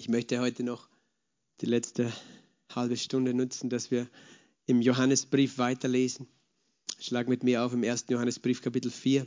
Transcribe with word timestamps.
Ich 0.00 0.08
möchte 0.08 0.40
heute 0.40 0.62
noch 0.62 0.88
die 1.60 1.66
letzte 1.66 2.10
halbe 2.74 2.96
Stunde 2.96 3.34
nutzen, 3.34 3.68
dass 3.68 3.90
wir 3.90 4.08
im 4.64 4.80
Johannesbrief 4.80 5.58
weiterlesen. 5.58 6.26
Schlag 6.98 7.28
mit 7.28 7.44
mir 7.44 7.62
auf 7.62 7.74
im 7.74 7.84
1. 7.84 8.06
Johannesbrief 8.08 8.62
Kapitel 8.62 8.90
4, 8.90 9.26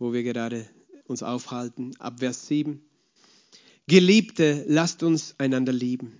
wo 0.00 0.12
wir 0.12 0.24
gerade 0.24 0.68
uns 1.04 1.22
aufhalten, 1.22 1.94
ab 2.00 2.18
Vers 2.18 2.48
7. 2.48 2.84
Geliebte, 3.86 4.64
lasst 4.66 5.04
uns 5.04 5.36
einander 5.38 5.72
lieben, 5.72 6.14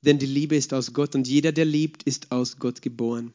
denn 0.00 0.18
die 0.18 0.26
Liebe 0.26 0.56
ist 0.56 0.74
aus 0.74 0.92
Gott 0.92 1.14
und 1.14 1.28
jeder, 1.28 1.52
der 1.52 1.66
liebt, 1.66 2.02
ist 2.02 2.32
aus 2.32 2.58
Gott 2.58 2.82
geboren 2.82 3.32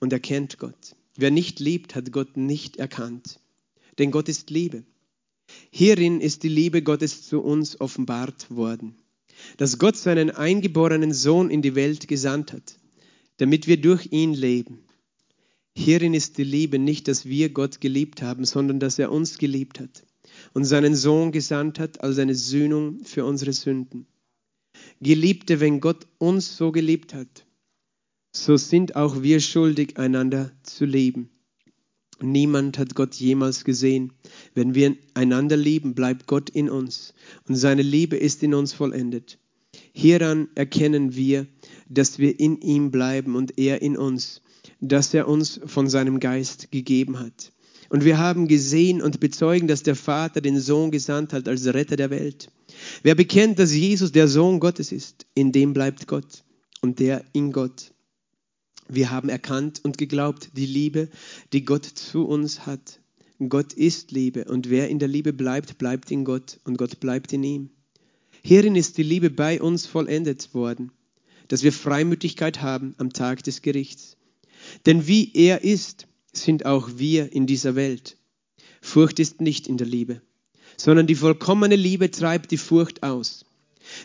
und 0.00 0.12
erkennt 0.12 0.58
Gott. 0.58 0.96
Wer 1.14 1.30
nicht 1.30 1.60
liebt, 1.60 1.94
hat 1.94 2.10
Gott 2.10 2.36
nicht 2.36 2.78
erkannt, 2.78 3.38
denn 3.98 4.10
Gott 4.10 4.28
ist 4.28 4.50
Liebe. 4.50 4.82
Hierin 5.70 6.20
ist 6.20 6.42
die 6.42 6.48
Liebe 6.48 6.82
Gottes 6.82 7.28
zu 7.28 7.40
uns 7.40 7.80
offenbart 7.80 8.50
worden 8.50 8.96
dass 9.56 9.78
Gott 9.78 9.96
seinen 9.96 10.30
eingeborenen 10.30 11.12
Sohn 11.12 11.50
in 11.50 11.62
die 11.62 11.74
Welt 11.74 12.08
gesandt 12.08 12.52
hat, 12.52 12.76
damit 13.38 13.66
wir 13.66 13.80
durch 13.80 14.08
ihn 14.12 14.34
leben. 14.34 14.84
Hierin 15.76 16.14
ist 16.14 16.38
die 16.38 16.44
Liebe 16.44 16.78
nicht, 16.78 17.08
dass 17.08 17.26
wir 17.26 17.48
Gott 17.48 17.80
geliebt 17.80 18.22
haben, 18.22 18.44
sondern 18.44 18.78
dass 18.78 18.98
er 18.98 19.10
uns 19.10 19.38
geliebt 19.38 19.80
hat 19.80 20.04
und 20.52 20.64
seinen 20.64 20.94
Sohn 20.94 21.32
gesandt 21.32 21.78
hat 21.78 22.00
als 22.00 22.18
eine 22.18 22.34
Sühnung 22.34 23.04
für 23.04 23.24
unsere 23.24 23.52
Sünden. 23.52 24.06
Geliebte, 25.00 25.60
wenn 25.60 25.80
Gott 25.80 26.06
uns 26.18 26.56
so 26.56 26.72
geliebt 26.72 27.14
hat, 27.14 27.46
so 28.32 28.56
sind 28.56 28.96
auch 28.96 29.22
wir 29.22 29.40
schuldig, 29.40 29.96
einander 29.98 30.52
zu 30.62 30.84
lieben. 30.84 31.30
Niemand 32.20 32.78
hat 32.78 32.94
Gott 32.94 33.14
jemals 33.14 33.64
gesehen. 33.64 34.12
Wenn 34.54 34.74
wir 34.74 34.96
einander 35.14 35.56
lieben, 35.56 35.94
bleibt 35.94 36.26
Gott 36.26 36.50
in 36.50 36.70
uns 36.70 37.14
und 37.48 37.56
seine 37.56 37.82
Liebe 37.82 38.16
ist 38.16 38.42
in 38.42 38.54
uns 38.54 38.72
vollendet. 38.72 39.38
Hieran 39.92 40.48
erkennen 40.54 41.14
wir, 41.16 41.46
dass 41.88 42.18
wir 42.18 42.38
in 42.38 42.60
ihm 42.60 42.90
bleiben 42.90 43.36
und 43.36 43.58
er 43.58 43.82
in 43.82 43.96
uns, 43.96 44.42
dass 44.80 45.12
er 45.14 45.28
uns 45.28 45.60
von 45.66 45.88
seinem 45.88 46.20
Geist 46.20 46.70
gegeben 46.70 47.18
hat. 47.18 47.52
Und 47.88 48.04
wir 48.04 48.18
haben 48.18 48.48
gesehen 48.48 49.02
und 49.02 49.20
bezeugen, 49.20 49.68
dass 49.68 49.82
der 49.82 49.94
Vater 49.94 50.40
den 50.40 50.58
Sohn 50.58 50.90
gesandt 50.90 51.32
hat 51.32 51.48
als 51.48 51.66
Retter 51.66 51.96
der 51.96 52.10
Welt. 52.10 52.50
Wer 53.02 53.14
bekennt, 53.14 53.58
dass 53.58 53.72
Jesus 53.72 54.12
der 54.12 54.28
Sohn 54.28 54.58
Gottes 54.60 54.90
ist, 54.90 55.26
in 55.34 55.52
dem 55.52 55.72
bleibt 55.72 56.06
Gott 56.06 56.44
und 56.80 56.98
der 56.98 57.24
in 57.32 57.52
Gott. 57.52 57.93
Wir 58.88 59.10
haben 59.10 59.28
erkannt 59.28 59.80
und 59.82 59.98
geglaubt 59.98 60.50
die 60.54 60.66
Liebe, 60.66 61.08
die 61.52 61.64
Gott 61.64 61.84
zu 61.84 62.26
uns 62.26 62.66
hat. 62.66 63.00
Gott 63.48 63.72
ist 63.72 64.12
Liebe 64.12 64.44
und 64.44 64.70
wer 64.70 64.88
in 64.88 64.98
der 64.98 65.08
Liebe 65.08 65.32
bleibt, 65.32 65.78
bleibt 65.78 66.10
in 66.10 66.24
Gott 66.24 66.60
und 66.64 66.76
Gott 66.76 67.00
bleibt 67.00 67.32
in 67.32 67.42
ihm. 67.42 67.70
Hierin 68.42 68.76
ist 68.76 68.98
die 68.98 69.02
Liebe 69.02 69.30
bei 69.30 69.60
uns 69.60 69.86
vollendet 69.86 70.54
worden, 70.54 70.92
dass 71.48 71.62
wir 71.62 71.72
Freimütigkeit 71.72 72.62
haben 72.62 72.94
am 72.98 73.12
Tag 73.12 73.42
des 73.42 73.62
Gerichts. 73.62 74.16
Denn 74.86 75.06
wie 75.06 75.32
er 75.34 75.64
ist, 75.64 76.06
sind 76.32 76.66
auch 76.66 76.90
wir 76.96 77.32
in 77.32 77.46
dieser 77.46 77.74
Welt. 77.74 78.18
Furcht 78.80 79.18
ist 79.18 79.40
nicht 79.40 79.66
in 79.66 79.78
der 79.78 79.86
Liebe, 79.86 80.20
sondern 80.76 81.06
die 81.06 81.14
vollkommene 81.14 81.76
Liebe 81.76 82.10
treibt 82.10 82.50
die 82.50 82.58
Furcht 82.58 83.02
aus. 83.02 83.46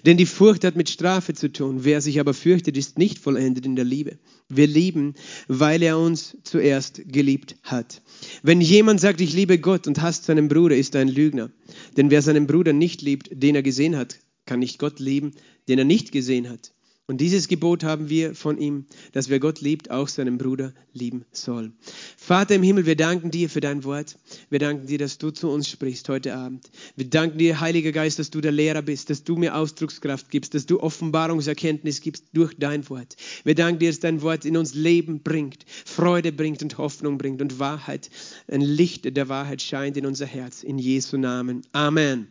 Denn 0.05 0.17
die 0.17 0.25
Furcht 0.25 0.63
hat 0.63 0.75
mit 0.75 0.89
Strafe 0.89 1.33
zu 1.33 1.51
tun. 1.51 1.83
Wer 1.83 2.01
sich 2.01 2.19
aber 2.19 2.33
fürchtet, 2.33 2.77
ist 2.77 2.97
nicht 2.97 3.19
vollendet 3.19 3.65
in 3.65 3.75
der 3.75 3.85
Liebe. 3.85 4.17
Wir 4.47 4.67
lieben, 4.67 5.15
weil 5.47 5.81
er 5.83 5.97
uns 5.97 6.37
zuerst 6.43 7.01
geliebt 7.05 7.55
hat. 7.63 8.01
Wenn 8.41 8.61
jemand 8.61 8.99
sagt, 8.99 9.21
ich 9.21 9.33
liebe 9.33 9.59
Gott 9.59 9.87
und 9.87 10.01
hasst 10.01 10.25
seinen 10.25 10.47
Bruder, 10.47 10.75
ist 10.75 10.95
er 10.95 11.01
ein 11.01 11.07
Lügner. 11.07 11.51
Denn 11.97 12.09
wer 12.09 12.21
seinen 12.21 12.47
Bruder 12.47 12.73
nicht 12.73 13.01
liebt, 13.01 13.29
den 13.31 13.55
er 13.55 13.63
gesehen 13.63 13.95
hat, 13.95 14.19
kann 14.45 14.59
nicht 14.59 14.79
Gott 14.79 14.99
lieben, 14.99 15.31
den 15.67 15.79
er 15.79 15.85
nicht 15.85 16.11
gesehen 16.11 16.49
hat. 16.49 16.71
Und 17.09 17.21
dieses 17.21 17.47
Gebot 17.47 17.83
haben 17.83 18.07
wir 18.07 18.35
von 18.35 18.59
ihm, 18.59 18.85
dass 19.13 19.29
wer 19.29 19.39
Gott 19.39 19.61
liebt, 19.61 19.89
auch 19.89 20.07
seinen 20.07 20.37
Bruder 20.37 20.73
lieben 20.93 21.25
soll. 21.31 21.71
Vater 22.15 22.53
im 22.53 22.61
Himmel, 22.61 22.85
wir 22.85 22.95
danken 22.95 23.31
dir 23.31 23.49
für 23.49 23.61
dein 23.61 23.83
Wort. 23.83 24.19
Wir 24.51 24.59
danken 24.59 24.85
dir, 24.85 24.99
dass 24.99 25.17
du 25.17 25.31
zu 25.31 25.49
uns 25.49 25.67
sprichst 25.67 26.07
heute 26.07 26.35
Abend. 26.35 26.69
Wir 26.95 27.09
danken 27.09 27.39
dir, 27.39 27.61
Heiliger 27.61 27.93
Geist, 27.93 28.19
dass 28.19 28.29
du 28.29 28.41
der 28.41 28.51
Lehrer 28.51 28.83
bist, 28.83 29.09
dass 29.09 29.23
du 29.23 29.37
mir 29.37 29.55
Ausdruckskraft 29.55 30.29
gibst, 30.29 30.53
dass 30.53 30.67
du 30.67 30.81
Offenbarungserkenntnis 30.81 32.01
gibst 32.01 32.25
durch 32.33 32.53
dein 32.59 32.87
Wort. 32.91 33.15
Wir 33.43 33.55
danken 33.55 33.79
dir, 33.79 33.89
dass 33.89 34.01
dein 34.01 34.21
Wort 34.21 34.45
in 34.45 34.55
uns 34.55 34.75
Leben 34.75 35.23
bringt, 35.23 35.65
Freude 35.85 36.31
bringt 36.31 36.61
und 36.61 36.77
Hoffnung 36.77 37.17
bringt 37.17 37.41
und 37.41 37.57
Wahrheit, 37.57 38.11
ein 38.47 38.61
Licht 38.61 39.17
der 39.17 39.27
Wahrheit 39.29 39.63
scheint 39.63 39.97
in 39.97 40.05
unser 40.05 40.27
Herz. 40.27 40.61
In 40.61 40.77
Jesu 40.77 41.17
Namen. 41.17 41.63
Amen. 41.71 42.27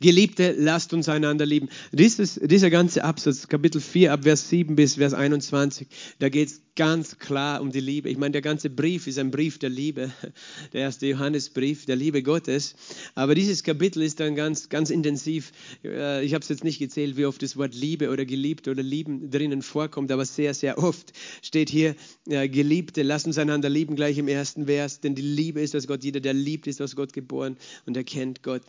Geliebte, 0.00 0.54
lasst 0.56 0.92
uns 0.92 1.08
einander 1.08 1.46
lieben. 1.46 1.68
Dieses, 1.92 2.40
dieser 2.42 2.70
ganze 2.70 3.04
Absatz, 3.04 3.48
Kapitel 3.48 3.80
4, 3.80 4.12
ab 4.12 4.24
Vers 4.24 4.48
7 4.48 4.76
bis 4.76 4.96
Vers 4.96 5.14
21, 5.14 5.86
da 6.18 6.28
geht 6.28 6.48
es 6.48 6.60
ganz 6.76 7.18
klar 7.18 7.60
um 7.60 7.70
die 7.70 7.80
Liebe. 7.80 8.08
Ich 8.08 8.18
meine, 8.18 8.32
der 8.32 8.42
ganze 8.42 8.68
Brief 8.68 9.06
ist 9.06 9.18
ein 9.18 9.30
Brief 9.30 9.58
der 9.58 9.70
Liebe, 9.70 10.10
der 10.72 10.82
erste 10.82 11.06
Johannesbrief 11.06 11.86
der 11.86 11.96
Liebe 11.96 12.22
Gottes. 12.22 12.74
Aber 13.14 13.34
dieses 13.34 13.62
Kapitel 13.62 14.02
ist 14.02 14.20
dann 14.20 14.34
ganz, 14.34 14.68
ganz 14.68 14.90
intensiv. 14.90 15.52
Äh, 15.84 16.24
ich 16.24 16.34
habe 16.34 16.42
es 16.42 16.48
jetzt 16.48 16.64
nicht 16.64 16.78
gezählt, 16.78 17.16
wie 17.16 17.26
oft 17.26 17.42
das 17.42 17.56
Wort 17.56 17.74
Liebe 17.74 18.10
oder 18.10 18.24
geliebt 18.24 18.66
oder 18.68 18.82
lieben 18.82 19.30
drinnen 19.30 19.62
vorkommt, 19.62 20.10
aber 20.10 20.24
sehr, 20.24 20.54
sehr 20.54 20.78
oft 20.78 21.12
steht 21.42 21.70
hier, 21.70 21.94
Geliebte, 22.26 23.02
lasst 23.02 23.26
uns 23.26 23.38
einander 23.38 23.68
lieben, 23.68 23.96
gleich 23.96 24.18
im 24.18 24.28
ersten 24.28 24.66
Vers, 24.66 25.00
denn 25.00 25.14
die 25.14 25.22
Liebe 25.22 25.60
ist 25.60 25.76
aus 25.76 25.86
Gott. 25.86 26.02
Jeder, 26.02 26.20
der 26.20 26.34
liebt, 26.34 26.66
ist 26.66 26.80
aus 26.80 26.96
Gott 26.96 27.12
geboren 27.12 27.56
und 27.86 27.96
erkennt 27.96 28.42
Gott. 28.42 28.62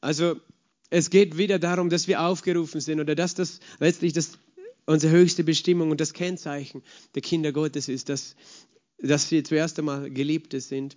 Also 0.00 0.36
es 0.90 1.10
geht 1.10 1.36
wieder 1.36 1.58
darum, 1.58 1.90
dass 1.90 2.08
wir 2.08 2.22
aufgerufen 2.22 2.80
sind 2.80 3.00
oder 3.00 3.14
dass 3.14 3.34
das 3.34 3.60
letztlich 3.78 4.12
das, 4.12 4.38
unsere 4.86 5.12
höchste 5.12 5.44
Bestimmung 5.44 5.90
und 5.90 6.00
das 6.00 6.12
Kennzeichen 6.12 6.82
der 7.14 7.22
Kinder 7.22 7.52
Gottes 7.52 7.88
ist, 7.88 8.08
dass, 8.08 8.36
dass 8.98 9.30
wir 9.30 9.44
zuerst 9.44 9.78
einmal 9.78 10.10
Geliebte 10.10 10.60
sind 10.60 10.96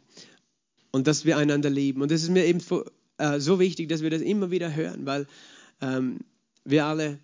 und 0.92 1.08
dass 1.08 1.26
wir 1.26 1.38
einander 1.38 1.70
lieben. 1.70 2.02
Und 2.02 2.12
das 2.12 2.24
ist 2.24 2.30
mir 2.30 2.46
eben 2.46 2.60
äh, 3.18 3.40
so 3.40 3.60
wichtig, 3.60 3.90
dass 3.90 4.02
wir 4.02 4.10
das 4.10 4.22
immer 4.22 4.52
wieder 4.52 4.76
hören, 4.76 5.06
weil 5.06 5.28
ähm, 5.81 6.20
wir 6.64 6.86
alle 6.86 7.20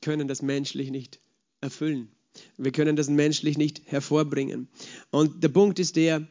können 0.00 0.28
das 0.28 0.42
menschlich 0.42 0.90
nicht 0.90 1.20
erfüllen. 1.60 2.08
Wir 2.56 2.72
können 2.72 2.96
das 2.96 3.08
menschlich 3.08 3.56
nicht 3.56 3.82
hervorbringen. 3.86 4.68
Und 5.10 5.42
der 5.42 5.48
Punkt 5.48 5.78
ist 5.78 5.96
der, 5.96 6.26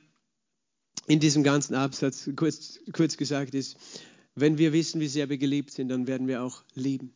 in 1.08 1.20
diesem 1.20 1.44
ganzen 1.44 1.76
Absatz, 1.76 2.30
kurz, 2.36 2.80
kurz 2.94 3.18
gesagt, 3.18 3.54
ist, 3.54 3.78
wenn 4.36 4.58
wir 4.58 4.74
wissen, 4.74 5.02
wie 5.02 5.08
sehr 5.08 5.30
wir 5.30 5.38
geliebt 5.38 5.72
sind, 5.72 5.90
dann 5.90 6.08
werden 6.08 6.28
wir 6.28 6.44
auch 6.44 6.64
lieben. 6.74 7.14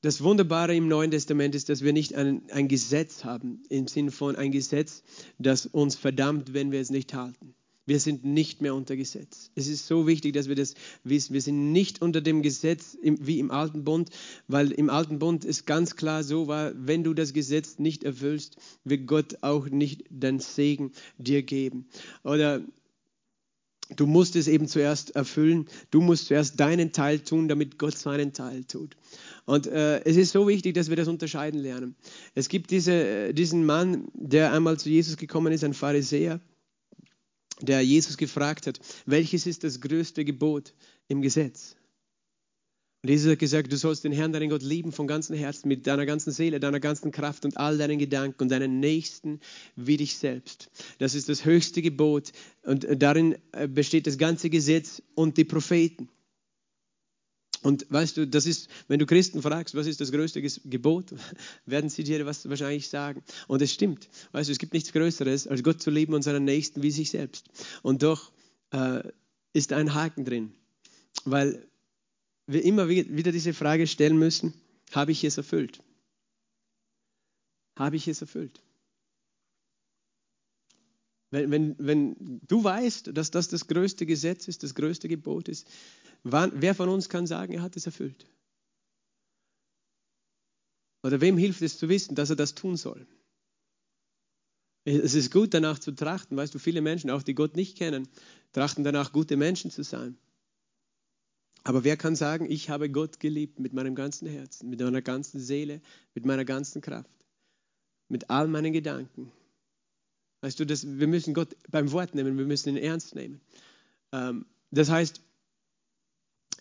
Das 0.00 0.22
Wunderbare 0.22 0.74
im 0.74 0.88
Neuen 0.88 1.12
Testament 1.12 1.54
ist, 1.54 1.68
dass 1.68 1.82
wir 1.82 1.92
nicht 1.92 2.14
ein, 2.14 2.42
ein 2.50 2.66
Gesetz 2.66 3.24
haben, 3.24 3.62
im 3.68 3.86
Sinne 3.86 4.10
von 4.10 4.34
ein 4.34 4.50
Gesetz, 4.50 5.04
das 5.38 5.66
uns 5.66 5.94
verdammt, 5.94 6.54
wenn 6.54 6.72
wir 6.72 6.80
es 6.80 6.90
nicht 6.90 7.14
halten. 7.14 7.54
Wir 7.84 7.98
sind 7.98 8.24
nicht 8.24 8.62
mehr 8.62 8.76
unter 8.76 8.96
Gesetz. 8.96 9.50
Es 9.56 9.66
ist 9.66 9.86
so 9.86 10.06
wichtig, 10.06 10.34
dass 10.34 10.48
wir 10.48 10.54
das 10.54 10.74
wissen. 11.02 11.34
Wir 11.34 11.40
sind 11.40 11.72
nicht 11.72 12.00
unter 12.00 12.20
dem 12.20 12.42
Gesetz 12.42 12.96
wie 13.02 13.40
im 13.40 13.50
Alten 13.50 13.82
Bund, 13.82 14.10
weil 14.46 14.70
im 14.70 14.88
Alten 14.88 15.18
Bund 15.18 15.44
ist 15.44 15.66
ganz 15.66 15.96
klar 15.96 16.22
so 16.22 16.46
war, 16.46 16.72
wenn 16.76 17.02
du 17.02 17.12
das 17.12 17.32
Gesetz 17.32 17.80
nicht 17.80 18.04
erfüllst, 18.04 18.56
wird 18.84 19.06
Gott 19.08 19.38
auch 19.42 19.68
nicht 19.68 20.04
den 20.10 20.38
Segen 20.38 20.92
dir 21.18 21.42
geben. 21.42 21.86
Oder 22.22 22.62
Du 23.96 24.06
musst 24.06 24.36
es 24.36 24.48
eben 24.48 24.68
zuerst 24.68 25.14
erfüllen. 25.16 25.66
Du 25.90 26.00
musst 26.00 26.26
zuerst 26.26 26.58
deinen 26.60 26.92
Teil 26.92 27.20
tun, 27.20 27.48
damit 27.48 27.78
Gott 27.78 27.96
seinen 27.96 28.32
Teil 28.32 28.64
tut. 28.64 28.96
Und 29.44 29.66
äh, 29.66 30.02
es 30.04 30.16
ist 30.16 30.32
so 30.32 30.48
wichtig, 30.48 30.74
dass 30.74 30.88
wir 30.88 30.96
das 30.96 31.08
unterscheiden 31.08 31.60
lernen. 31.60 31.96
Es 32.34 32.48
gibt 32.48 32.70
diese, 32.70 32.92
äh, 32.92 33.32
diesen 33.32 33.66
Mann, 33.66 34.08
der 34.14 34.52
einmal 34.52 34.78
zu 34.78 34.88
Jesus 34.88 35.16
gekommen 35.16 35.52
ist, 35.52 35.64
ein 35.64 35.74
Pharisäer, 35.74 36.40
der 37.60 37.82
Jesus 37.82 38.16
gefragt 38.16 38.66
hat, 38.66 38.80
welches 39.06 39.46
ist 39.46 39.64
das 39.64 39.80
größte 39.80 40.24
Gebot 40.24 40.74
im 41.08 41.22
Gesetz? 41.22 41.76
Und 43.02 43.08
Jesus 43.08 43.32
hat 43.32 43.40
gesagt, 43.40 43.72
du 43.72 43.76
sollst 43.76 44.04
den 44.04 44.12
Herrn, 44.12 44.32
deinen 44.32 44.48
Gott 44.48 44.62
lieben 44.62 44.92
von 44.92 45.08
ganzem 45.08 45.34
Herzen, 45.34 45.66
mit 45.66 45.88
deiner 45.88 46.06
ganzen 46.06 46.30
Seele, 46.30 46.60
deiner 46.60 46.78
ganzen 46.78 47.10
Kraft 47.10 47.44
und 47.44 47.56
all 47.56 47.76
deinen 47.76 47.98
Gedanken 47.98 48.44
und 48.44 48.48
deinen 48.48 48.78
Nächsten 48.78 49.40
wie 49.74 49.96
dich 49.96 50.16
selbst. 50.16 50.70
Das 50.98 51.16
ist 51.16 51.28
das 51.28 51.44
höchste 51.44 51.82
Gebot 51.82 52.30
und 52.62 52.86
darin 53.02 53.36
äh, 53.50 53.66
besteht 53.66 54.06
das 54.06 54.18
ganze 54.18 54.50
Gesetz 54.50 55.02
und 55.16 55.36
die 55.36 55.44
Propheten. 55.44 56.08
Und 57.62 57.86
weißt 57.90 58.16
du, 58.16 58.26
das 58.26 58.46
ist, 58.46 58.68
wenn 58.86 59.00
du 59.00 59.06
Christen 59.06 59.42
fragst, 59.42 59.74
was 59.74 59.88
ist 59.88 60.00
das 60.00 60.12
größte 60.12 60.40
Gebot, 60.40 61.12
werden 61.66 61.90
sie 61.90 62.04
dir 62.04 62.24
was 62.24 62.48
wahrscheinlich 62.48 62.88
sagen. 62.88 63.22
Und 63.48 63.62
es 63.62 63.72
stimmt. 63.72 64.08
Weißt 64.30 64.48
du, 64.48 64.52
es 64.52 64.58
gibt 64.58 64.74
nichts 64.74 64.92
Größeres, 64.92 65.48
als 65.48 65.64
Gott 65.64 65.82
zu 65.82 65.90
lieben 65.90 66.14
und 66.14 66.22
seinen 66.22 66.44
Nächsten 66.44 66.82
wie 66.82 66.92
sich 66.92 67.10
selbst. 67.10 67.46
Und 67.82 68.04
doch 68.04 68.32
äh, 68.70 69.02
ist 69.52 69.72
ein 69.72 69.94
Haken 69.94 70.24
drin. 70.24 70.52
Weil 71.24 71.66
wir 72.46 72.64
immer 72.64 72.88
wieder 72.88 73.32
diese 73.32 73.54
Frage 73.54 73.86
stellen 73.86 74.18
müssen, 74.18 74.54
habe 74.90 75.12
ich 75.12 75.24
es 75.24 75.36
erfüllt? 75.36 75.82
Habe 77.76 77.96
ich 77.96 78.08
es 78.08 78.20
erfüllt? 78.20 78.62
Wenn, 81.30 81.50
wenn, 81.50 81.76
wenn 81.78 82.40
du 82.46 82.62
weißt, 82.62 83.16
dass 83.16 83.30
das 83.30 83.48
das 83.48 83.66
größte 83.66 84.04
Gesetz 84.04 84.48
ist, 84.48 84.62
das 84.62 84.74
größte 84.74 85.08
Gebot 85.08 85.48
ist, 85.48 85.66
wann, 86.22 86.52
wer 86.56 86.74
von 86.74 86.90
uns 86.90 87.08
kann 87.08 87.26
sagen, 87.26 87.54
er 87.54 87.62
hat 87.62 87.76
es 87.76 87.86
erfüllt? 87.86 88.26
Oder 91.02 91.20
wem 91.20 91.38
hilft 91.38 91.62
es 91.62 91.78
zu 91.78 91.88
wissen, 91.88 92.14
dass 92.14 92.30
er 92.30 92.36
das 92.36 92.54
tun 92.54 92.76
soll? 92.76 93.06
Es 94.84 95.14
ist 95.14 95.32
gut, 95.32 95.54
danach 95.54 95.78
zu 95.78 95.92
trachten. 95.92 96.36
Weißt 96.36 96.54
du, 96.54 96.58
viele 96.58 96.80
Menschen, 96.80 97.10
auch 97.10 97.22
die 97.22 97.34
Gott 97.34 97.56
nicht 97.56 97.78
kennen, 97.78 98.08
trachten 98.52 98.84
danach, 98.84 99.12
gute 99.12 99.36
Menschen 99.36 99.70
zu 99.70 99.84
sein. 99.84 100.18
Aber 101.64 101.84
wer 101.84 101.96
kann 101.96 102.16
sagen, 102.16 102.50
ich 102.50 102.70
habe 102.70 102.90
Gott 102.90 103.20
geliebt 103.20 103.60
mit 103.60 103.72
meinem 103.72 103.94
ganzen 103.94 104.26
Herzen, 104.26 104.68
mit 104.68 104.80
meiner 104.80 105.02
ganzen 105.02 105.40
Seele, 105.40 105.80
mit 106.14 106.26
meiner 106.26 106.44
ganzen 106.44 106.80
Kraft, 106.80 107.10
mit 108.08 108.30
all 108.30 108.48
meinen 108.48 108.72
Gedanken? 108.72 109.30
Weißt 110.40 110.58
du, 110.58 110.66
das, 110.66 110.84
wir 110.84 111.06
müssen 111.06 111.34
Gott 111.34 111.56
beim 111.70 111.92
Wort 111.92 112.14
nehmen, 112.14 112.36
wir 112.36 112.44
müssen 112.44 112.70
ihn 112.70 112.76
ernst 112.76 113.14
nehmen. 113.14 113.40
Ähm, 114.10 114.44
das 114.72 114.90
heißt, 114.90 115.20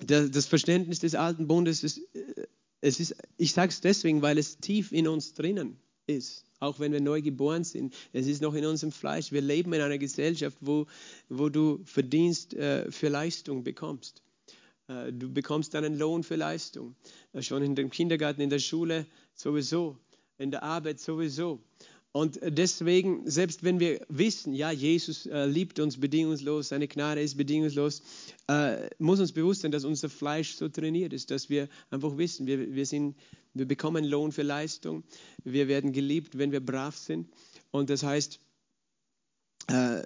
das 0.06 0.46
Verständnis 0.46 1.00
des 1.00 1.16
alten 1.16 1.48
Bundes 1.48 1.84
ist, 1.84 2.00
äh, 2.16 2.48
es 2.82 3.00
ist 3.00 3.16
ich 3.38 3.54
sage 3.54 3.70
es 3.70 3.82
deswegen, 3.82 4.22
weil 4.22 4.38
es 4.38 4.58
tief 4.58 4.92
in 4.92 5.08
uns 5.08 5.34
drinnen 5.34 5.78
ist, 6.08 6.46
auch 6.60 6.80
wenn 6.80 6.92
wir 6.92 7.02
neu 7.02 7.22
geboren 7.22 7.64
sind. 7.64 7.94
Es 8.14 8.28
ist 8.28 8.42
noch 8.42 8.54
in 8.54 8.66
unserem 8.66 8.92
Fleisch. 8.92 9.32
Wir 9.32 9.42
leben 9.42 9.74
in 9.74 9.82
einer 9.82 9.98
Gesellschaft, 9.98 10.58
wo, 10.62 10.88
wo 11.30 11.50
du 11.50 11.82
Verdienst 11.86 12.54
äh, 12.54 12.92
für 12.92 13.10
Leistung 13.10 13.64
bekommst. 13.64 14.22
Äh, 14.92 15.14
du 15.14 15.32
bekommst 15.32 15.76
einen 15.76 15.98
Lohn 15.98 16.24
für 16.24 16.36
Leistung. 16.36 16.96
Äh, 17.34 17.42
schon 17.42 17.64
in 17.64 17.76
dem 17.76 17.90
Kindergarten, 17.90 18.42
in 18.42 18.50
der 18.50 18.60
Schule 18.60 19.06
sowieso, 19.34 19.98
in 20.38 20.52
der 20.52 20.64
Arbeit 20.64 21.00
sowieso. 21.00 21.62
Und 22.14 22.40
deswegen, 22.44 23.30
selbst 23.30 23.64
wenn 23.64 23.80
wir 23.80 24.06
wissen, 24.10 24.54
ja, 24.54 24.70
Jesus 24.70 25.26
äh, 25.28 25.46
liebt 25.46 25.80
uns 25.80 25.98
bedingungslos, 25.98 26.68
seine 26.68 26.90
Gnade 26.90 27.22
ist 27.22 27.38
bedingungslos, 27.38 28.02
äh, 28.48 28.90
muss 29.00 29.22
uns 29.22 29.32
bewusst 29.32 29.62
sein, 29.62 29.72
dass 29.72 29.86
unser 29.86 30.10
Fleisch 30.10 30.56
so 30.56 30.68
trainiert 30.68 31.14
ist, 31.14 31.32
dass 31.32 31.50
wir 31.50 31.70
einfach 31.90 32.18
wissen, 32.18 32.48
wir, 32.48 32.74
wir, 32.74 32.86
sind, 32.86 33.16
wir 33.54 33.66
bekommen 33.66 34.04
Lohn 34.04 34.34
für 34.34 34.42
Leistung, 34.42 35.06
wir 35.46 35.70
werden 35.70 35.94
geliebt, 35.94 36.38
wenn 36.38 36.52
wir 36.52 36.60
brav 36.60 36.98
sind. 36.98 37.30
Und 37.72 37.90
das 37.90 38.04
heißt, 38.04 38.42
äh, 39.68 40.02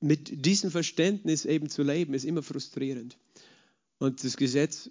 mit 0.00 0.46
diesem 0.46 0.70
Verständnis 0.70 1.44
eben 1.44 1.68
zu 1.68 1.82
leben, 1.82 2.14
ist 2.14 2.24
immer 2.24 2.42
frustrierend. 2.42 3.18
Und 4.00 4.24
das 4.24 4.36
Gesetz 4.36 4.90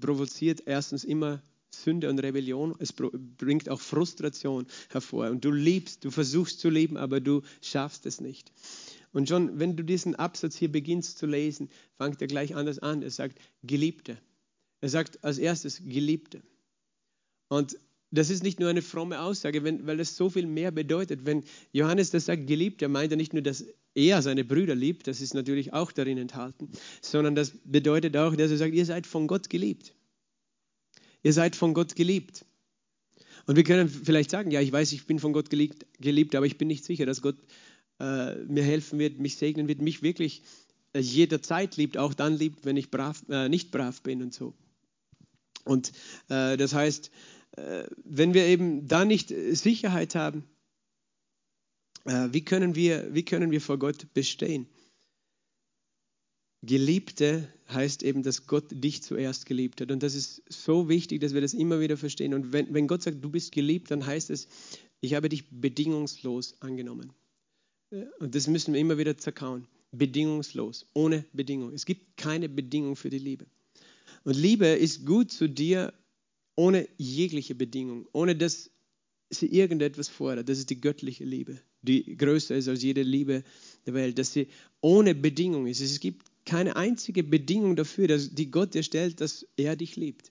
provoziert 0.00 0.62
erstens 0.66 1.04
immer 1.04 1.42
Sünde 1.70 2.08
und 2.08 2.18
Rebellion. 2.18 2.74
Es 2.78 2.92
bringt 2.92 3.68
auch 3.68 3.80
Frustration 3.80 4.66
hervor. 4.88 5.30
Und 5.30 5.44
du 5.44 5.52
liebst, 5.52 6.04
du 6.04 6.10
versuchst 6.10 6.58
zu 6.58 6.70
leben, 6.70 6.96
aber 6.96 7.20
du 7.20 7.42
schaffst 7.60 8.06
es 8.06 8.20
nicht. 8.20 8.50
Und 9.12 9.28
schon, 9.28 9.60
wenn 9.60 9.76
du 9.76 9.84
diesen 9.84 10.14
Absatz 10.14 10.56
hier 10.56 10.72
beginnst 10.72 11.18
zu 11.18 11.26
lesen, 11.26 11.68
fängt 11.98 12.20
er 12.22 12.26
gleich 12.26 12.54
anders 12.54 12.78
an. 12.78 13.02
Er 13.02 13.10
sagt 13.10 13.38
Geliebte. 13.62 14.18
Er 14.80 14.88
sagt 14.88 15.22
als 15.22 15.36
erstes 15.36 15.82
Geliebte. 15.84 16.42
Und 17.48 17.78
das 18.10 18.30
ist 18.30 18.42
nicht 18.42 18.60
nur 18.60 18.70
eine 18.70 18.82
fromme 18.82 19.20
Aussage, 19.20 19.62
wenn, 19.62 19.86
weil 19.86 20.00
es 20.00 20.16
so 20.16 20.30
viel 20.30 20.46
mehr 20.46 20.70
bedeutet. 20.70 21.26
Wenn 21.26 21.44
Johannes 21.72 22.10
das 22.10 22.24
sagt, 22.24 22.46
geliebt, 22.46 22.80
er 22.80 22.88
meint 22.88 23.12
er 23.12 23.18
nicht 23.18 23.34
nur, 23.34 23.42
dass 23.42 23.66
er 23.96 24.22
seine 24.22 24.44
Brüder 24.44 24.74
liebt, 24.74 25.08
das 25.08 25.20
ist 25.20 25.34
natürlich 25.34 25.72
auch 25.72 25.90
darin 25.90 26.18
enthalten, 26.18 26.68
sondern 27.00 27.34
das 27.34 27.52
bedeutet 27.64 28.16
auch, 28.16 28.36
dass 28.36 28.50
er 28.50 28.58
sagt, 28.58 28.74
ihr 28.74 28.86
seid 28.86 29.06
von 29.06 29.26
Gott 29.26 29.50
geliebt. 29.50 29.94
Ihr 31.22 31.32
seid 31.32 31.56
von 31.56 31.74
Gott 31.74 31.96
geliebt. 31.96 32.44
Und 33.46 33.56
wir 33.56 33.64
können 33.64 33.88
vielleicht 33.88 34.30
sagen, 34.30 34.50
ja, 34.50 34.60
ich 34.60 34.70
weiß, 34.70 34.92
ich 34.92 35.06
bin 35.06 35.18
von 35.18 35.32
Gott 35.32 35.50
geliebt, 35.50 35.86
geliebt 35.98 36.34
aber 36.34 36.46
ich 36.46 36.58
bin 36.58 36.68
nicht 36.68 36.84
sicher, 36.84 37.06
dass 37.06 37.22
Gott 37.22 37.36
äh, 37.98 38.34
mir 38.44 38.62
helfen 38.62 38.98
wird, 38.98 39.18
mich 39.18 39.36
segnen 39.36 39.66
wird, 39.66 39.80
mich 39.80 40.02
wirklich 40.02 40.42
äh, 40.92 41.00
jederzeit 41.00 41.76
liebt, 41.76 41.96
auch 41.96 42.14
dann 42.14 42.36
liebt, 42.36 42.64
wenn 42.64 42.76
ich 42.76 42.90
brav, 42.90 43.22
äh, 43.28 43.48
nicht 43.48 43.70
brav 43.70 44.02
bin 44.02 44.22
und 44.22 44.34
so. 44.34 44.54
Und 45.64 45.92
äh, 46.28 46.56
das 46.56 46.74
heißt, 46.74 47.10
äh, 47.52 47.84
wenn 48.04 48.34
wir 48.34 48.46
eben 48.46 48.86
da 48.86 49.04
nicht 49.04 49.28
Sicherheit 49.28 50.14
haben, 50.14 50.40
äh, 50.40 50.55
wie, 52.06 52.44
können 52.44 52.74
wir, 52.74 53.14
wie 53.14 53.24
können 53.24 53.50
wir 53.50 53.60
vor 53.60 53.78
Gott 53.78 54.12
bestehen? 54.14 54.66
Geliebte 56.62 57.52
heißt 57.68 58.02
eben, 58.02 58.22
dass 58.22 58.46
Gott 58.46 58.64
dich 58.70 59.02
zuerst 59.02 59.46
geliebt 59.46 59.80
hat. 59.80 59.90
Und 59.90 60.02
das 60.02 60.14
ist 60.14 60.42
so 60.48 60.88
wichtig, 60.88 61.20
dass 61.20 61.34
wir 61.34 61.40
das 61.40 61.54
immer 61.54 61.80
wieder 61.80 61.96
verstehen. 61.96 62.34
Und 62.34 62.52
wenn, 62.52 62.72
wenn 62.74 62.88
Gott 62.88 63.02
sagt, 63.02 63.22
du 63.22 63.30
bist 63.30 63.52
geliebt, 63.52 63.90
dann 63.90 64.04
heißt 64.04 64.30
es, 64.30 64.48
ich 65.00 65.14
habe 65.14 65.28
dich 65.28 65.44
bedingungslos 65.50 66.60
angenommen. 66.60 67.12
Und 68.18 68.34
das 68.34 68.46
müssen 68.48 68.74
wir 68.74 68.80
immer 68.80 68.98
wieder 68.98 69.16
zerkauen. 69.16 69.66
Bedingungslos, 69.92 70.86
ohne 70.94 71.24
Bedingung. 71.32 71.72
Es 71.72 71.86
gibt 71.86 72.16
keine 72.16 72.48
Bedingung 72.48 72.96
für 72.96 73.10
die 73.10 73.18
Liebe. 73.18 73.46
Und 74.24 74.36
Liebe 74.36 74.66
ist 74.66 75.06
gut 75.06 75.30
zu 75.30 75.48
dir 75.48 75.92
ohne 76.56 76.88
jegliche 76.96 77.54
Bedingung, 77.54 78.08
ohne 78.12 78.34
dass 78.34 78.70
sie 79.30 79.46
irgendetwas 79.46 80.08
fordert. 80.08 80.48
Das 80.48 80.58
ist 80.58 80.70
die 80.70 80.80
göttliche 80.80 81.24
Liebe, 81.24 81.60
die 81.86 82.16
größer 82.16 82.56
ist 82.56 82.68
als 82.68 82.82
jede 82.82 83.02
Liebe 83.02 83.42
der 83.86 83.94
Welt, 83.94 84.18
dass 84.18 84.32
sie 84.32 84.48
ohne 84.80 85.14
Bedingung 85.14 85.66
ist. 85.66 85.80
Es 85.80 86.00
gibt 86.00 86.26
keine 86.44 86.76
einzige 86.76 87.22
Bedingung 87.22 87.76
dafür, 87.76 88.08
dass, 88.08 88.34
die 88.34 88.50
Gott 88.50 88.74
dir 88.74 88.82
stellt, 88.82 89.20
dass 89.20 89.46
er 89.56 89.76
dich 89.76 89.96
liebt. 89.96 90.30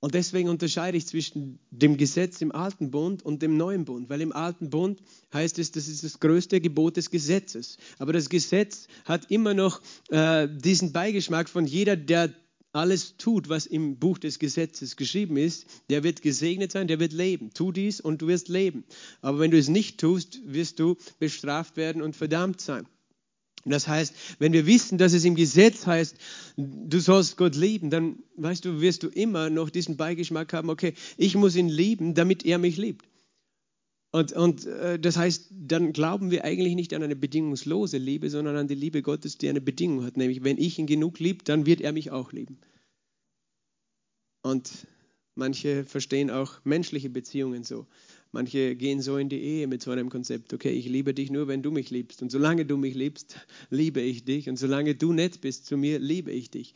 Und 0.00 0.14
deswegen 0.14 0.48
unterscheide 0.48 0.96
ich 0.96 1.06
zwischen 1.06 1.58
dem 1.70 1.96
Gesetz 1.96 2.40
im 2.40 2.52
alten 2.52 2.92
Bund 2.92 3.24
und 3.24 3.42
dem 3.42 3.56
neuen 3.56 3.84
Bund, 3.84 4.08
weil 4.08 4.20
im 4.20 4.32
alten 4.32 4.70
Bund 4.70 5.00
heißt 5.32 5.58
es, 5.58 5.72
das 5.72 5.88
ist 5.88 6.04
das 6.04 6.20
größte 6.20 6.60
Gebot 6.60 6.96
des 6.96 7.10
Gesetzes. 7.10 7.78
Aber 7.98 8.12
das 8.12 8.28
Gesetz 8.28 8.86
hat 9.04 9.28
immer 9.30 9.54
noch 9.54 9.80
äh, 10.10 10.46
diesen 10.48 10.92
Beigeschmack 10.92 11.48
von 11.48 11.66
jeder, 11.66 11.96
der 11.96 12.32
alles 12.78 13.16
tut, 13.16 13.48
was 13.48 13.66
im 13.66 13.96
Buch 13.96 14.18
des 14.18 14.38
Gesetzes 14.38 14.96
geschrieben 14.96 15.36
ist, 15.36 15.66
der 15.90 16.02
wird 16.04 16.22
gesegnet 16.22 16.72
sein, 16.72 16.88
der 16.88 17.00
wird 17.00 17.12
leben. 17.12 17.50
Tu 17.52 17.72
dies 17.72 18.00
und 18.00 18.22
du 18.22 18.28
wirst 18.28 18.48
leben. 18.48 18.84
Aber 19.20 19.38
wenn 19.38 19.50
du 19.50 19.58
es 19.58 19.68
nicht 19.68 19.98
tust, 19.98 20.40
wirst 20.44 20.78
du 20.78 20.96
bestraft 21.18 21.76
werden 21.76 22.02
und 22.02 22.16
verdammt 22.16 22.60
sein. 22.60 22.86
Das 23.64 23.88
heißt, 23.88 24.14
wenn 24.38 24.52
wir 24.52 24.66
wissen, 24.66 24.98
dass 24.98 25.12
es 25.12 25.24
im 25.24 25.34
Gesetz 25.34 25.86
heißt, 25.86 26.16
du 26.56 27.00
sollst 27.00 27.36
Gott 27.36 27.56
lieben, 27.56 27.90
dann 27.90 28.18
weißt 28.36 28.64
du, 28.64 28.80
wirst 28.80 29.02
du 29.02 29.08
immer 29.08 29.50
noch 29.50 29.70
diesen 29.70 29.96
Beigeschmack 29.96 30.52
haben, 30.52 30.70
okay, 30.70 30.94
ich 31.16 31.34
muss 31.34 31.56
ihn 31.56 31.68
lieben, 31.68 32.14
damit 32.14 32.44
er 32.44 32.58
mich 32.58 32.76
liebt. 32.76 33.07
Und, 34.10 34.32
und 34.32 34.64
äh, 34.64 34.98
das 34.98 35.16
heißt, 35.18 35.48
dann 35.50 35.92
glauben 35.92 36.30
wir 36.30 36.44
eigentlich 36.44 36.74
nicht 36.74 36.94
an 36.94 37.02
eine 37.02 37.16
bedingungslose 37.16 37.98
Liebe, 37.98 38.30
sondern 38.30 38.56
an 38.56 38.68
die 38.68 38.74
Liebe 38.74 39.02
Gottes, 39.02 39.36
die 39.36 39.48
eine 39.48 39.60
Bedingung 39.60 40.04
hat, 40.04 40.16
nämlich 40.16 40.42
wenn 40.44 40.56
ich 40.56 40.78
ihn 40.78 40.86
genug 40.86 41.18
liebe, 41.18 41.44
dann 41.44 41.66
wird 41.66 41.82
er 41.82 41.92
mich 41.92 42.10
auch 42.10 42.32
lieben. 42.32 42.58
Und 44.42 44.86
manche 45.34 45.84
verstehen 45.84 46.30
auch 46.30 46.64
menschliche 46.64 47.10
Beziehungen 47.10 47.64
so. 47.64 47.86
Manche 48.32 48.76
gehen 48.76 49.02
so 49.02 49.18
in 49.18 49.28
die 49.28 49.40
Ehe 49.40 49.66
mit 49.66 49.82
so 49.82 49.90
einem 49.90 50.10
Konzept, 50.10 50.54
okay, 50.54 50.70
ich 50.70 50.86
liebe 50.86 51.12
dich 51.12 51.30
nur, 51.30 51.48
wenn 51.48 51.62
du 51.62 51.70
mich 51.70 51.90
liebst. 51.90 52.22
Und 52.22 52.30
solange 52.30 52.64
du 52.64 52.78
mich 52.78 52.94
liebst, 52.94 53.36
liebe 53.70 54.00
ich 54.00 54.24
dich. 54.24 54.48
Und 54.48 54.56
solange 54.56 54.94
du 54.94 55.12
nett 55.12 55.42
bist 55.42 55.66
zu 55.66 55.76
mir, 55.76 55.98
liebe 55.98 56.30
ich 56.30 56.50
dich. 56.50 56.74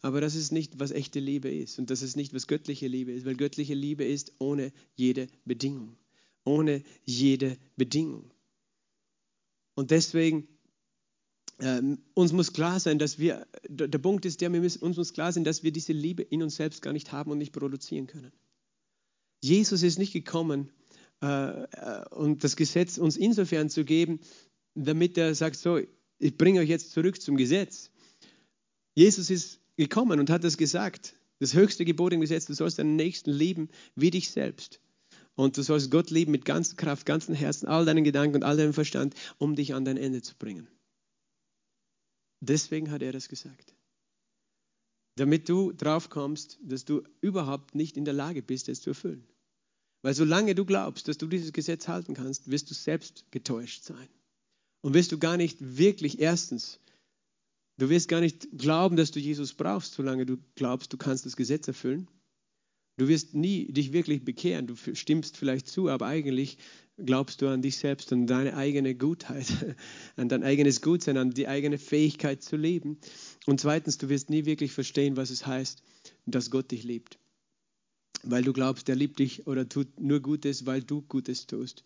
Aber 0.00 0.20
das 0.20 0.36
ist 0.36 0.52
nicht, 0.52 0.78
was 0.78 0.92
echte 0.92 1.18
Liebe 1.18 1.52
ist. 1.52 1.80
Und 1.80 1.90
das 1.90 2.02
ist 2.02 2.16
nicht, 2.16 2.34
was 2.34 2.46
göttliche 2.46 2.86
Liebe 2.86 3.10
ist, 3.10 3.26
weil 3.26 3.34
göttliche 3.34 3.74
Liebe 3.74 4.04
ist 4.04 4.32
ohne 4.38 4.72
jede 4.94 5.26
Bedingung. 5.44 5.96
Ohne 6.48 6.82
jede 7.04 7.58
Bedingung. 7.76 8.32
Und 9.74 9.90
deswegen, 9.90 10.48
ähm, 11.60 11.98
uns 12.14 12.32
muss 12.32 12.54
klar 12.54 12.80
sein, 12.80 12.98
dass 12.98 13.18
wir, 13.18 13.46
der 13.68 13.98
Punkt 13.98 14.24
ist 14.24 14.40
der, 14.40 14.48
müssen, 14.48 14.82
uns 14.82 14.96
muss 14.96 15.12
klar 15.12 15.30
sein, 15.30 15.44
dass 15.44 15.62
wir 15.62 15.72
diese 15.72 15.92
Liebe 15.92 16.22
in 16.22 16.42
uns 16.42 16.56
selbst 16.56 16.80
gar 16.80 16.92
nicht 16.92 17.12
haben 17.12 17.30
und 17.30 17.38
nicht 17.38 17.52
produzieren 17.52 18.06
können. 18.06 18.32
Jesus 19.42 19.82
ist 19.82 19.98
nicht 19.98 20.14
gekommen, 20.14 20.70
äh, 21.22 21.62
äh, 21.64 22.08
und 22.10 22.44
das 22.44 22.56
Gesetz 22.56 22.96
uns 22.96 23.16
insofern 23.16 23.68
zu 23.68 23.84
geben, 23.84 24.20
damit 24.74 25.18
er 25.18 25.34
sagt, 25.34 25.56
so, 25.56 25.78
ich 26.18 26.36
bringe 26.36 26.60
euch 26.60 26.68
jetzt 26.68 26.92
zurück 26.92 27.20
zum 27.20 27.36
Gesetz. 27.36 27.90
Jesus 28.94 29.28
ist 29.28 29.60
gekommen 29.76 30.18
und 30.18 30.30
hat 30.30 30.44
das 30.44 30.56
gesagt. 30.56 31.14
Das 31.40 31.54
höchste 31.54 31.84
Gebot 31.84 32.12
im 32.12 32.20
Gesetz, 32.20 32.46
du 32.46 32.54
sollst 32.54 32.78
deinen 32.78 32.96
Nächsten 32.96 33.30
lieben 33.30 33.68
wie 33.94 34.10
dich 34.10 34.30
selbst. 34.30 34.80
Und 35.38 35.56
du 35.56 35.62
sollst 35.62 35.92
Gott 35.92 36.10
lieben 36.10 36.32
mit 36.32 36.44
ganzer 36.44 36.74
Kraft, 36.74 37.06
ganzem 37.06 37.32
Herzen, 37.32 37.68
all 37.68 37.84
deinen 37.84 38.02
Gedanken 38.02 38.34
und 38.34 38.42
all 38.42 38.56
deinem 38.56 38.72
Verstand, 38.72 39.14
um 39.38 39.54
dich 39.54 39.72
an 39.72 39.84
dein 39.84 39.96
Ende 39.96 40.20
zu 40.20 40.34
bringen. 40.34 40.66
Deswegen 42.40 42.90
hat 42.90 43.02
er 43.02 43.12
das 43.12 43.28
gesagt. 43.28 43.72
Damit 45.14 45.48
du 45.48 45.70
drauf 45.70 46.10
kommst, 46.10 46.58
dass 46.60 46.84
du 46.84 47.04
überhaupt 47.20 47.76
nicht 47.76 47.96
in 47.96 48.04
der 48.04 48.14
Lage 48.14 48.42
bist, 48.42 48.68
es 48.68 48.80
zu 48.80 48.90
erfüllen. 48.90 49.28
Weil 50.02 50.14
solange 50.14 50.56
du 50.56 50.64
glaubst, 50.64 51.06
dass 51.06 51.18
du 51.18 51.28
dieses 51.28 51.52
Gesetz 51.52 51.86
halten 51.86 52.14
kannst, 52.14 52.50
wirst 52.50 52.68
du 52.68 52.74
selbst 52.74 53.24
getäuscht 53.30 53.84
sein. 53.84 54.08
Und 54.80 54.94
wirst 54.94 55.12
du 55.12 55.18
gar 55.18 55.36
nicht 55.36 55.58
wirklich, 55.60 56.18
erstens, 56.18 56.80
du 57.76 57.88
wirst 57.90 58.08
gar 58.08 58.20
nicht 58.20 58.48
glauben, 58.58 58.96
dass 58.96 59.12
du 59.12 59.20
Jesus 59.20 59.54
brauchst, 59.54 59.94
solange 59.94 60.26
du 60.26 60.38
glaubst, 60.56 60.92
du 60.92 60.96
kannst 60.96 61.26
das 61.26 61.36
Gesetz 61.36 61.68
erfüllen. 61.68 62.08
Du 62.98 63.08
wirst 63.08 63.34
nie 63.34 63.72
dich 63.72 63.92
wirklich 63.94 64.24
bekehren. 64.24 64.66
Du 64.66 64.76
stimmst 64.76 65.38
vielleicht 65.38 65.68
zu, 65.68 65.88
aber 65.88 66.06
eigentlich 66.06 66.58
glaubst 66.98 67.42
du 67.42 67.48
an 67.48 67.62
dich 67.62 67.78
selbst, 67.78 68.12
an 68.12 68.26
deine 68.26 68.56
eigene 68.56 68.94
Gutheit, 68.96 69.46
an 70.16 70.28
dein 70.28 70.44
eigenes 70.44 70.82
Gutsein, 70.82 71.16
an 71.16 71.30
die 71.32 71.48
eigene 71.48 71.78
Fähigkeit 71.78 72.42
zu 72.42 72.56
leben. 72.56 72.98
Und 73.46 73.60
zweitens, 73.60 73.98
du 73.98 74.10
wirst 74.10 74.30
nie 74.30 74.46
wirklich 74.46 74.72
verstehen, 74.72 75.16
was 75.16 75.30
es 75.30 75.46
heißt, 75.46 75.82
dass 76.26 76.50
Gott 76.50 76.72
dich 76.72 76.84
liebt. 76.84 77.18
weil 78.24 78.42
du 78.42 78.52
glaubst, 78.52 78.88
er 78.88 78.96
liebt 78.96 79.18
dich 79.18 79.46
oder 79.46 79.68
tut 79.68 80.00
nur 80.00 80.20
Gutes, 80.20 80.66
weil 80.66 80.82
du 80.82 81.02
Gutes 81.02 81.46
tust. 81.46 81.84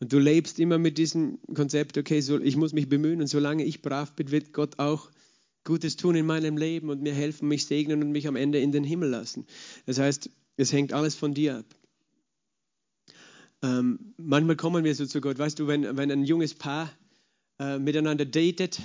Und 0.00 0.12
du 0.12 0.18
lebst 0.18 0.58
immer 0.58 0.78
mit 0.78 0.98
diesem 0.98 1.38
Konzept, 1.54 1.96
okay, 1.98 2.20
so, 2.20 2.40
ich 2.40 2.56
muss 2.56 2.72
mich 2.72 2.88
bemühen 2.88 3.20
und 3.20 3.28
solange 3.28 3.64
ich 3.64 3.82
brav 3.82 4.14
bin, 4.14 4.30
wird 4.30 4.52
Gott 4.52 4.78
auch 4.78 5.10
Gutes 5.64 5.96
tun 5.96 6.14
in 6.16 6.26
meinem 6.26 6.56
Leben 6.56 6.90
und 6.90 7.02
mir 7.02 7.14
helfen, 7.14 7.48
mich 7.48 7.66
segnen 7.66 8.02
und 8.02 8.12
mich 8.12 8.28
am 8.28 8.36
Ende 8.36 8.58
in 8.60 8.72
den 8.72 8.84
Himmel 8.84 9.10
lassen. 9.10 9.46
Das 9.86 9.98
heißt, 9.98 10.30
es 10.56 10.72
hängt 10.72 10.92
alles 10.92 11.14
von 11.14 11.34
dir 11.34 11.58
ab. 11.58 11.66
Ähm, 13.62 14.14
manchmal 14.16 14.56
kommen 14.56 14.84
wir 14.84 14.94
so 14.94 15.06
zu 15.06 15.20
Gott, 15.20 15.38
weißt 15.38 15.58
du, 15.58 15.66
wenn, 15.66 15.96
wenn 15.96 16.10
ein 16.10 16.24
junges 16.24 16.54
Paar 16.54 16.90
äh, 17.58 17.78
miteinander 17.78 18.24
datet, 18.24 18.80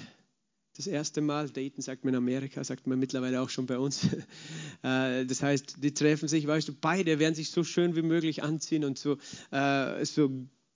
das 0.77 0.87
erste 0.87 1.19
Mal, 1.19 1.49
daten 1.49 1.81
sagt 1.81 2.05
man 2.05 2.13
in 2.13 2.17
Amerika, 2.17 2.63
sagt 2.63 2.87
man 2.87 2.97
mittlerweile 2.97 3.41
auch 3.41 3.49
schon 3.49 3.65
bei 3.65 3.77
uns. 3.77 4.05
äh, 4.83 5.25
das 5.25 5.43
heißt, 5.43 5.83
die 5.83 5.93
treffen 5.93 6.29
sich, 6.29 6.47
weißt 6.47 6.69
du, 6.69 6.73
beide 6.73 7.19
werden 7.19 7.35
sich 7.35 7.51
so 7.51 7.63
schön 7.63 7.95
wie 7.95 8.01
möglich 8.01 8.41
anziehen 8.41 8.85
und 8.85 8.97
so, 8.97 9.17
äh, 9.51 10.05
so 10.05 10.31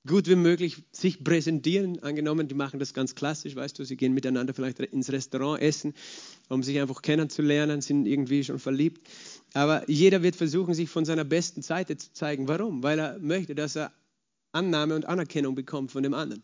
gut 0.05 0.27
wie 0.27 0.35
möglich 0.35 0.83
sich 0.91 1.23
präsentieren. 1.23 2.03
Angenommen, 2.03 2.47
die 2.47 2.55
machen 2.55 2.79
das 2.79 2.93
ganz 2.93 3.15
klassisch, 3.15 3.55
weißt 3.55 3.79
du, 3.79 3.85
sie 3.85 3.97
gehen 3.97 4.13
miteinander 4.13 4.53
vielleicht 4.53 4.79
ins 4.79 5.11
Restaurant 5.11 5.61
essen, 5.61 5.93
um 6.49 6.61
sich 6.61 6.79
einfach 6.79 7.01
kennenzulernen, 7.01 7.81
sind 7.81 8.05
irgendwie 8.05 8.43
schon 8.43 8.59
verliebt. 8.59 9.07
Aber 9.55 9.89
jeder 9.89 10.21
wird 10.21 10.35
versuchen, 10.35 10.73
sich 10.73 10.89
von 10.89 11.05
seiner 11.05 11.23
besten 11.23 11.61
Seite 11.61 11.95
zu 11.95 12.11
zeigen. 12.11 12.49
Warum? 12.49 12.83
Weil 12.83 12.99
er 12.99 13.19
möchte, 13.19 13.55
dass 13.55 13.77
er 13.77 13.93
Annahme 14.51 14.95
und 14.95 15.05
Anerkennung 15.05 15.55
bekommt 15.55 15.93
von 15.93 16.03
dem 16.03 16.13
anderen. 16.13 16.43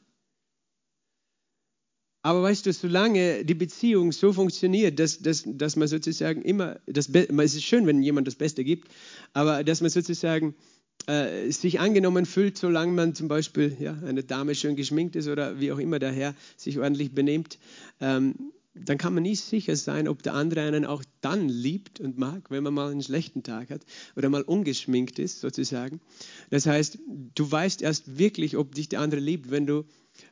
Aber 2.22 2.41
weißt 2.41 2.65
du, 2.65 2.72
solange 2.72 3.44
die 3.44 3.53
Beziehung 3.53 4.13
so 4.13 4.32
funktioniert, 4.32 4.98
dass, 4.98 5.20
dass, 5.20 5.44
dass 5.46 5.75
man 5.75 5.89
sozusagen 5.89 6.41
immer, 6.41 6.80
das 6.86 7.10
es 7.10 7.56
ist 7.56 7.63
schön, 7.63 7.86
wenn 7.86 8.01
jemand 8.01 8.27
das 8.27 8.36
Beste 8.36 8.63
gibt, 8.63 8.89
aber 9.34 9.65
dass 9.65 9.82
man 9.82 9.89
sozusagen 9.89 10.56
äh, 11.08 11.51
sich 11.51 11.82
angenommen 11.82 12.25
fühlt, 12.25 12.58
solange 12.58 12.94
man 12.94 13.13
zum 13.13 13.27
Beispiel 13.27 13.75
ja, 13.77 13.98
eine 14.06 14.24
Dame 14.24 14.56
schön 14.56 14.77
geschminkt 14.77 15.18
ist 15.18 15.27
oder 15.27 15.60
wie 15.60 15.74
auch 15.74 15.80
immer 15.80 16.00
der 16.00 16.13
Herr 16.13 16.34
sich 16.56 16.80
ordentlich 16.80 17.13
benimmt, 17.13 17.60
ähm, 18.00 18.53
dann 18.74 18.98
kann 18.98 19.13
man 19.13 19.24
nie 19.24 19.36
sicher 19.36 19.75
sein, 19.75 20.08
ob 20.08 20.24
der 20.24 20.34
andere 20.34 20.62
einen 20.62 20.86
auch 20.86 21.04
dann 21.20 21.50
liebt 21.50 22.00
und 22.00 22.18
mag, 22.18 22.50
wenn 22.50 22.63
man 22.63 22.74
mal 22.74 22.92
einen 22.92 23.04
schlechten 23.04 23.44
Tag 23.44 23.70
hat 23.70 23.86
oder 24.16 24.30
mal 24.30 24.44
ungeschminkt 24.44 25.20
ist, 25.20 25.42
sozusagen. 25.42 26.00
Das 26.50 26.66
heißt, 26.66 27.00
du 27.36 27.51
weißt 27.51 27.82
erst 27.82 28.18
wirklich, 28.18 28.56
ob 28.56 28.74
dich 28.74 28.88
der 28.88 29.01
andere 29.01 29.20
liebt, 29.20 29.51
wenn, 29.51 29.66
du, 29.66 29.86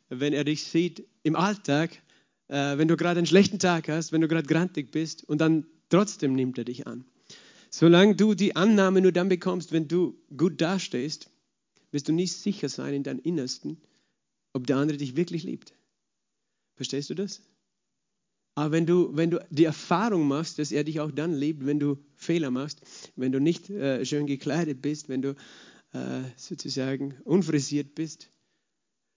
wenn 0.08 0.34
er 0.34 0.46
dich 0.46 0.64
sieht 0.64 1.06
im 1.24 1.36
Alltag, 1.36 2.02
äh, 2.48 2.78
wenn 2.78 2.88
du 2.88 2.96
gerade 2.96 3.18
einen 3.18 3.28
schlechten 3.28 3.60
Tag 3.60 3.90
hast, 3.90 4.14
wenn 4.14 4.22
du 4.22 4.30
gerade 4.30 4.48
grantig 4.48 4.92
bist 4.92 5.28
und 5.28 5.40
dann 5.42 5.66
trotzdem 5.90 6.34
nimmt 6.34 6.58
er 6.58 6.66
dich 6.66 6.88
an. 6.88 7.04
Solange 7.70 8.16
du 8.16 8.36
die 8.36 8.56
Annahme 8.56 9.02
nur 9.02 9.12
dann 9.12 9.30
bekommst, 9.30 9.74
wenn 9.74 9.88
du 9.88 10.18
gut 10.36 10.62
dastehst, 10.62 11.30
wirst 11.92 12.08
du 12.08 12.14
nicht 12.14 12.34
sicher 12.34 12.70
sein 12.70 12.94
in 12.94 13.04
deinem 13.04 13.20
Innersten, 13.20 13.82
ob 14.54 14.66
der 14.66 14.78
andere 14.78 14.98
dich 14.98 15.16
wirklich 15.16 15.44
liebt. 15.44 15.74
Verstehst 16.76 17.10
du 17.10 17.16
das? 17.16 17.42
Aber 18.56 18.72
wenn 18.72 18.86
du, 18.86 19.16
wenn 19.16 19.32
du 19.32 19.40
die 19.50 19.64
Erfahrung 19.64 20.28
machst, 20.28 20.60
dass 20.60 20.72
er 20.72 20.84
dich 20.84 21.00
auch 21.00 21.12
dann 21.12 21.34
liebt, 21.34 21.66
wenn 21.66 21.80
du 21.80 21.98
Fehler 22.16 22.52
machst, 22.52 22.82
wenn 23.16 23.32
du 23.32 23.40
nicht 23.40 23.70
äh, 23.70 24.04
schön 24.06 24.26
gekleidet 24.26 24.82
bist, 24.82 25.08
wenn 25.08 25.22
du 25.22 25.36
äh, 25.94 26.22
sozusagen 26.36 27.16
unfrisiert 27.24 27.96
bist, 27.96 28.30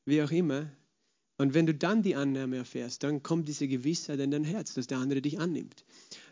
wie 0.05 0.23
auch 0.23 0.31
immer, 0.31 0.71
und 1.39 1.55
wenn 1.55 1.67
du 1.67 1.75
dann 1.75 2.03
die 2.03 2.15
Annahme 2.15 2.59
erfährst, 2.59 3.03
dann 3.03 3.23
kommt 3.23 3.49
diese 3.49 3.67
Gewissheit 3.67 4.21
in 4.21 4.31
dein 4.31 4.45
Herz, 4.45 4.75
dass 4.75 4.87
der 4.87 4.99
andere 4.99 5.21
dich 5.23 5.41
annimmt. 5.41 5.85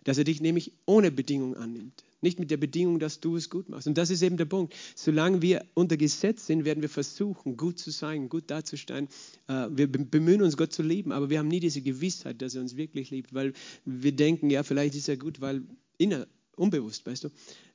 Dass 0.04 0.18
er 0.18 0.24
dich 0.24 0.40
nämlich 0.40 0.72
ohne 0.86 1.10
Bedingung 1.10 1.56
annimmt. 1.56 2.04
Nicht 2.22 2.38
mit 2.38 2.50
der 2.50 2.58
Bedingung, 2.58 2.98
dass 2.98 3.20
du 3.20 3.36
es 3.36 3.48
gut 3.48 3.68
machst. 3.68 3.86
Und 3.86 3.96
das 3.96 4.10
ist 4.10 4.22
eben 4.22 4.36
der 4.36 4.44
Punkt. 4.44 4.74
Solange 4.94 5.40
wir 5.40 5.64
unter 5.74 5.96
Gesetz 5.96 6.46
sind, 6.46 6.64
werden 6.64 6.82
wir 6.82 6.90
versuchen, 6.90 7.56
gut 7.56 7.78
zu 7.78 7.90
sein, 7.90 8.28
gut 8.28 8.50
dazustehen. 8.50 9.08
Äh, 9.48 9.68
wir 9.70 9.90
bemühen 9.90 10.42
uns, 10.42 10.56
Gott 10.56 10.72
zu 10.72 10.82
lieben, 10.82 11.12
aber 11.12 11.30
wir 11.30 11.38
haben 11.38 11.48
nie 11.48 11.60
diese 11.60 11.80
Gewissheit, 11.80 12.42
dass 12.42 12.54
er 12.54 12.60
uns 12.60 12.76
wirklich 12.76 13.10
liebt, 13.10 13.32
weil 13.32 13.54
wir 13.84 14.12
denken, 14.12 14.50
ja, 14.50 14.62
vielleicht 14.62 14.94
ist 14.94 15.08
er 15.08 15.16
gut, 15.16 15.40
weil 15.40 15.62
inner, 15.96 16.26
unbewusst, 16.56 17.06
weißt 17.06 17.24
du, 17.24 17.28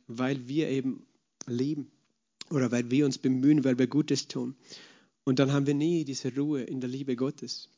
weil 0.07 0.47
wir 0.47 0.69
eben 0.69 1.05
lieben 1.47 1.91
oder 2.51 2.71
weil 2.71 2.91
wir 2.91 3.05
uns 3.05 3.17
bemühen, 3.17 3.63
weil 3.63 3.79
wir 3.79 3.87
Gutes 3.87 4.27
tun. 4.27 4.55
Und 5.23 5.39
dann 5.39 5.51
haben 5.51 5.65
wir 5.65 5.73
nie 5.73 6.05
diese 6.05 6.35
Ruhe 6.35 6.61
in 6.61 6.81
der 6.81 6.89
Liebe 6.89 7.15
Gottes. 7.15 7.69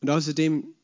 Und 0.00 0.10
außerdem 0.10 0.74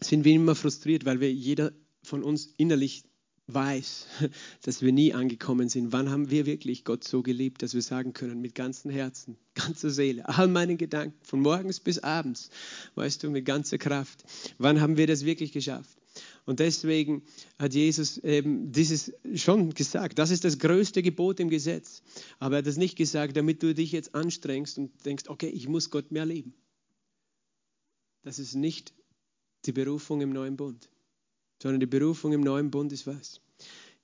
sind 0.00 0.24
wir 0.24 0.32
immer 0.32 0.54
frustriert, 0.54 1.04
weil 1.04 1.20
wir 1.20 1.32
jeder 1.32 1.72
von 2.02 2.22
uns 2.22 2.54
innerlich 2.56 3.04
weiß, 3.52 4.06
dass 4.62 4.82
wir 4.82 4.92
nie 4.92 5.12
angekommen 5.12 5.68
sind. 5.68 5.92
Wann 5.92 6.10
haben 6.10 6.30
wir 6.30 6.46
wirklich 6.46 6.84
Gott 6.84 7.04
so 7.04 7.22
geliebt, 7.22 7.62
dass 7.62 7.74
wir 7.74 7.82
sagen 7.82 8.12
können, 8.12 8.40
mit 8.40 8.54
ganzem 8.54 8.90
Herzen, 8.90 9.36
ganzer 9.54 9.90
Seele, 9.90 10.28
all 10.28 10.48
meinen 10.48 10.78
Gedanken, 10.78 11.18
von 11.22 11.40
morgens 11.40 11.80
bis 11.80 11.98
abends, 11.98 12.50
weißt 12.94 13.22
du, 13.22 13.30
mit 13.30 13.44
ganzer 13.44 13.78
Kraft. 13.78 14.24
Wann 14.58 14.80
haben 14.80 14.96
wir 14.96 15.06
das 15.06 15.24
wirklich 15.24 15.52
geschafft? 15.52 15.96
Und 16.44 16.58
deswegen 16.58 17.22
hat 17.58 17.72
Jesus 17.72 18.18
eben 18.18 18.72
dieses 18.72 19.12
schon 19.34 19.72
gesagt. 19.72 20.18
Das 20.18 20.30
ist 20.30 20.44
das 20.44 20.58
größte 20.58 21.02
Gebot 21.02 21.40
im 21.40 21.48
Gesetz. 21.48 22.02
Aber 22.38 22.56
er 22.56 22.58
hat 22.58 22.66
es 22.66 22.76
nicht 22.76 22.96
gesagt, 22.96 23.36
damit 23.36 23.62
du 23.62 23.74
dich 23.74 23.92
jetzt 23.92 24.14
anstrengst 24.14 24.76
und 24.76 24.90
denkst, 25.06 25.24
okay, 25.28 25.48
ich 25.48 25.68
muss 25.68 25.90
Gott 25.90 26.10
mehr 26.10 26.26
lieben. 26.26 26.52
Das 28.24 28.38
ist 28.38 28.54
nicht 28.54 28.92
die 29.64 29.72
Berufung 29.72 30.20
im 30.20 30.30
neuen 30.30 30.56
Bund 30.56 30.88
sondern 31.62 31.78
die 31.78 31.86
Berufung 31.86 32.32
im 32.32 32.40
neuen 32.40 32.72
Bund 32.72 32.92
ist 32.92 33.06
was? 33.06 33.40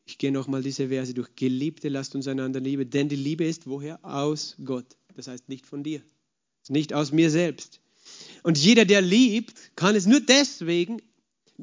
Ich 0.08 0.16
gehe 0.16 0.32
nochmal 0.32 0.62
diese 0.62 0.88
Verse 0.88 1.12
durch. 1.12 1.28
Geliebte, 1.36 1.90
lasst 1.90 2.14
uns 2.14 2.26
einander 2.26 2.60
lieben, 2.60 2.88
denn 2.88 3.10
die 3.10 3.16
Liebe 3.16 3.44
ist 3.44 3.66
woher? 3.66 4.02
Aus 4.02 4.56
Gott. 4.64 4.96
Das 5.14 5.28
heißt 5.28 5.50
nicht 5.50 5.66
von 5.66 5.82
dir, 5.82 6.00
nicht 6.70 6.94
aus 6.94 7.12
mir 7.12 7.30
selbst. 7.30 7.80
Und 8.42 8.56
jeder, 8.56 8.86
der 8.86 9.02
liebt, 9.02 9.52
kann 9.76 9.94
es 9.94 10.06
nur 10.06 10.20
deswegen, 10.20 11.02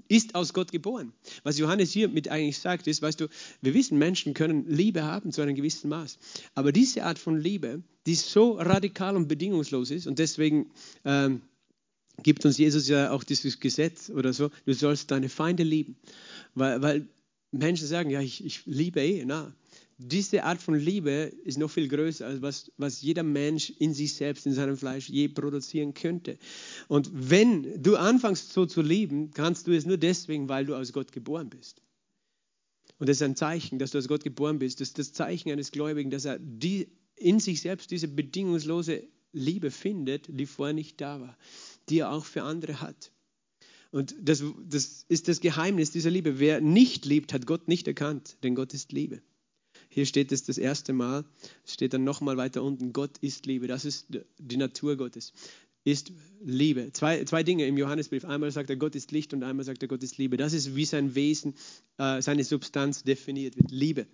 ist 0.09 0.35
aus 0.35 0.53
Gott 0.53 0.71
geboren. 0.71 1.11
Was 1.41 1.57
Johannes 1.57 1.91
hier 1.91 2.07
mit 2.07 2.27
eigentlich 2.27 2.59
sagt, 2.59 2.85
ist, 2.85 3.01
weißt 3.01 3.19
du, 3.19 3.29
wir 3.61 3.73
wissen, 3.73 3.97
Menschen 3.97 4.35
können 4.35 4.69
Liebe 4.69 5.03
haben 5.03 5.31
zu 5.31 5.41
einem 5.41 5.55
gewissen 5.55 5.89
Maß. 5.89 6.19
Aber 6.53 6.71
diese 6.71 7.03
Art 7.03 7.17
von 7.17 7.39
Liebe, 7.39 7.81
die 8.05 8.13
so 8.13 8.51
radikal 8.59 9.15
und 9.15 9.27
bedingungslos 9.27 9.89
ist 9.89 10.05
und 10.05 10.19
deswegen 10.19 10.69
ähm, 11.03 11.41
gibt 12.21 12.45
uns 12.45 12.59
Jesus 12.59 12.87
ja 12.87 13.09
auch 13.09 13.23
dieses 13.23 13.59
Gesetz 13.59 14.11
oder 14.11 14.33
so, 14.33 14.51
du 14.65 14.73
sollst 14.73 15.09
deine 15.09 15.29
Feinde 15.29 15.63
lieben. 15.63 15.95
Weil, 16.53 16.81
weil 16.81 17.07
Menschen 17.57 17.87
sagen, 17.87 18.09
ja, 18.09 18.21
ich, 18.21 18.43
ich 18.45 18.65
liebe 18.65 19.01
eh. 19.01 19.23
Na, 19.25 19.53
diese 19.97 20.43
Art 20.43 20.61
von 20.61 20.75
Liebe 20.75 21.31
ist 21.43 21.57
noch 21.57 21.71
viel 21.71 21.87
größer, 21.87 22.25
als 22.25 22.41
was, 22.41 22.71
was 22.77 23.01
jeder 23.01 23.23
Mensch 23.23 23.69
in 23.69 23.93
sich 23.93 24.13
selbst, 24.13 24.45
in 24.45 24.53
seinem 24.53 24.77
Fleisch 24.77 25.09
je 25.09 25.27
produzieren 25.29 25.93
könnte. 25.93 26.37
Und 26.87 27.09
wenn 27.13 27.81
du 27.81 27.95
anfängst 27.95 28.51
so 28.51 28.65
zu 28.65 28.81
lieben, 28.81 29.31
kannst 29.31 29.67
du 29.67 29.75
es 29.75 29.85
nur 29.85 29.97
deswegen, 29.97 30.49
weil 30.49 30.65
du 30.65 30.75
aus 30.75 30.91
Gott 30.91 31.11
geboren 31.11 31.49
bist. 31.49 31.81
Und 32.97 33.09
das 33.09 33.17
ist 33.17 33.23
ein 33.23 33.35
Zeichen, 33.35 33.79
dass 33.79 33.91
du 33.91 33.97
aus 33.97 34.07
Gott 34.07 34.23
geboren 34.23 34.59
bist. 34.59 34.81
Das 34.81 34.89
ist 34.89 34.99
das 34.99 35.13
Zeichen 35.13 35.51
eines 35.51 35.71
Gläubigen, 35.71 36.11
dass 36.11 36.25
er 36.25 36.39
die, 36.39 36.87
in 37.15 37.39
sich 37.39 37.61
selbst 37.61 37.91
diese 37.91 38.07
bedingungslose 38.07 39.03
Liebe 39.31 39.71
findet, 39.71 40.27
die 40.29 40.45
vorher 40.45 40.73
nicht 40.73 41.01
da 41.01 41.19
war 41.19 41.37
die 41.89 41.99
er 41.99 42.11
auch 42.11 42.25
für 42.25 42.43
andere 42.43 42.81
hat. 42.81 43.11
Und 43.95 44.13
das, 44.21 44.43
das 44.69 45.05
ist 45.07 45.29
das 45.29 45.39
Geheimnis 45.39 45.89
dieser 45.89 46.09
Liebe. 46.09 46.37
Wer 46.37 46.59
nicht 46.59 47.05
liebt, 47.05 47.31
hat 47.31 47.47
Gott 47.47 47.69
nicht 47.69 47.87
erkannt, 47.87 48.35
denn 48.43 48.53
Gott 48.53 48.73
ist 48.73 48.91
Liebe. 48.91 49.21
Hier 49.87 50.05
steht 50.05 50.33
es 50.33 50.43
das 50.43 50.57
erste 50.57 50.91
Mal, 50.91 51.23
steht 51.65 51.93
dann 51.93 52.03
nochmal 52.03 52.35
weiter 52.35 52.61
unten, 52.61 52.91
Gott 52.91 53.17
ist 53.19 53.45
Liebe. 53.45 53.67
Das 53.67 53.85
ist 53.85 54.07
die 54.37 54.57
Natur 54.57 54.97
Gottes, 54.97 55.31
ist 55.85 56.11
Liebe. 56.43 56.91
Zwei, 56.91 57.23
zwei 57.23 57.43
Dinge 57.43 57.67
im 57.67 57.77
Johannesbrief. 57.77 58.25
Einmal 58.25 58.51
sagt 58.51 58.69
er, 58.69 58.75
Gott 58.75 58.95
ist 58.95 59.13
Licht 59.13 59.33
und 59.33 59.43
einmal 59.43 59.63
sagt 59.63 59.81
er, 59.81 59.87
Gott 59.87 60.03
ist 60.03 60.17
Liebe. 60.17 60.35
Das 60.35 60.51
ist, 60.51 60.75
wie 60.75 60.83
sein 60.83 61.15
Wesen, 61.15 61.53
äh, 61.97 62.21
seine 62.21 62.43
Substanz 62.43 63.03
definiert 63.03 63.55
wird. 63.55 63.71
Liebe. 63.71 64.07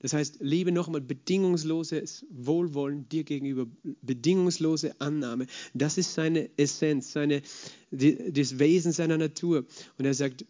Das 0.00 0.12
heißt, 0.12 0.38
Liebe 0.40 0.72
nochmal, 0.72 1.00
bedingungsloses 1.00 2.26
Wohlwollen 2.30 3.08
dir 3.08 3.24
gegenüber, 3.24 3.66
bedingungslose 4.02 5.00
Annahme. 5.00 5.46
Das 5.74 5.98
ist 5.98 6.14
seine 6.14 6.50
Essenz, 6.58 7.12
seine, 7.12 7.42
die, 7.90 8.32
das 8.32 8.58
Wesen 8.58 8.92
seiner 8.92 9.18
Natur. 9.18 9.64
Und 9.98 10.04
er 10.04 10.14
sagt, 10.14 10.44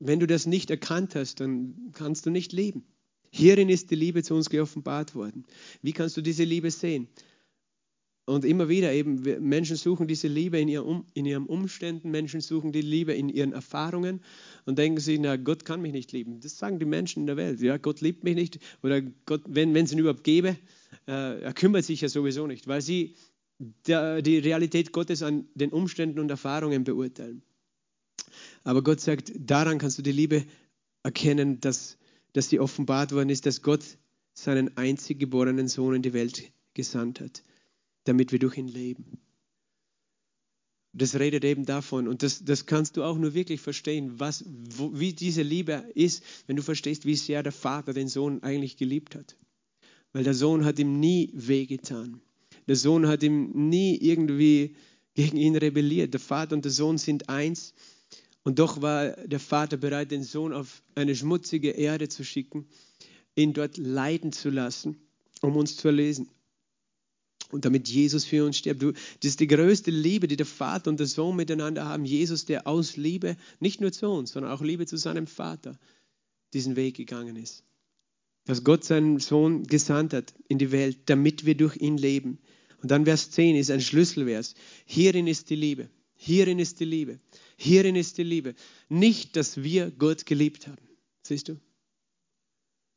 wenn 0.00 0.20
du 0.20 0.26
das 0.26 0.46
nicht 0.46 0.70
erkannt 0.70 1.14
hast, 1.14 1.40
dann 1.40 1.90
kannst 1.92 2.26
du 2.26 2.30
nicht 2.30 2.52
leben. 2.52 2.84
Hierin 3.30 3.68
ist 3.68 3.90
die 3.90 3.96
Liebe 3.96 4.22
zu 4.22 4.34
uns 4.34 4.48
geoffenbart 4.48 5.14
worden. 5.14 5.44
Wie 5.82 5.92
kannst 5.92 6.16
du 6.16 6.22
diese 6.22 6.44
Liebe 6.44 6.70
sehen? 6.70 7.08
Und 8.28 8.44
immer 8.44 8.68
wieder 8.68 8.92
eben, 8.92 9.22
Menschen 9.40 9.76
suchen 9.76 10.06
diese 10.06 10.28
Liebe 10.28 10.58
in, 10.58 10.68
ihrem, 10.68 11.04
in 11.14 11.24
ihren 11.24 11.46
Umständen, 11.46 12.10
Menschen 12.10 12.42
suchen 12.42 12.72
die 12.72 12.82
Liebe 12.82 13.14
in 13.14 13.30
ihren 13.30 13.52
Erfahrungen 13.52 14.20
und 14.66 14.78
denken 14.78 15.00
sich, 15.00 15.18
na, 15.18 15.36
Gott 15.36 15.64
kann 15.64 15.80
mich 15.80 15.92
nicht 15.92 16.12
lieben. 16.12 16.38
Das 16.40 16.58
sagen 16.58 16.78
die 16.78 16.84
Menschen 16.84 17.20
in 17.20 17.26
der 17.26 17.38
Welt. 17.38 17.62
Ja, 17.62 17.78
Gott 17.78 18.02
liebt 18.02 18.24
mich 18.24 18.34
nicht 18.34 18.58
oder 18.82 19.00
Gott, 19.00 19.44
wenn 19.46 19.74
es 19.74 19.92
ihn 19.92 19.98
überhaupt 19.98 20.24
gäbe, 20.24 20.58
äh, 21.06 21.40
er 21.40 21.54
kümmert 21.54 21.86
sich 21.86 22.02
ja 22.02 22.10
sowieso 22.10 22.46
nicht, 22.46 22.68
weil 22.68 22.82
sie 22.82 23.14
der, 23.86 24.20
die 24.20 24.36
Realität 24.36 24.92
Gottes 24.92 25.22
an 25.22 25.46
den 25.54 25.70
Umständen 25.70 26.18
und 26.18 26.30
Erfahrungen 26.30 26.84
beurteilen. 26.84 27.42
Aber 28.62 28.82
Gott 28.82 29.00
sagt, 29.00 29.32
daran 29.38 29.78
kannst 29.78 29.96
du 29.96 30.02
die 30.02 30.12
Liebe 30.12 30.44
erkennen, 31.02 31.60
dass, 31.60 31.96
dass 32.34 32.48
die 32.48 32.60
offenbart 32.60 33.12
worden 33.12 33.30
ist, 33.30 33.46
dass 33.46 33.62
Gott 33.62 33.84
seinen 34.34 34.76
einzig 34.76 35.18
geborenen 35.18 35.68
Sohn 35.68 35.94
in 35.94 36.02
die 36.02 36.12
Welt 36.12 36.52
gesandt 36.74 37.20
hat, 37.20 37.42
damit 38.08 38.32
wir 38.32 38.38
durch 38.38 38.56
ihn 38.56 38.68
leben. 38.68 39.18
Das 40.94 41.14
redet 41.16 41.44
eben 41.44 41.66
davon 41.66 42.08
und 42.08 42.22
das, 42.22 42.44
das 42.44 42.64
kannst 42.64 42.96
du 42.96 43.04
auch 43.04 43.18
nur 43.18 43.34
wirklich 43.34 43.60
verstehen, 43.60 44.18
was, 44.18 44.44
wo, 44.48 44.98
wie 44.98 45.12
diese 45.12 45.42
Liebe 45.42 45.84
ist, 45.94 46.24
wenn 46.46 46.56
du 46.56 46.62
verstehst, 46.62 47.04
wie 47.04 47.14
sehr 47.14 47.42
der 47.42 47.52
Vater 47.52 47.92
den 47.92 48.08
Sohn 48.08 48.42
eigentlich 48.42 48.78
geliebt 48.78 49.14
hat. 49.14 49.36
Weil 50.12 50.24
der 50.24 50.34
Sohn 50.34 50.64
hat 50.64 50.78
ihm 50.78 50.98
nie 50.98 51.30
wehgetan. 51.34 52.22
Der 52.66 52.76
Sohn 52.76 53.06
hat 53.06 53.22
ihm 53.22 53.68
nie 53.68 53.96
irgendwie 53.96 54.74
gegen 55.14 55.36
ihn 55.36 55.56
rebelliert. 55.56 56.14
Der 56.14 56.20
Vater 56.20 56.56
und 56.56 56.64
der 56.64 56.72
Sohn 56.72 56.96
sind 56.96 57.28
eins. 57.28 57.74
Und 58.42 58.58
doch 58.58 58.80
war 58.80 59.10
der 59.26 59.40
Vater 59.40 59.76
bereit, 59.76 60.10
den 60.10 60.22
Sohn 60.22 60.54
auf 60.54 60.82
eine 60.94 61.14
schmutzige 61.14 61.70
Erde 61.70 62.08
zu 62.08 62.24
schicken, 62.24 62.66
ihn 63.36 63.52
dort 63.52 63.76
leiden 63.76 64.32
zu 64.32 64.48
lassen, 64.48 64.96
um 65.42 65.56
uns 65.56 65.76
zu 65.76 65.88
erlesen. 65.88 66.30
Und 67.50 67.64
damit 67.64 67.88
Jesus 67.88 68.24
für 68.24 68.44
uns 68.44 68.58
stirbt. 68.58 68.82
Das 68.82 68.94
ist 69.22 69.40
die 69.40 69.46
größte 69.46 69.90
Liebe, 69.90 70.28
die 70.28 70.36
der 70.36 70.46
Vater 70.46 70.90
und 70.90 71.00
der 71.00 71.06
Sohn 71.06 71.34
miteinander 71.34 71.86
haben. 71.86 72.04
Jesus, 72.04 72.44
der 72.44 72.66
aus 72.66 72.96
Liebe, 72.96 73.36
nicht 73.58 73.80
nur 73.80 73.90
zu 73.90 74.08
uns, 74.08 74.32
sondern 74.32 74.52
auch 74.52 74.60
Liebe 74.60 74.86
zu 74.86 74.96
seinem 74.96 75.26
Vater, 75.26 75.78
diesen 76.52 76.76
Weg 76.76 76.96
gegangen 76.96 77.36
ist. 77.36 77.64
Dass 78.44 78.64
Gott 78.64 78.84
seinen 78.84 79.18
Sohn 79.18 79.64
gesandt 79.64 80.12
hat 80.12 80.34
in 80.48 80.58
die 80.58 80.72
Welt, 80.72 80.98
damit 81.06 81.46
wir 81.46 81.54
durch 81.54 81.76
ihn 81.76 81.96
leben. 81.96 82.38
Und 82.82 82.90
dann 82.90 83.04
Vers 83.04 83.30
10 83.30 83.56
ist 83.56 83.70
ein 83.70 83.80
Schlüsselvers. 83.80 84.54
Hierin 84.84 85.26
ist 85.26 85.50
die 85.50 85.56
Liebe. 85.56 85.88
Hierin 86.16 86.58
ist 86.58 86.80
die 86.80 86.84
Liebe. 86.84 87.18
Hierin 87.56 87.96
ist 87.96 88.18
die 88.18 88.24
Liebe. 88.24 88.54
Nicht, 88.88 89.36
dass 89.36 89.62
wir 89.62 89.90
Gott 89.90 90.26
geliebt 90.26 90.66
haben. 90.66 90.88
Siehst 91.22 91.48
du? 91.48 91.60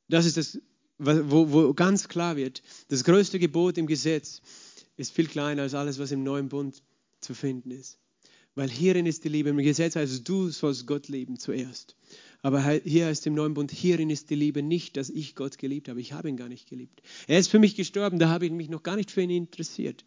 Das 0.08 0.26
ist 0.26 0.38
das 0.38 0.60
wo, 1.02 1.52
wo 1.52 1.74
ganz 1.74 2.08
klar 2.08 2.36
wird, 2.36 2.62
das 2.90 3.04
größte 3.04 3.40
Gebot 3.40 3.78
im 3.78 3.88
Gesetz 3.88 4.42
ist 4.98 5.14
viel 5.14 5.28
kleiner 5.28 5.64
als 5.64 5.74
alles, 5.74 6.00
was 6.00 6.12
im 6.12 6.24
neuen 6.24 6.50
Bund 6.50 6.84
zu 7.20 7.34
finden 7.34 7.72
ist. 7.72 7.98
Weil 8.54 8.70
hierin 8.70 9.06
ist 9.06 9.24
die 9.24 9.30
Liebe. 9.30 9.50
Im 9.50 9.58
Gesetz 9.58 9.96
heißt 9.96 10.28
du 10.28 10.50
sollst 10.50 10.86
Gott 10.86 11.08
lieben 11.08 11.40
zuerst. 11.40 11.96
Aber 12.42 12.62
hier 12.84 13.06
heißt 13.06 13.26
im 13.28 13.34
neuen 13.34 13.54
Bund, 13.54 13.72
hierin 13.72 14.10
ist 14.10 14.30
die 14.30 14.36
Liebe 14.36 14.62
nicht, 14.62 14.98
dass 14.98 15.10
ich 15.10 15.36
Gott 15.36 15.58
geliebt 15.58 15.90
habe. 15.90 16.02
Ich 16.02 16.14
habe 16.14 16.28
ihn 16.28 16.38
gar 16.38 16.50
nicht 16.50 16.68
geliebt. 16.68 17.02
Er 17.28 17.40
ist 17.40 17.50
für 17.50 17.60
mich 17.60 17.76
gestorben, 17.76 18.20
da 18.20 18.30
habe 18.30 18.46
ich 18.46 18.52
mich 18.52 18.70
noch 18.70 18.84
gar 18.84 18.96
nicht 18.96 19.12
für 19.12 19.22
ihn 19.22 19.30
interessiert 19.30 20.04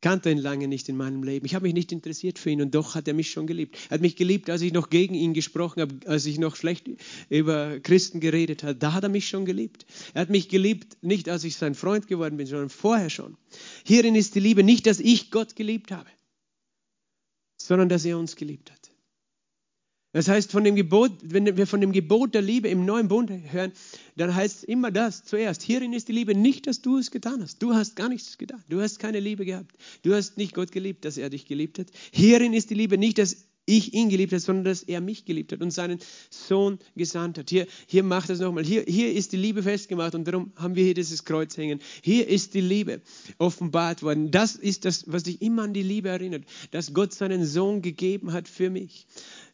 kannte 0.00 0.30
ihn 0.30 0.38
lange 0.38 0.68
nicht 0.68 0.88
in 0.88 0.96
meinem 0.96 1.22
Leben. 1.22 1.46
Ich 1.46 1.54
habe 1.54 1.64
mich 1.64 1.74
nicht 1.74 1.92
interessiert 1.92 2.38
für 2.38 2.50
ihn 2.50 2.62
und 2.62 2.74
doch 2.74 2.94
hat 2.94 3.06
er 3.08 3.14
mich 3.14 3.30
schon 3.30 3.46
geliebt. 3.46 3.76
Er 3.88 3.94
hat 3.94 4.00
mich 4.00 4.16
geliebt, 4.16 4.48
als 4.48 4.62
ich 4.62 4.72
noch 4.72 4.90
gegen 4.90 5.14
ihn 5.14 5.34
gesprochen 5.34 5.82
habe, 5.82 5.94
als 6.06 6.26
ich 6.26 6.38
noch 6.38 6.56
schlecht 6.56 6.88
über 7.28 7.78
Christen 7.80 8.20
geredet 8.20 8.62
habe. 8.62 8.74
Da 8.74 8.92
hat 8.92 9.02
er 9.02 9.08
mich 9.08 9.28
schon 9.28 9.44
geliebt. 9.44 9.86
Er 10.14 10.22
hat 10.22 10.30
mich 10.30 10.48
geliebt, 10.48 10.96
nicht 11.02 11.28
als 11.28 11.44
ich 11.44 11.56
sein 11.56 11.74
Freund 11.74 12.06
geworden 12.06 12.36
bin, 12.36 12.46
sondern 12.46 12.70
vorher 12.70 13.10
schon. 13.10 13.36
Hierin 13.84 14.14
ist 14.14 14.34
die 14.34 14.40
Liebe 14.40 14.62
nicht, 14.62 14.86
dass 14.86 15.00
ich 15.00 15.30
Gott 15.30 15.56
geliebt 15.56 15.92
habe, 15.92 16.08
sondern 17.56 17.88
dass 17.88 18.04
er 18.04 18.18
uns 18.18 18.36
geliebt 18.36 18.70
hat. 18.70 18.79
Das 20.12 20.26
heißt, 20.28 20.50
von 20.50 20.64
dem 20.64 20.74
Gebot, 20.74 21.12
wenn 21.22 21.56
wir 21.56 21.66
von 21.66 21.80
dem 21.80 21.92
Gebot 21.92 22.34
der 22.34 22.42
Liebe 22.42 22.68
im 22.68 22.84
neuen 22.84 23.06
Bund 23.06 23.30
hören, 23.30 23.72
dann 24.16 24.34
heißt 24.34 24.58
es 24.58 24.64
immer 24.64 24.90
das 24.90 25.24
zuerst. 25.24 25.62
Hierin 25.62 25.92
ist 25.92 26.08
die 26.08 26.12
Liebe 26.12 26.34
nicht, 26.34 26.66
dass 26.66 26.82
du 26.82 26.98
es 26.98 27.12
getan 27.12 27.40
hast. 27.42 27.62
Du 27.62 27.74
hast 27.74 27.94
gar 27.94 28.08
nichts 28.08 28.36
getan. 28.36 28.62
Du 28.68 28.80
hast 28.80 28.98
keine 28.98 29.20
Liebe 29.20 29.44
gehabt. 29.44 29.76
Du 30.02 30.12
hast 30.12 30.36
nicht 30.36 30.54
Gott 30.54 30.72
geliebt, 30.72 31.04
dass 31.04 31.16
er 31.16 31.30
dich 31.30 31.46
geliebt 31.46 31.78
hat. 31.78 31.86
Hierin 32.12 32.54
ist 32.54 32.70
die 32.70 32.74
Liebe 32.74 32.98
nicht, 32.98 33.18
dass 33.18 33.46
ich 33.66 33.94
ihn 33.94 34.08
geliebt 34.08 34.32
habe, 34.32 34.40
sondern 34.40 34.64
dass 34.64 34.82
er 34.82 35.00
mich 35.00 35.24
geliebt 35.24 35.52
hat 35.52 35.60
und 35.60 35.70
seinen 35.70 36.00
Sohn 36.30 36.78
gesandt 36.96 37.38
hat. 37.38 37.50
Hier, 37.50 37.66
hier 37.86 38.02
macht 38.02 38.30
es 38.30 38.40
nochmal. 38.40 38.64
Hier, 38.64 38.84
hier 38.86 39.12
ist 39.12 39.32
die 39.32 39.36
Liebe 39.36 39.62
festgemacht 39.62 40.14
und 40.14 40.26
darum 40.26 40.52
haben 40.56 40.74
wir 40.74 40.84
hier 40.84 40.94
dieses 40.94 41.24
Kreuz 41.24 41.56
hängen. 41.56 41.80
Hier 42.02 42.26
ist 42.26 42.54
die 42.54 42.60
Liebe 42.60 43.00
offenbart 43.38 44.02
worden. 44.02 44.30
Das 44.30 44.56
ist 44.56 44.84
das, 44.84 45.04
was 45.06 45.22
dich 45.22 45.40
immer 45.40 45.62
an 45.62 45.72
die 45.72 45.82
Liebe 45.82 46.08
erinnert, 46.08 46.44
dass 46.72 46.92
Gott 46.92 47.12
seinen 47.12 47.44
Sohn 47.44 47.80
gegeben 47.80 48.32
hat 48.32 48.48
für 48.48 48.70
mich. 48.70 49.06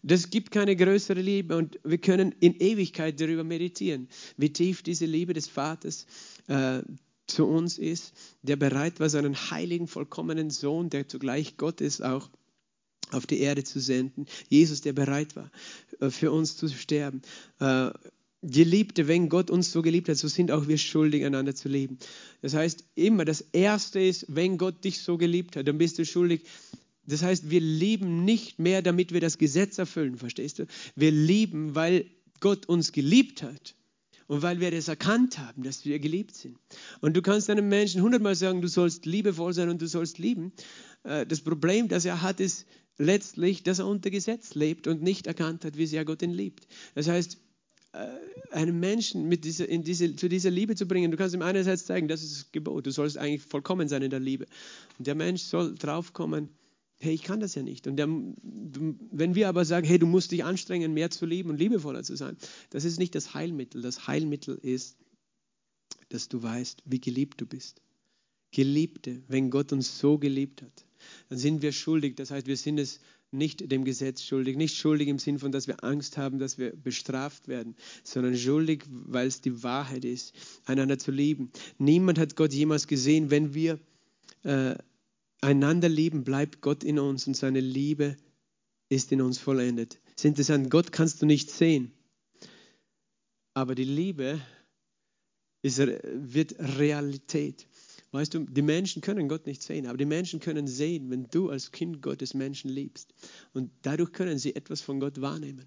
Das 0.06 0.30
gibt 0.30 0.52
keine 0.52 0.76
größere 0.76 1.20
Liebe 1.20 1.56
und 1.56 1.80
wir 1.82 1.98
können 1.98 2.32
in 2.38 2.54
Ewigkeit 2.60 3.20
darüber 3.20 3.42
meditieren, 3.42 4.08
wie 4.36 4.52
tief 4.52 4.84
diese 4.84 5.04
Liebe 5.04 5.32
des 5.32 5.48
Vaters 5.48 6.06
äh, 6.46 6.82
zu 7.26 7.46
uns 7.46 7.76
ist, 7.76 8.14
der 8.42 8.54
bereit 8.54 9.00
war, 9.00 9.10
seinen 9.10 9.34
heiligen, 9.34 9.88
vollkommenen 9.88 10.50
Sohn, 10.50 10.90
der 10.90 11.08
zugleich 11.08 11.56
Gott 11.56 11.80
ist, 11.80 12.04
auch 12.04 12.30
auf 13.10 13.26
die 13.26 13.40
Erde 13.40 13.64
zu 13.64 13.80
senden. 13.80 14.26
Jesus, 14.48 14.80
der 14.80 14.92
bereit 14.92 15.34
war, 15.34 15.50
äh, 15.98 16.10
für 16.10 16.30
uns 16.30 16.56
zu 16.56 16.68
sterben. 16.68 17.22
Äh, 17.58 17.90
Geliebte, 18.42 19.08
wenn 19.08 19.28
Gott 19.28 19.50
uns 19.50 19.72
so 19.72 19.82
geliebt 19.82 20.08
hat, 20.08 20.18
so 20.18 20.28
sind 20.28 20.52
auch 20.52 20.68
wir 20.68 20.78
schuldig, 20.78 21.24
einander 21.24 21.56
zu 21.56 21.68
lieben. 21.68 21.98
Das 22.42 22.54
heißt, 22.54 22.84
immer 22.94 23.24
das 23.24 23.40
Erste 23.40 23.98
ist, 23.98 24.26
wenn 24.28 24.56
Gott 24.56 24.84
dich 24.84 25.00
so 25.00 25.18
geliebt 25.18 25.56
hat, 25.56 25.66
dann 25.66 25.78
bist 25.78 25.98
du 25.98 26.04
schuldig, 26.04 26.42
das 27.06 27.22
heißt, 27.22 27.50
wir 27.50 27.60
lieben 27.60 28.24
nicht 28.24 28.58
mehr, 28.58 28.82
damit 28.82 29.12
wir 29.12 29.20
das 29.20 29.38
Gesetz 29.38 29.78
erfüllen, 29.78 30.16
verstehst 30.16 30.58
du? 30.58 30.66
Wir 30.94 31.10
lieben, 31.10 31.74
weil 31.74 32.06
Gott 32.40 32.66
uns 32.66 32.92
geliebt 32.92 33.42
hat 33.42 33.74
und 34.26 34.42
weil 34.42 34.60
wir 34.60 34.70
das 34.70 34.88
erkannt 34.88 35.38
haben, 35.38 35.62
dass 35.62 35.84
wir 35.84 35.98
geliebt 35.98 36.34
sind. 36.34 36.58
Und 37.00 37.16
du 37.16 37.22
kannst 37.22 37.48
einem 37.48 37.68
Menschen 37.68 38.02
hundertmal 38.02 38.34
sagen, 38.34 38.60
du 38.60 38.68
sollst 38.68 39.06
liebevoll 39.06 39.52
sein 39.52 39.68
und 39.68 39.80
du 39.80 39.86
sollst 39.86 40.18
lieben. 40.18 40.52
Äh, 41.04 41.26
das 41.26 41.40
Problem, 41.40 41.88
das 41.88 42.04
er 42.04 42.22
hat, 42.22 42.40
ist 42.40 42.66
letztlich, 42.98 43.62
dass 43.62 43.78
er 43.78 43.86
unter 43.86 44.10
Gesetz 44.10 44.54
lebt 44.54 44.86
und 44.86 45.02
nicht 45.02 45.26
erkannt 45.26 45.64
hat, 45.64 45.76
wie 45.76 45.86
sehr 45.86 46.04
Gott 46.04 46.22
ihn 46.22 46.32
liebt. 46.32 46.66
Das 46.94 47.08
heißt, 47.08 47.38
äh, 47.92 48.08
einen 48.50 48.80
Menschen 48.80 49.28
mit 49.28 49.44
dieser, 49.44 49.68
in 49.68 49.82
diese, 49.82 50.16
zu 50.16 50.28
dieser 50.28 50.50
Liebe 50.50 50.74
zu 50.74 50.86
bringen. 50.86 51.10
Du 51.10 51.16
kannst 51.16 51.34
ihm 51.34 51.42
einerseits 51.42 51.86
zeigen, 51.86 52.08
das 52.08 52.22
ist 52.22 52.36
das 52.36 52.52
Gebot, 52.52 52.86
du 52.86 52.90
sollst 52.90 53.18
eigentlich 53.18 53.42
vollkommen 53.42 53.88
sein 53.88 54.02
in 54.02 54.10
der 54.10 54.20
Liebe. 54.20 54.46
Und 54.98 55.06
der 55.06 55.14
Mensch 55.14 55.42
soll 55.42 55.74
draufkommen, 55.74 56.48
hey, 56.98 57.12
ich 57.12 57.22
kann 57.22 57.40
das 57.40 57.54
ja 57.54 57.62
nicht. 57.62 57.86
Und 57.86 57.96
der, 57.96 58.08
wenn 58.08 59.34
wir 59.34 59.48
aber 59.48 59.64
sagen, 59.64 59.86
hey, 59.86 59.98
du 59.98 60.06
musst 60.06 60.32
dich 60.32 60.44
anstrengen, 60.44 60.94
mehr 60.94 61.10
zu 61.10 61.26
lieben 61.26 61.50
und 61.50 61.58
liebevoller 61.58 62.02
zu 62.02 62.16
sein, 62.16 62.36
das 62.70 62.84
ist 62.84 62.98
nicht 62.98 63.14
das 63.14 63.34
Heilmittel. 63.34 63.82
Das 63.82 64.06
Heilmittel 64.06 64.56
ist, 64.56 64.96
dass 66.08 66.28
du 66.28 66.42
weißt, 66.42 66.82
wie 66.84 67.00
geliebt 67.00 67.40
du 67.40 67.46
bist. 67.46 67.82
Geliebte, 68.52 69.22
wenn 69.28 69.50
Gott 69.50 69.72
uns 69.72 69.98
so 69.98 70.18
geliebt 70.18 70.62
hat, 70.62 70.86
dann 71.28 71.38
sind 71.38 71.62
wir 71.62 71.72
schuldig. 71.72 72.16
Das 72.16 72.30
heißt, 72.30 72.46
wir 72.46 72.56
sind 72.56 72.78
es 72.78 73.00
nicht 73.32 73.70
dem 73.70 73.84
Gesetz 73.84 74.22
schuldig, 74.22 74.56
nicht 74.56 74.76
schuldig 74.76 75.08
im 75.08 75.18
Sinn 75.18 75.38
von, 75.38 75.52
dass 75.52 75.66
wir 75.66 75.84
Angst 75.84 76.16
haben, 76.16 76.38
dass 76.38 76.58
wir 76.58 76.74
bestraft 76.74 77.48
werden, 77.48 77.74
sondern 78.04 78.36
schuldig, 78.36 78.84
weil 78.88 79.26
es 79.26 79.40
die 79.40 79.62
Wahrheit 79.62 80.04
ist, 80.04 80.34
einander 80.64 80.98
zu 80.98 81.10
lieben. 81.10 81.50
Niemand 81.78 82.18
hat 82.18 82.36
Gott 82.36 82.52
jemals 82.52 82.86
gesehen, 82.86 83.30
wenn 83.30 83.52
wir 83.52 83.78
äh, 84.44 84.76
einander 85.40 85.88
lieben, 85.88 86.24
bleibt 86.24 86.60
Gott 86.60 86.84
in 86.84 86.98
uns 86.98 87.26
und 87.26 87.36
seine 87.36 87.60
Liebe 87.60 88.16
ist 88.88 89.12
in 89.12 89.20
uns 89.20 89.38
vollendet. 89.38 90.00
Das 90.14 90.24
ist 90.24 90.24
interessant, 90.24 90.70
Gott 90.70 90.92
kannst 90.92 91.20
du 91.22 91.26
nicht 91.26 91.50
sehen, 91.50 91.92
aber 93.54 93.74
die 93.74 93.84
Liebe 93.84 94.40
ist, 95.62 95.78
wird 95.78 96.54
Realität. 96.78 97.66
Weißt 98.12 98.34
du, 98.34 98.44
die 98.44 98.62
Menschen 98.62 99.02
können 99.02 99.28
Gott 99.28 99.46
nicht 99.46 99.62
sehen, 99.62 99.86
aber 99.86 99.98
die 99.98 100.04
Menschen 100.06 100.40
können 100.40 100.66
sehen, 100.66 101.10
wenn 101.10 101.28
du 101.28 101.50
als 101.50 101.72
Kind 101.72 102.00
Gottes 102.00 102.34
Menschen 102.34 102.70
liebst. 102.70 103.12
Und 103.52 103.70
dadurch 103.82 104.12
können 104.12 104.38
sie 104.38 104.54
etwas 104.54 104.80
von 104.80 105.00
Gott 105.00 105.20
wahrnehmen. 105.20 105.66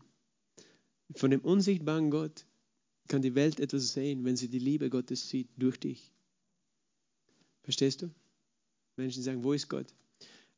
Von 1.15 1.31
dem 1.31 1.41
unsichtbaren 1.41 2.11
Gott 2.11 2.45
kann 3.07 3.21
die 3.21 3.35
Welt 3.35 3.59
etwas 3.59 3.93
sehen, 3.93 4.23
wenn 4.23 4.37
sie 4.37 4.47
die 4.47 4.59
Liebe 4.59 4.89
Gottes 4.89 5.27
sieht 5.27 5.49
durch 5.57 5.79
dich. 5.79 6.11
Verstehst 7.63 8.01
du? 8.01 8.09
Menschen 8.99 9.23
sagen, 9.23 9.43
wo 9.43 9.53
ist 9.53 9.69
Gott? 9.69 9.87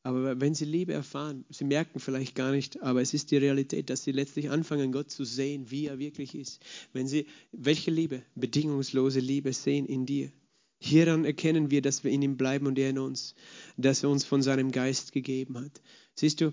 Aber 0.04 0.41
wenn 0.41 0.56
sie 0.56 0.65
Liebe 0.65 0.93
erfahren, 0.93 1.45
sie 1.49 1.63
merken 1.63 1.99
vielleicht 1.99 2.34
gar 2.34 2.51
nicht, 2.51 2.82
aber 2.82 3.01
es 3.01 3.13
ist 3.13 3.30
die 3.30 3.38
Realität, 3.38 3.89
dass 3.89 4.04
sie 4.04 4.12
letztlich 4.12 4.49
anfangen, 4.49 4.91
Gott 4.91 5.12
zu 5.12 5.23
sehen, 5.25 5.69
wie 5.69 5.86
er 5.86 5.99
wirklich 5.99 6.34
ist. 6.34 6.60
Wenn 6.91 7.08
sie, 7.08 7.27
welche 7.51 7.91
Liebe? 7.91 8.23
Bedingungslose 8.34 9.19
Liebe 9.19 9.54
sehen 9.54 9.86
in 9.86 10.08
dir. 10.08 10.32
Hieran 10.80 11.25
erkennen 11.25 11.69
wir, 11.69 11.84
dass 11.84 12.04
wir 12.04 12.10
in 12.10 12.23
ihm 12.23 12.38
bleiben 12.38 12.65
und 12.65 12.80
er 12.80 12.89
in 12.89 12.97
uns, 12.97 13.36
dass 13.77 14.01
er 14.01 14.10
uns 14.10 14.25
von 14.25 14.41
seinem 14.41 14.71
Geist 14.71 15.12
gegeben 15.12 15.60
hat. 15.60 15.82
Siehst 16.15 16.41
du, 16.41 16.51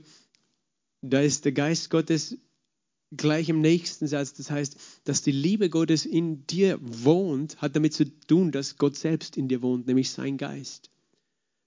da 1.01 1.23
ist 1.23 1.47
der 1.47 1.53
Geist 1.53 1.89
Gottes 1.89 2.37
gleich 3.17 3.49
im 3.49 3.63
nächsten 3.63 4.07
Satz. 4.07 4.35
Das 4.35 4.51
heißt, 4.51 4.77
dass 5.05 5.23
die 5.23 5.33
Liebe 5.33 5.71
Gottes 5.71 6.05
in 6.05 6.47
dir 6.47 6.79
wohnt, 6.83 7.61
hat 7.63 7.77
damit 7.77 7.95
zu 7.95 8.05
tun, 8.27 8.53
dass 8.53 8.77
Gott 8.77 8.97
selbst 8.97 9.39
in 9.39 9.49
dir 9.49 9.63
wohnt, 9.63 9.87
nämlich 9.87 10.11
sein 10.11 10.37
Geist. 10.37 10.91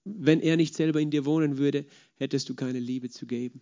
Wenn 0.04 0.42
er 0.42 0.58
nicht 0.58 0.76
selber 0.76 1.00
in 1.00 1.12
dir 1.12 1.26
wohnen 1.26 1.58
würde, 1.58 1.86
hättest 2.16 2.50
du 2.50 2.56
keine 2.56 2.80
Liebe 2.80 3.10
zu 3.10 3.26
geben. 3.26 3.62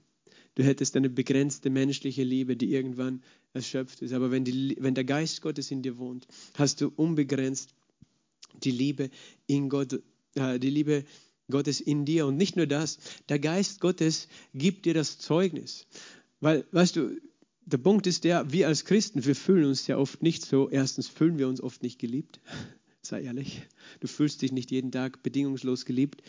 Du 0.56 0.64
hättest 0.64 0.96
eine 0.96 1.10
begrenzte 1.10 1.70
menschliche 1.70 2.24
Liebe, 2.24 2.58
die 2.58 2.74
irgendwann 2.74 3.24
erschöpft 3.54 4.02
ist. 4.02 4.14
Aber 4.14 4.32
wenn, 4.32 4.46
die, 4.46 4.78
wenn 4.80 4.96
der 4.96 5.04
Geist 5.04 5.42
Gottes 5.42 5.72
in 5.72 5.82
dir 5.82 5.98
wohnt, 5.98 6.28
hast 6.56 6.82
du 6.82 6.92
unbegrenzt 6.96 7.74
die 8.64 8.72
Liebe 8.72 9.10
in 9.48 9.70
Gott, 9.70 10.02
äh, 10.36 10.60
die 10.60 10.70
Liebe 10.70 11.06
Gottes 11.50 11.82
in 11.82 12.06
dir. 12.06 12.26
Und 12.26 12.38
nicht 12.38 12.56
nur 12.56 12.68
das, 12.68 13.00
der 13.28 13.40
Geist 13.40 13.80
Gottes 13.80 14.28
gibt 14.54 14.86
dir 14.86 14.94
das 14.94 15.18
Zeugnis. 15.18 15.88
Weil, 16.40 16.66
weißt 16.72 16.96
du, 16.96 17.18
der 17.66 17.78
Punkt 17.78 18.08
ist 18.08 18.24
der, 18.24 18.52
wir 18.52 18.68
als 18.68 18.86
Christen, 18.86 19.26
wir 19.26 19.36
fühlen 19.36 19.66
uns 19.66 19.86
ja 19.88 19.98
oft 19.98 20.24
nicht 20.24 20.44
so. 20.44 20.70
Erstens 20.70 21.08
fühlen 21.08 21.38
wir 21.38 21.48
uns 21.48 21.62
oft 21.62 21.84
nicht 21.84 22.00
geliebt. 22.00 22.40
Sei 23.10 23.24
ehrlich. 23.24 23.64
Du 24.02 24.08
fühlst 24.08 24.44
dich 24.44 24.52
nicht 24.52 24.70
jeden 24.70 24.92
Tag 24.92 25.24
bedingungslos 25.24 25.86
geliebt, 25.86 26.22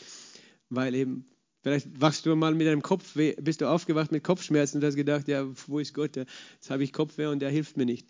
weil 0.70 0.94
eben, 0.94 1.26
vielleicht 1.62 2.00
wachst 2.00 2.24
du 2.24 2.34
mal 2.34 2.54
mit 2.54 2.66
deinem 2.66 2.80
Kopfweh, 2.80 3.34
bist 3.34 3.60
du 3.60 3.68
aufgewacht 3.68 4.12
mit 4.12 4.24
Kopfschmerzen 4.24 4.78
und 4.78 4.84
hast 4.84 4.94
gedacht, 4.94 5.28
ja, 5.28 5.46
wo 5.66 5.78
ist 5.78 5.92
Gott? 5.92 6.16
Jetzt 6.16 6.70
habe 6.70 6.82
ich 6.82 6.94
Kopfweh 6.94 7.26
und 7.26 7.42
er 7.42 7.50
hilft 7.50 7.76
mir 7.76 7.84
nicht. 7.84 8.08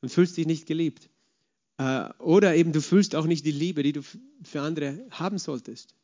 Und 0.00 0.08
fühlst 0.08 0.36
dich 0.36 0.46
nicht 0.46 0.66
geliebt. 0.66 1.08
Äh, 1.78 2.08
oder 2.18 2.56
eben 2.56 2.72
du 2.72 2.80
fühlst 2.80 3.14
auch 3.14 3.26
nicht 3.26 3.46
die 3.46 3.52
Liebe, 3.52 3.84
die 3.84 3.92
du 3.92 4.02
für 4.02 4.60
andere 4.60 5.06
haben 5.12 5.38
solltest. 5.38 5.94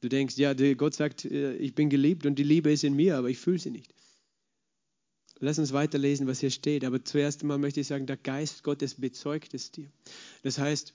Du 0.00 0.08
denkst, 0.08 0.36
ja, 0.36 0.54
Gott 0.74 0.94
sagt, 0.94 1.24
äh, 1.24 1.54
ich 1.54 1.76
bin 1.76 1.88
geliebt 1.88 2.26
und 2.26 2.34
die 2.34 2.42
Liebe 2.42 2.72
ist 2.72 2.82
in 2.82 2.96
mir, 2.96 3.16
aber 3.16 3.30
ich 3.30 3.38
fühle 3.38 3.60
sie 3.60 3.70
nicht. 3.70 3.94
Lass 5.38 5.60
uns 5.60 5.72
weiterlesen, 5.72 6.26
was 6.26 6.40
hier 6.40 6.50
steht. 6.50 6.84
Aber 6.84 7.04
zuerst 7.04 7.42
einmal 7.42 7.58
möchte 7.58 7.78
ich 7.78 7.86
sagen, 7.86 8.06
der 8.06 8.16
Geist 8.16 8.64
Gottes 8.64 8.96
bezeugt 8.96 9.54
es 9.54 9.70
dir. 9.70 9.88
Das 10.42 10.58
heißt, 10.58 10.94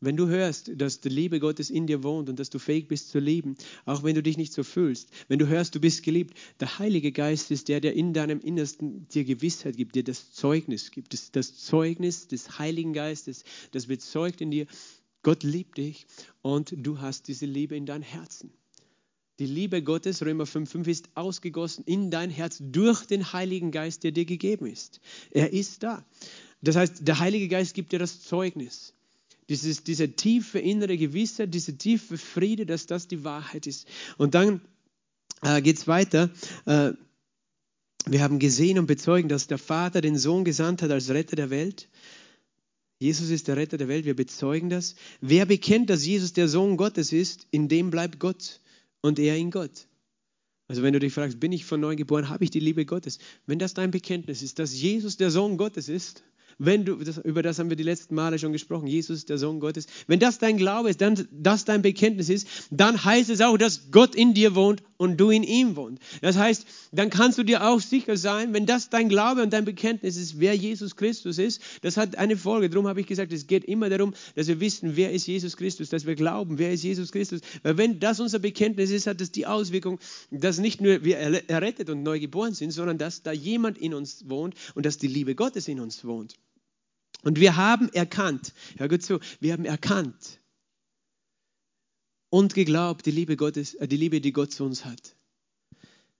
wenn 0.00 0.16
du 0.16 0.28
hörst, 0.28 0.70
dass 0.76 1.00
die 1.00 1.08
Liebe 1.08 1.40
Gottes 1.40 1.70
in 1.70 1.86
dir 1.86 2.02
wohnt 2.02 2.28
und 2.28 2.38
dass 2.38 2.50
du 2.50 2.58
fähig 2.58 2.88
bist 2.88 3.10
zu 3.10 3.18
lieben, 3.18 3.56
auch 3.84 4.02
wenn 4.02 4.14
du 4.14 4.22
dich 4.22 4.36
nicht 4.36 4.52
so 4.52 4.62
fühlst, 4.62 5.08
wenn 5.28 5.38
du 5.38 5.48
hörst, 5.48 5.74
du 5.74 5.80
bist 5.80 6.02
geliebt, 6.02 6.36
der 6.60 6.78
Heilige 6.78 7.12
Geist 7.12 7.50
ist 7.50 7.68
der, 7.68 7.80
der 7.80 7.94
in 7.94 8.12
deinem 8.12 8.40
Innersten 8.40 9.08
dir 9.08 9.24
Gewissheit 9.24 9.76
gibt, 9.76 9.94
dir 9.94 10.04
das 10.04 10.32
Zeugnis 10.32 10.90
gibt, 10.90 11.12
das, 11.12 11.32
das 11.32 11.56
Zeugnis 11.56 12.28
des 12.28 12.58
Heiligen 12.58 12.92
Geistes, 12.92 13.44
das 13.72 13.86
bezeugt 13.86 14.40
in 14.40 14.50
dir, 14.50 14.66
Gott 15.22 15.42
liebt 15.42 15.78
dich 15.78 16.06
und 16.42 16.74
du 16.76 17.00
hast 17.00 17.28
diese 17.28 17.46
Liebe 17.46 17.76
in 17.76 17.86
deinem 17.86 18.02
Herzen. 18.02 18.52
Die 19.40 19.46
Liebe 19.46 19.82
Gottes, 19.82 20.22
Römer 20.22 20.44
5,5, 20.44 20.88
ist 20.88 21.08
ausgegossen 21.14 21.84
in 21.86 22.10
dein 22.10 22.30
Herz 22.30 22.58
durch 22.60 23.04
den 23.04 23.32
Heiligen 23.32 23.70
Geist, 23.70 24.02
der 24.02 24.10
dir 24.10 24.24
gegeben 24.24 24.66
ist. 24.66 25.00
Er 25.30 25.52
ist 25.52 25.82
da. 25.84 26.04
Das 26.60 26.74
heißt, 26.74 27.06
der 27.06 27.20
Heilige 27.20 27.46
Geist 27.46 27.74
gibt 27.74 27.92
dir 27.92 28.00
das 28.00 28.22
Zeugnis. 28.22 28.94
Dieses, 29.48 29.82
diese 29.82 30.10
tiefe 30.10 30.58
innere 30.58 30.98
Gewissheit, 30.98 31.54
diese 31.54 31.76
tiefe 31.76 32.18
Friede, 32.18 32.66
dass 32.66 32.86
das 32.86 33.08
die 33.08 33.24
Wahrheit 33.24 33.66
ist. 33.66 33.86
Und 34.18 34.34
dann 34.34 34.60
äh, 35.42 35.62
geht 35.62 35.78
es 35.78 35.88
weiter. 35.88 36.30
Äh, 36.66 36.92
wir 38.06 38.22
haben 38.22 38.38
gesehen 38.38 38.78
und 38.78 38.86
bezeugen, 38.86 39.28
dass 39.28 39.46
der 39.46 39.58
Vater 39.58 40.00
den 40.00 40.18
Sohn 40.18 40.44
gesandt 40.44 40.82
hat 40.82 40.90
als 40.90 41.10
Retter 41.10 41.36
der 41.36 41.50
Welt. 41.50 41.88
Jesus 42.98 43.30
ist 43.30 43.48
der 43.48 43.56
Retter 43.56 43.76
der 43.76 43.88
Welt, 43.88 44.04
wir 44.04 44.16
bezeugen 44.16 44.70
das. 44.70 44.96
Wer 45.20 45.46
bekennt, 45.46 45.88
dass 45.88 46.04
Jesus 46.04 46.32
der 46.32 46.48
Sohn 46.48 46.76
Gottes 46.76 47.12
ist, 47.12 47.46
in 47.50 47.68
dem 47.68 47.90
bleibt 47.90 48.18
Gott 48.18 48.60
und 49.02 49.18
er 49.18 49.36
in 49.36 49.50
Gott. 49.50 49.86
Also 50.66 50.82
wenn 50.82 50.92
du 50.92 50.98
dich 50.98 51.14
fragst, 51.14 51.40
bin 51.40 51.52
ich 51.52 51.64
von 51.64 51.80
neuem 51.80 51.96
geboren, 51.96 52.28
habe 52.28 52.44
ich 52.44 52.50
die 52.50 52.60
Liebe 52.60 52.84
Gottes? 52.84 53.18
Wenn 53.46 53.58
das 53.58 53.72
dein 53.72 53.90
Bekenntnis 53.90 54.42
ist, 54.42 54.58
dass 54.58 54.78
Jesus 54.78 55.16
der 55.16 55.30
Sohn 55.30 55.56
Gottes 55.56 55.88
ist, 55.88 56.24
wenn 56.58 56.84
du, 56.84 56.96
das, 56.96 57.18
über 57.18 57.42
das 57.42 57.58
haben 57.58 57.70
wir 57.70 57.76
die 57.76 57.84
letzten 57.84 58.14
Male 58.14 58.38
schon 58.38 58.52
gesprochen, 58.52 58.86
Jesus 58.86 59.24
der 59.24 59.38
Sohn 59.38 59.60
Gottes, 59.60 59.86
wenn 60.08 60.18
das 60.18 60.38
dein 60.38 60.56
Glaube 60.56 60.90
ist, 60.90 61.00
dann 61.00 61.28
das 61.30 61.64
dein 61.64 61.82
Bekenntnis 61.82 62.28
ist, 62.28 62.48
dann 62.70 63.04
heißt 63.04 63.30
es 63.30 63.40
auch, 63.40 63.56
dass 63.56 63.90
Gott 63.92 64.14
in 64.14 64.34
dir 64.34 64.54
wohnt 64.54 64.82
und 64.96 65.16
du 65.18 65.30
in 65.30 65.44
ihm 65.44 65.76
wohnst. 65.76 66.02
Das 66.20 66.36
heißt, 66.36 66.66
dann 66.90 67.10
kannst 67.10 67.38
du 67.38 67.44
dir 67.44 67.66
auch 67.66 67.80
sicher 67.80 68.16
sein, 68.16 68.52
wenn 68.52 68.66
das 68.66 68.90
dein 68.90 69.08
Glaube 69.08 69.42
und 69.42 69.52
dein 69.52 69.64
Bekenntnis 69.64 70.16
ist, 70.16 70.40
wer 70.40 70.54
Jesus 70.54 70.96
Christus 70.96 71.38
ist, 71.38 71.62
das 71.82 71.96
hat 71.96 72.16
eine 72.16 72.36
Folge. 72.36 72.68
Darum 72.68 72.88
habe 72.88 73.00
ich 73.00 73.06
gesagt, 73.06 73.32
es 73.32 73.46
geht 73.46 73.64
immer 73.64 73.88
darum, 73.88 74.12
dass 74.34 74.48
wir 74.48 74.58
wissen, 74.58 74.96
wer 74.96 75.12
ist 75.12 75.26
Jesus 75.26 75.56
Christus, 75.56 75.88
dass 75.88 76.06
wir 76.06 76.16
glauben, 76.16 76.58
wer 76.58 76.72
ist 76.72 76.82
Jesus 76.82 77.12
Christus. 77.12 77.40
Weil 77.62 77.78
wenn 77.78 78.00
das 78.00 78.18
unser 78.18 78.40
Bekenntnis 78.40 78.90
ist, 78.90 79.06
hat 79.06 79.20
das 79.20 79.30
die 79.30 79.46
Auswirkung, 79.46 80.00
dass 80.32 80.58
nicht 80.58 80.80
nur 80.80 81.04
wir 81.04 81.18
errettet 81.18 81.88
und 81.88 82.02
neu 82.02 82.18
geboren 82.18 82.54
sind, 82.54 82.72
sondern 82.72 82.98
dass 82.98 83.22
da 83.22 83.30
jemand 83.30 83.78
in 83.78 83.94
uns 83.94 84.28
wohnt 84.28 84.54
und 84.74 84.84
dass 84.84 84.98
die 84.98 85.06
Liebe 85.06 85.36
Gottes 85.36 85.68
in 85.68 85.78
uns 85.78 86.04
wohnt. 86.04 86.34
Und 87.22 87.40
wir 87.40 87.56
haben 87.56 87.88
erkannt, 87.92 88.52
hör 88.76 88.88
gut 88.88 89.02
zu, 89.02 89.18
wir 89.40 89.52
haben 89.52 89.64
erkannt 89.64 90.40
und 92.30 92.54
geglaubt, 92.54 93.06
die 93.06 93.10
Liebe 93.10 93.36
Gottes, 93.36 93.74
äh, 93.74 93.88
die 93.88 93.96
Liebe, 93.96 94.20
die 94.20 94.32
Gott 94.32 94.52
zu 94.52 94.64
uns 94.64 94.84
hat. 94.84 95.16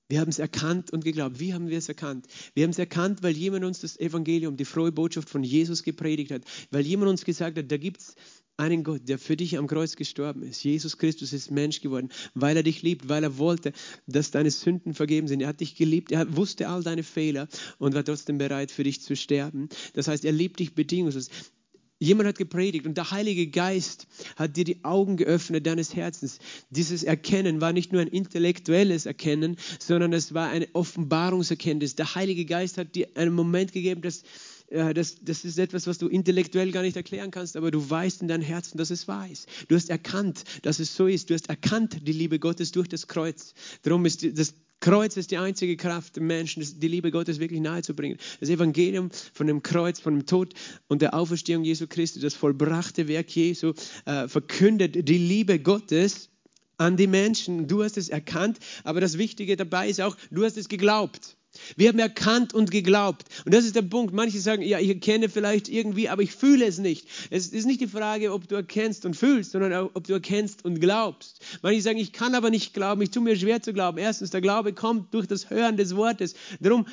Wir 0.09 0.21
haben 0.21 0.31
es 0.31 0.39
erkannt 0.39 0.91
und 0.91 1.05
geglaubt. 1.05 1.39
Wie 1.39 1.53
haben 1.53 1.69
wir 1.69 1.77
es 1.77 1.89
erkannt? 1.89 2.27
Wir 2.55 2.65
haben 2.65 2.71
es 2.71 2.79
erkannt, 2.79 3.23
weil 3.23 3.37
jemand 3.37 3.65
uns 3.65 3.81
das 3.81 3.99
Evangelium, 3.99 4.57
die 4.57 4.65
frohe 4.65 4.91
Botschaft 4.91 5.29
von 5.29 5.45
Jesus 5.45 5.83
gepredigt 5.83 6.31
hat. 6.31 6.43
Weil 6.71 6.87
jemand 6.87 7.11
uns 7.11 7.27
gesagt 7.27 7.59
hat, 7.59 7.71
da 7.71 7.77
gibt 7.77 8.01
es 8.01 8.15
einen 8.59 8.83
Gott, 8.83 9.09
der 9.09 9.19
für 9.19 9.37
dich 9.37 9.57
am 9.57 9.69
Kreuz 9.69 9.97
gestorben 9.97 10.43
ist. 10.43 10.63
Jesus 10.65 10.99
Christus 10.99 11.33
ist 11.33 11.51
Mensch 11.51 11.81
geworden, 11.81 12.11
weil 12.35 12.57
er 12.57 12.65
dich 12.65 12.83
liebt, 12.83 13.09
weil 13.09 13.23
er 13.23 13.39
wollte, 13.39 13.73
dass 14.07 14.33
deine 14.33 14.51
Sünden 14.51 14.95
vergeben 14.95 15.29
sind. 15.29 15.41
Er 15.41 15.49
hat 15.49 15.61
dich 15.61 15.77
geliebt, 15.77 16.11
er 16.11 16.37
wusste 16.37 16.69
all 16.69 16.83
deine 16.83 17.05
Fehler 17.05 17.49
und 17.79 17.95
war 17.95 18.05
trotzdem 18.05 18.37
bereit, 18.39 18.73
für 18.73 18.85
dich 18.85 19.01
zu 19.01 19.15
sterben. 19.15 19.69
Das 19.95 20.09
heißt, 20.09 20.25
er 20.25 20.33
liebt 20.33 20.59
dich 20.59 20.75
bedingungslos. 20.75 21.31
Jemand 22.01 22.29
hat 22.29 22.39
gepredigt 22.39 22.87
und 22.87 22.97
der 22.97 23.11
Heilige 23.11 23.49
Geist 23.49 24.07
hat 24.37 24.57
dir 24.57 24.65
die 24.65 24.85
Augen 24.85 25.17
geöffnet 25.17 25.67
deines 25.67 25.97
Herzens. 25.97 26.39
Dieses 26.71 27.03
Erkennen 27.03 27.61
war 27.61 27.73
nicht 27.73 27.93
nur 27.93 28.01
ein 28.01 28.09
intellektuelles 28.09 29.07
Erkennen, 29.07 29.57
sondern 29.81 30.13
es 30.13 30.33
war 30.33 30.49
eine 30.49 30.69
Offenbarungserkenntnis. 30.75 31.97
Der 31.97 32.15
Heilige 32.15 32.45
Geist 32.45 32.79
hat 32.79 32.95
dir 32.95 33.09
einen 33.17 33.35
Moment 33.35 33.73
gegeben, 33.73 34.01
dass 34.03 34.23
das, 34.71 35.17
das 35.23 35.45
ist 35.45 35.59
etwas, 35.59 35.87
was 35.87 35.99
du 35.99 36.09
intellektuell 36.09 36.73
gar 36.73 36.83
nicht 36.83 36.97
erklären 36.97 37.31
kannst, 37.31 37.57
aber 37.57 37.71
du 37.71 37.89
weißt 37.89 38.23
in 38.23 38.29
deinem 38.29 38.43
Herzen, 38.43 38.77
dass 38.77 38.91
es 38.91 39.09
wahr 39.09 39.29
ist. 39.29 39.49
Du 39.69 39.75
hast 39.75 39.89
erkannt, 39.89 40.45
dass 40.63 40.79
es 40.79 40.95
so 40.95 41.07
ist. 41.07 41.31
Du 41.31 41.35
hast 41.35 41.49
erkannt 41.49 42.07
die 42.07 42.13
Liebe 42.13 42.39
Gottes 42.39 42.73
durch 42.73 42.89
das 42.89 43.07
Kreuz. 43.07 43.55
Darum 43.83 44.05
ist 44.05 44.27
das 44.39 44.55
Kreuz 44.81 45.17
ist 45.17 45.33
die 45.33 45.39
einzige 45.39 45.77
Kraft, 45.77 46.17
dem 46.17 46.29
Menschen 46.29 46.65
die 46.79 46.89
Liebe 46.89 47.11
Gottes 47.11 47.41
wirklich 47.41 47.61
nahezubringen. 47.61 48.19
Das 48.39 48.49
Evangelium 48.49 49.11
von 49.33 49.49
dem 49.49 49.63
Kreuz, 49.63 49.99
von 49.99 50.15
dem 50.15 50.27
Tod 50.27 50.55
und 50.87 51.03
der 51.03 51.15
Auferstehung 51.15 51.65
Jesu 51.65 51.89
Christi, 51.89 52.21
das 52.21 52.35
vollbrachte 52.35 53.09
Werk 53.09 53.29
Jesu, 53.35 53.73
äh, 54.05 54.29
verkündet 54.29 55.09
die 55.09 55.19
Liebe 55.19 55.59
Gottes 55.59 56.29
an 56.77 56.97
die 56.97 57.09
Menschen. 57.09 57.67
Du 57.67 57.83
hast 57.83 57.97
es 57.97 58.09
erkannt, 58.09 58.59
aber 58.85 59.01
das 59.01 59.19
Wichtige 59.19 59.57
dabei 59.57 59.89
ist 59.89 60.01
auch, 60.01 60.17
du 60.31 60.45
hast 60.45 60.57
es 60.57 60.69
geglaubt. 60.69 61.38
Wir 61.77 61.89
haben 61.89 61.99
erkannt 61.99 62.55
und 62.55 62.71
geglaubt. 62.71 63.25
Und 63.45 63.55
das 63.55 63.65
ist 63.65 63.77
der 63.77 63.83
Punkt. 63.83 64.15
Manche 64.15 64.41
sagen, 64.41 64.63
ja, 64.63 64.79
ich 64.79 64.89
erkenne 64.89 65.29
vielleicht 65.29 65.69
irgendwie, 65.69 66.09
aber 66.09 66.23
ich 66.23 66.33
fühle 66.33 66.67
es 66.67 66.79
nicht. 66.79 67.07
Es 67.31 67.49
ist 67.49 67.67
nicht 67.67 67.81
die 67.81 67.87
Frage, 67.87 68.33
ob 68.33 68.49
du 68.49 68.55
erkennst 68.55 69.05
und 69.05 69.15
fühlst, 69.15 69.53
sondern 69.53 69.91
ob 69.95 70.07
du 70.07 70.13
erkennst 70.13 70.65
und 70.65 70.81
glaubst. 70.81 71.41
Manche 71.63 71.83
sagen, 71.83 71.99
ich 71.99 72.13
kann 72.13 72.35
aber 72.35 72.51
nicht 72.51 72.75
glauben, 72.75 73.03
ich 73.03 73.11
tue 73.11 73.23
mir 73.23 73.37
schwer 73.37 73.63
zu 73.63 73.73
glauben. 73.73 73.99
Erstens, 73.99 74.31
der 74.31 74.41
Glaube 74.41 74.73
kommt 74.73 75.15
durch 75.15 75.27
das 75.27 75.51
Hören 75.51 75.77
des 75.77 75.97
Wortes. 75.97 76.35
Darum, 76.61 76.87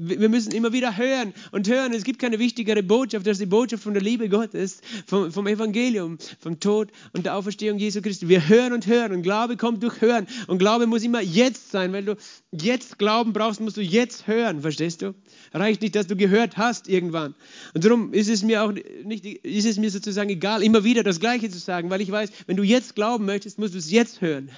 wir 0.00 0.28
müssen 0.28 0.52
immer 0.52 0.72
wieder 0.72 0.96
hören 0.96 1.32
und 1.50 1.68
hören. 1.68 1.92
Es 1.92 2.04
gibt 2.04 2.18
keine 2.18 2.38
wichtigere 2.38 2.82
Botschaft 2.82 3.26
als 3.26 3.38
die 3.38 3.46
Botschaft 3.46 3.82
von 3.82 3.94
der 3.94 4.02
Liebe 4.02 4.28
Gottes, 4.28 4.80
vom, 5.06 5.32
vom 5.32 5.46
Evangelium, 5.46 6.18
vom 6.40 6.60
Tod 6.60 6.90
und 7.12 7.26
der 7.26 7.36
Auferstehung 7.36 7.78
Jesu 7.78 8.02
Christi. 8.02 8.28
Wir 8.28 8.48
hören 8.48 8.72
und 8.72 8.86
hören 8.86 9.12
und 9.12 9.22
Glaube 9.22 9.56
kommt 9.56 9.82
durch 9.82 10.00
Hören. 10.00 10.26
Und 10.46 10.58
Glaube 10.58 10.86
muss 10.86 11.02
immer 11.02 11.20
jetzt 11.20 11.70
sein. 11.70 11.92
Weil 11.92 12.04
du 12.04 12.16
jetzt 12.52 12.98
Glauben 12.98 13.32
brauchst, 13.32 13.60
musst 13.60 13.76
du 13.76 13.82
jetzt 13.82 14.26
hören. 14.26 14.62
Verstehst 14.62 15.02
du? 15.02 15.14
Reicht 15.52 15.82
nicht, 15.82 15.94
dass 15.94 16.06
du 16.06 16.16
gehört 16.16 16.56
hast 16.56 16.88
irgendwann. 16.88 17.34
Und 17.74 17.84
darum 17.84 18.12
ist 18.12 18.28
es 18.28 18.42
mir 18.42 18.62
auch 18.62 18.72
nicht, 18.72 19.24
ist 19.24 19.66
es 19.66 19.78
mir 19.78 19.90
sozusagen 19.90 20.30
egal, 20.30 20.62
immer 20.62 20.84
wieder 20.84 21.02
das 21.02 21.20
Gleiche 21.20 21.50
zu 21.50 21.58
sagen, 21.58 21.90
weil 21.90 22.00
ich 22.00 22.10
weiß, 22.10 22.30
wenn 22.46 22.56
du 22.56 22.62
jetzt 22.62 22.94
glauben 22.94 23.24
möchtest, 23.24 23.58
musst 23.58 23.74
du 23.74 23.78
es 23.78 23.90
jetzt 23.90 24.20
hören. 24.20 24.50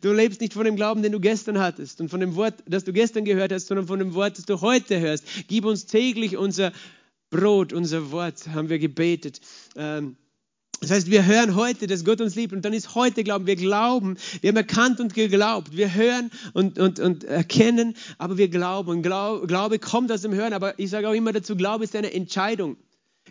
Du 0.00 0.12
lebst 0.12 0.40
nicht 0.40 0.54
von 0.54 0.64
dem 0.64 0.76
Glauben, 0.76 1.02
den 1.02 1.12
du 1.12 1.20
gestern 1.20 1.58
hattest 1.58 2.00
und 2.00 2.08
von 2.08 2.20
dem 2.20 2.34
Wort, 2.36 2.54
das 2.66 2.84
du 2.84 2.92
gestern 2.92 3.24
gehört 3.24 3.52
hast, 3.52 3.66
sondern 3.66 3.86
von 3.86 3.98
dem 3.98 4.14
Wort, 4.14 4.38
das 4.38 4.46
du 4.46 4.60
heute 4.60 4.79
hörst. 4.88 5.24
Gib 5.48 5.64
uns 5.66 5.84
täglich 5.84 6.36
unser 6.36 6.72
Brot, 7.28 7.72
unser 7.72 8.10
Wort, 8.10 8.48
haben 8.48 8.70
wir 8.70 8.78
gebetet. 8.78 9.40
Ähm, 9.76 10.16
das 10.80 10.90
heißt, 10.90 11.10
wir 11.10 11.26
hören 11.26 11.56
heute, 11.56 11.86
dass 11.86 12.06
Gott 12.06 12.22
uns 12.22 12.34
liebt 12.36 12.54
und 12.54 12.64
dann 12.64 12.72
ist 12.72 12.94
heute 12.94 13.22
Glauben. 13.22 13.46
Wir 13.46 13.56
glauben, 13.56 14.16
wir 14.40 14.48
haben 14.48 14.56
erkannt 14.56 14.98
und 14.98 15.12
geglaubt. 15.12 15.76
Wir 15.76 15.94
hören 15.94 16.30
und, 16.54 16.78
und, 16.78 16.98
und 16.98 17.24
erkennen, 17.24 17.94
aber 18.16 18.38
wir 18.38 18.48
glauben. 18.48 18.88
Und 18.88 19.02
Glaube 19.02 19.78
kommt 19.78 20.10
aus 20.10 20.22
dem 20.22 20.32
Hören, 20.32 20.54
aber 20.54 20.78
ich 20.78 20.88
sage 20.88 21.08
auch 21.08 21.12
immer 21.12 21.32
dazu, 21.32 21.54
Glaube 21.54 21.84
ist 21.84 21.94
eine 21.94 22.12
Entscheidung. 22.14 22.78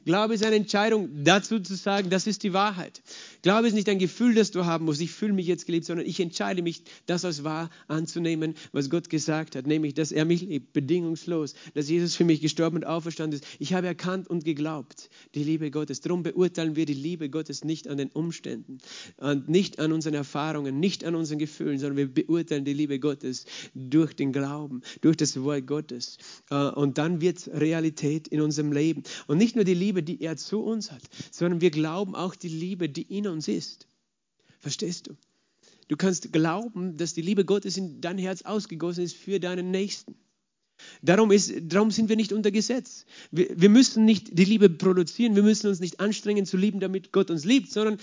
Glaube 0.09 0.33
ist 0.33 0.43
eine 0.43 0.55
Entscheidung, 0.55 1.23
dazu 1.23 1.59
zu 1.59 1.75
sagen, 1.75 2.09
das 2.09 2.25
ist 2.25 2.41
die 2.41 2.51
Wahrheit. 2.51 3.03
Glaube 3.43 3.67
ist 3.67 3.75
nicht 3.75 3.87
ein 3.89 3.99
Gefühl, 3.99 4.33
das 4.33 4.49
du 4.49 4.65
haben 4.65 4.85
musst, 4.85 5.01
ich 5.01 5.11
fühle 5.11 5.33
mich 5.33 5.45
jetzt 5.45 5.67
geliebt, 5.67 5.85
sondern 5.85 6.07
ich 6.07 6.19
entscheide 6.19 6.63
mich, 6.63 6.81
das 7.05 7.25
als 7.25 7.43
wahr 7.43 7.69
anzunehmen, 7.87 8.55
was 8.71 8.89
Gott 8.89 9.11
gesagt 9.11 9.55
hat, 9.55 9.67
nämlich, 9.67 9.93
dass 9.93 10.11
er 10.11 10.25
mich 10.25 10.41
liebt, 10.41 10.73
bedingungslos, 10.73 11.53
dass 11.75 11.89
Jesus 11.89 12.15
für 12.15 12.23
mich 12.23 12.41
gestorben 12.41 12.77
und 12.77 12.85
auferstanden 12.87 13.39
ist. 13.39 13.47
Ich 13.59 13.75
habe 13.75 13.85
erkannt 13.85 14.27
und 14.27 14.43
geglaubt, 14.43 15.11
die 15.35 15.43
Liebe 15.43 15.69
Gottes. 15.69 16.01
Darum 16.01 16.23
beurteilen 16.23 16.75
wir 16.75 16.87
die 16.87 16.95
Liebe 16.95 17.29
Gottes 17.29 17.63
nicht 17.63 17.87
an 17.87 17.99
den 17.99 18.09
Umständen 18.09 18.79
und 19.17 19.47
nicht 19.47 19.77
an 19.77 19.91
unseren 19.91 20.15
Erfahrungen, 20.15 20.79
nicht 20.79 21.03
an 21.05 21.13
unseren 21.13 21.37
Gefühlen, 21.37 21.77
sondern 21.77 21.97
wir 21.97 22.11
beurteilen 22.11 22.65
die 22.65 22.73
Liebe 22.73 22.97
Gottes 22.97 23.45
durch 23.75 24.15
den 24.15 24.33
Glauben, 24.33 24.81
durch 25.01 25.17
das 25.17 25.39
Wort 25.43 25.67
Gottes. 25.67 26.17
Äh, 26.49 26.55
und 26.55 26.97
dann 26.97 27.21
wird 27.21 27.47
Realität 27.53 28.27
in 28.27 28.41
unserem 28.41 28.71
Leben. 28.71 29.03
Und 29.27 29.37
nicht 29.37 29.55
nur 29.55 29.65
die 29.65 29.75
Liebe, 29.75 29.98
die 30.01 30.21
er 30.21 30.37
zu 30.37 30.61
uns 30.61 30.91
hat, 30.91 31.01
sondern 31.31 31.61
wir 31.61 31.71
glauben 31.71 32.15
auch 32.15 32.35
die 32.35 32.49
Liebe, 32.49 32.89
die 32.89 33.03
ihn 33.03 33.27
uns 33.27 33.47
ist. 33.47 33.87
Verstehst 34.59 35.07
du? 35.07 35.15
Du 35.87 35.97
kannst 35.97 36.31
glauben, 36.31 36.97
dass 36.97 37.13
die 37.13 37.21
Liebe 37.21 37.45
Gottes 37.45 37.77
in 37.77 38.01
dein 38.01 38.17
Herz 38.17 38.43
ausgegossen 38.43 39.03
ist 39.03 39.15
für 39.15 39.39
deinen 39.39 39.71
Nächsten. 39.71 40.15
Darum, 41.01 41.31
ist, 41.31 41.51
darum 41.63 41.91
sind 41.91 42.09
wir 42.09 42.15
nicht 42.15 42.31
unter 42.31 42.51
Gesetz. 42.51 43.05
Wir, 43.31 43.49
wir 43.59 43.69
müssen 43.69 44.05
nicht 44.05 44.37
die 44.37 44.45
Liebe 44.45 44.69
produzieren, 44.69 45.35
wir 45.35 45.43
müssen 45.43 45.67
uns 45.67 45.79
nicht 45.79 45.99
anstrengen 45.99 46.45
zu 46.45 46.57
lieben, 46.57 46.79
damit 46.79 47.11
Gott 47.11 47.31
uns 47.31 47.43
liebt, 47.43 47.71
sondern 47.71 47.97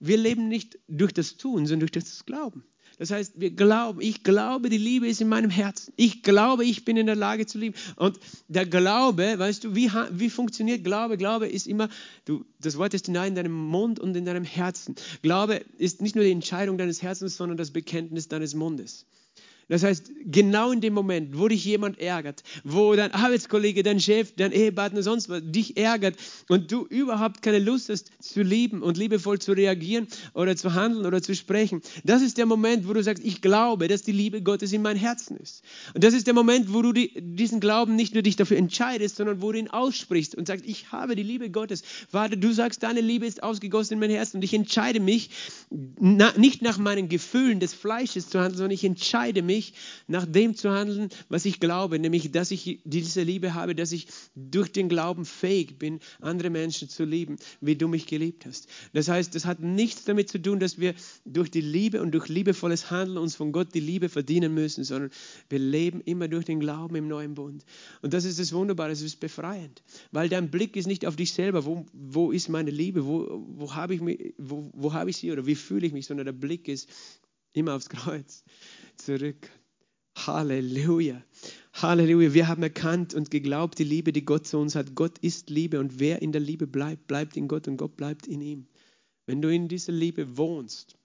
wir 0.00 0.16
leben 0.16 0.48
nicht 0.48 0.78
durch 0.88 1.12
das 1.12 1.36
Tun, 1.36 1.66
sondern 1.66 1.80
durch 1.80 1.92
das 1.92 2.24
Glauben. 2.24 2.64
Das 2.98 3.10
heißt, 3.10 3.34
wir 3.36 3.50
glauben, 3.50 4.00
ich 4.00 4.22
glaube, 4.22 4.68
die 4.68 4.78
Liebe 4.78 5.06
ist 5.06 5.20
in 5.20 5.28
meinem 5.28 5.50
Herzen. 5.50 5.92
Ich 5.96 6.22
glaube, 6.22 6.64
ich 6.64 6.84
bin 6.84 6.96
in 6.96 7.06
der 7.06 7.16
Lage 7.16 7.46
zu 7.46 7.58
lieben. 7.58 7.74
Und 7.96 8.18
der 8.48 8.66
Glaube, 8.66 9.38
weißt 9.38 9.64
du, 9.64 9.74
wie, 9.74 9.90
wie 10.10 10.30
funktioniert 10.30 10.84
Glaube? 10.84 11.16
Glaube 11.16 11.48
ist 11.48 11.66
immer, 11.66 11.88
du, 12.24 12.44
das 12.60 12.78
Wort 12.78 12.94
ist 12.94 13.08
in 13.08 13.14
deinem 13.14 13.52
Mund 13.52 14.00
und 14.00 14.16
in 14.16 14.24
deinem 14.24 14.44
Herzen. 14.44 14.94
Glaube 15.22 15.64
ist 15.78 16.02
nicht 16.02 16.14
nur 16.14 16.24
die 16.24 16.32
Entscheidung 16.32 16.78
deines 16.78 17.02
Herzens, 17.02 17.36
sondern 17.36 17.56
das 17.56 17.70
Bekenntnis 17.70 18.28
deines 18.28 18.54
Mundes. 18.54 19.06
Das 19.72 19.84
heißt, 19.84 20.12
genau 20.26 20.70
in 20.70 20.82
dem 20.82 20.92
Moment, 20.92 21.38
wo 21.38 21.48
dich 21.48 21.64
jemand 21.64 21.98
ärgert, 21.98 22.42
wo 22.62 22.94
dein 22.94 23.14
Arbeitskollege, 23.14 23.82
dein 23.82 24.00
Chef, 24.00 24.34
dein 24.36 24.52
Ehepartner, 24.52 25.02
sonst 25.02 25.30
was 25.30 25.40
dich 25.46 25.78
ärgert 25.78 26.16
und 26.48 26.70
du 26.70 26.84
überhaupt 26.84 27.40
keine 27.40 27.58
Lust 27.58 27.88
hast 27.88 28.10
zu 28.22 28.42
lieben 28.42 28.82
und 28.82 28.98
liebevoll 28.98 29.38
zu 29.38 29.52
reagieren 29.52 30.08
oder 30.34 30.56
zu 30.56 30.74
handeln 30.74 31.06
oder 31.06 31.22
zu 31.22 31.34
sprechen, 31.34 31.80
das 32.04 32.20
ist 32.20 32.36
der 32.36 32.44
Moment, 32.44 32.86
wo 32.86 32.92
du 32.92 33.02
sagst, 33.02 33.24
ich 33.24 33.40
glaube, 33.40 33.88
dass 33.88 34.02
die 34.02 34.12
Liebe 34.12 34.42
Gottes 34.42 34.74
in 34.74 34.82
mein 34.82 34.98
Herzen 34.98 35.38
ist. 35.38 35.62
Und 35.94 36.04
das 36.04 36.12
ist 36.12 36.26
der 36.26 36.34
Moment, 36.34 36.74
wo 36.74 36.82
du 36.82 36.92
die, 36.92 37.10
diesen 37.16 37.58
Glauben 37.58 37.96
nicht 37.96 38.12
nur 38.12 38.22
dich 38.22 38.36
dafür 38.36 38.58
entscheidest, 38.58 39.16
sondern 39.16 39.40
wo 39.40 39.52
du 39.52 39.58
ihn 39.58 39.68
aussprichst 39.68 40.34
und 40.34 40.48
sagst, 40.48 40.66
ich 40.66 40.92
habe 40.92 41.16
die 41.16 41.22
Liebe 41.22 41.48
Gottes. 41.48 41.82
Vater, 42.10 42.36
du 42.36 42.52
sagst, 42.52 42.82
deine 42.82 43.00
Liebe 43.00 43.24
ist 43.24 43.42
ausgegossen 43.42 43.94
in 43.94 44.00
mein 44.00 44.10
Herz 44.10 44.34
und 44.34 44.44
ich 44.44 44.52
entscheide 44.52 45.00
mich, 45.00 45.30
na, 45.98 46.30
nicht 46.36 46.60
nach 46.60 46.76
meinen 46.76 47.08
Gefühlen 47.08 47.58
des 47.58 47.72
Fleisches 47.72 48.28
zu 48.28 48.38
handeln, 48.38 48.58
sondern 48.58 48.72
ich 48.72 48.84
entscheide 48.84 49.40
mich, 49.40 49.61
mich, 49.62 49.72
nach 50.08 50.26
dem 50.26 50.54
zu 50.54 50.70
handeln, 50.70 51.08
was 51.28 51.44
ich 51.44 51.60
glaube, 51.60 51.98
nämlich, 51.98 52.30
dass 52.32 52.50
ich 52.50 52.80
diese 52.84 53.22
Liebe 53.22 53.54
habe, 53.54 53.74
dass 53.74 53.92
ich 53.92 54.08
durch 54.34 54.72
den 54.72 54.88
Glauben 54.88 55.24
fähig 55.24 55.78
bin, 55.78 56.00
andere 56.20 56.50
Menschen 56.50 56.88
zu 56.88 57.04
lieben, 57.04 57.36
wie 57.60 57.76
du 57.76 57.88
mich 57.88 58.06
geliebt 58.06 58.46
hast. 58.46 58.68
Das 58.92 59.08
heißt, 59.08 59.34
das 59.34 59.44
hat 59.44 59.60
nichts 59.60 60.04
damit 60.04 60.28
zu 60.28 60.40
tun, 60.40 60.58
dass 60.58 60.78
wir 60.78 60.94
durch 61.24 61.50
die 61.50 61.60
Liebe 61.60 62.02
und 62.02 62.12
durch 62.12 62.28
liebevolles 62.28 62.90
Handeln 62.90 63.18
uns 63.18 63.36
von 63.36 63.52
Gott 63.52 63.74
die 63.74 63.80
Liebe 63.80 64.08
verdienen 64.08 64.54
müssen, 64.54 64.84
sondern 64.84 65.10
wir 65.48 65.58
leben 65.58 66.00
immer 66.00 66.28
durch 66.28 66.44
den 66.44 66.60
Glauben 66.60 66.96
im 66.96 67.08
neuen 67.08 67.34
Bund. 67.34 67.64
Und 68.02 68.12
das 68.12 68.24
ist 68.24 68.38
das 68.38 68.52
Wunderbare, 68.52 68.90
es 68.90 69.02
ist 69.02 69.20
befreiend, 69.20 69.82
weil 70.10 70.28
dein 70.28 70.50
Blick 70.50 70.76
ist 70.76 70.86
nicht 70.86 71.06
auf 71.06 71.16
dich 71.16 71.32
selber, 71.32 71.64
wo, 71.64 71.86
wo 71.92 72.32
ist 72.32 72.48
meine 72.48 72.70
Liebe, 72.70 73.06
wo, 73.06 73.44
wo 73.48 73.74
habe 73.74 73.94
ich, 73.94 74.00
wo, 74.38 74.70
wo 74.74 74.92
hab 74.92 75.08
ich 75.08 75.16
sie 75.16 75.30
oder 75.32 75.46
wie 75.46 75.54
fühle 75.54 75.86
ich 75.86 75.92
mich, 75.92 76.06
sondern 76.06 76.26
der 76.26 76.32
Blick 76.32 76.68
ist 76.68 76.88
immer 77.52 77.74
aufs 77.74 77.88
Kreuz 77.88 78.44
zurück. 78.96 79.50
Halleluja. 80.16 81.22
Halleluja. 81.74 82.34
Wir 82.34 82.48
haben 82.48 82.62
erkannt 82.62 83.14
und 83.14 83.30
geglaubt, 83.30 83.78
die 83.78 83.84
Liebe, 83.84 84.12
die 84.12 84.24
Gott 84.24 84.46
zu 84.46 84.58
uns 84.58 84.74
hat. 84.74 84.94
Gott 84.94 85.18
ist 85.18 85.50
Liebe 85.50 85.80
und 85.80 85.98
wer 85.98 86.22
in 86.22 86.32
der 86.32 86.40
Liebe 86.40 86.66
bleibt, 86.66 87.06
bleibt 87.06 87.36
in 87.36 87.48
Gott 87.48 87.66
und 87.68 87.76
Gott 87.76 87.96
bleibt 87.96 88.26
in 88.26 88.40
ihm. 88.40 88.66
Wenn 89.26 89.40
du 89.40 89.48
in 89.48 89.68
dieser 89.68 89.92
Liebe 89.92 90.36
wohnst 90.36 90.96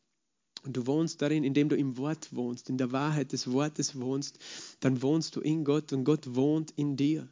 und 0.64 0.76
du 0.76 0.88
wohnst 0.88 1.22
darin, 1.22 1.44
indem 1.44 1.70
du 1.70 1.78
im 1.78 1.98
Wort 1.98 2.34
wohnst, 2.34 2.70
in 2.70 2.78
der 2.78 2.92
Wahrheit 2.92 3.32
des 3.32 3.52
Wortes 3.52 4.00
wohnst, 4.00 4.40
dann 4.80 5.02
wohnst 5.02 5.36
du 5.36 5.42
in 5.42 5.64
Gott 5.64 5.94
und 5.94 6.04
Gott 6.04 6.36
wohnt 6.36 6.72
in 6.72 6.98
dir. 6.98 7.28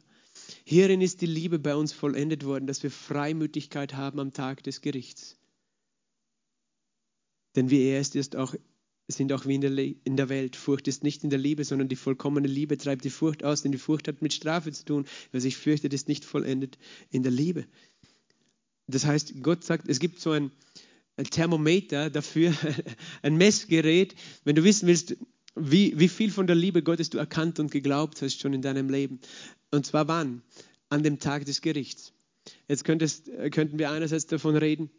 Hierin 0.64 1.00
ist 1.00 1.20
die 1.20 1.26
Liebe 1.26 1.58
bei 1.58 1.74
uns 1.74 1.92
vollendet 1.92 2.44
worden, 2.44 2.66
dass 2.66 2.82
wir 2.82 2.90
Freimütigkeit 2.90 3.94
haben 3.94 4.20
am 4.20 4.32
Tag 4.32 4.62
des 4.62 4.80
Gerichts. 4.80 5.36
Denn 7.56 7.70
wie 7.70 7.82
er 7.82 8.00
ist, 8.00 8.16
ist 8.16 8.36
auch 8.36 8.54
sind 9.08 9.32
auch 9.32 9.46
wie 9.46 9.54
in 9.54 9.60
der, 9.60 9.72
in 9.76 10.16
der 10.16 10.28
Welt. 10.28 10.56
Furcht 10.56 10.88
ist 10.88 11.04
nicht 11.04 11.22
in 11.22 11.30
der 11.30 11.38
Liebe, 11.38 11.64
sondern 11.64 11.88
die 11.88 11.96
vollkommene 11.96 12.48
Liebe 12.48 12.76
treibt 12.76 13.04
die 13.04 13.10
Furcht 13.10 13.44
aus, 13.44 13.62
denn 13.62 13.72
die 13.72 13.78
Furcht 13.78 14.08
hat 14.08 14.22
mit 14.22 14.32
Strafe 14.32 14.72
zu 14.72 14.84
tun. 14.84 15.06
Wer 15.30 15.40
sich 15.40 15.56
fürchtet, 15.56 15.94
ist 15.94 16.08
nicht 16.08 16.24
vollendet 16.24 16.78
in 17.10 17.22
der 17.22 17.32
Liebe. 17.32 17.66
Das 18.88 19.04
heißt, 19.04 19.42
Gott 19.42 19.64
sagt, 19.64 19.88
es 19.88 20.00
gibt 20.00 20.20
so 20.20 20.32
ein, 20.32 20.50
ein 21.16 21.24
Thermometer 21.24 22.10
dafür, 22.10 22.52
ein 23.22 23.36
Messgerät, 23.36 24.14
wenn 24.44 24.56
du 24.56 24.64
wissen 24.64 24.88
willst, 24.88 25.16
wie, 25.54 25.98
wie 25.98 26.08
viel 26.08 26.30
von 26.30 26.46
der 26.46 26.56
Liebe 26.56 26.82
Gottes 26.82 27.10
du 27.10 27.18
erkannt 27.18 27.58
und 27.58 27.70
geglaubt 27.70 28.20
hast 28.22 28.40
schon 28.40 28.52
in 28.52 28.62
deinem 28.62 28.90
Leben. 28.90 29.20
Und 29.70 29.86
zwar 29.86 30.08
wann? 30.08 30.42
An 30.88 31.02
dem 31.02 31.18
Tag 31.18 31.46
des 31.46 31.62
Gerichts. 31.62 32.12
Jetzt 32.68 32.84
könntest, 32.84 33.30
könnten 33.50 33.78
wir 33.78 33.90
einerseits 33.90 34.26
davon 34.26 34.56
reden, 34.56 34.90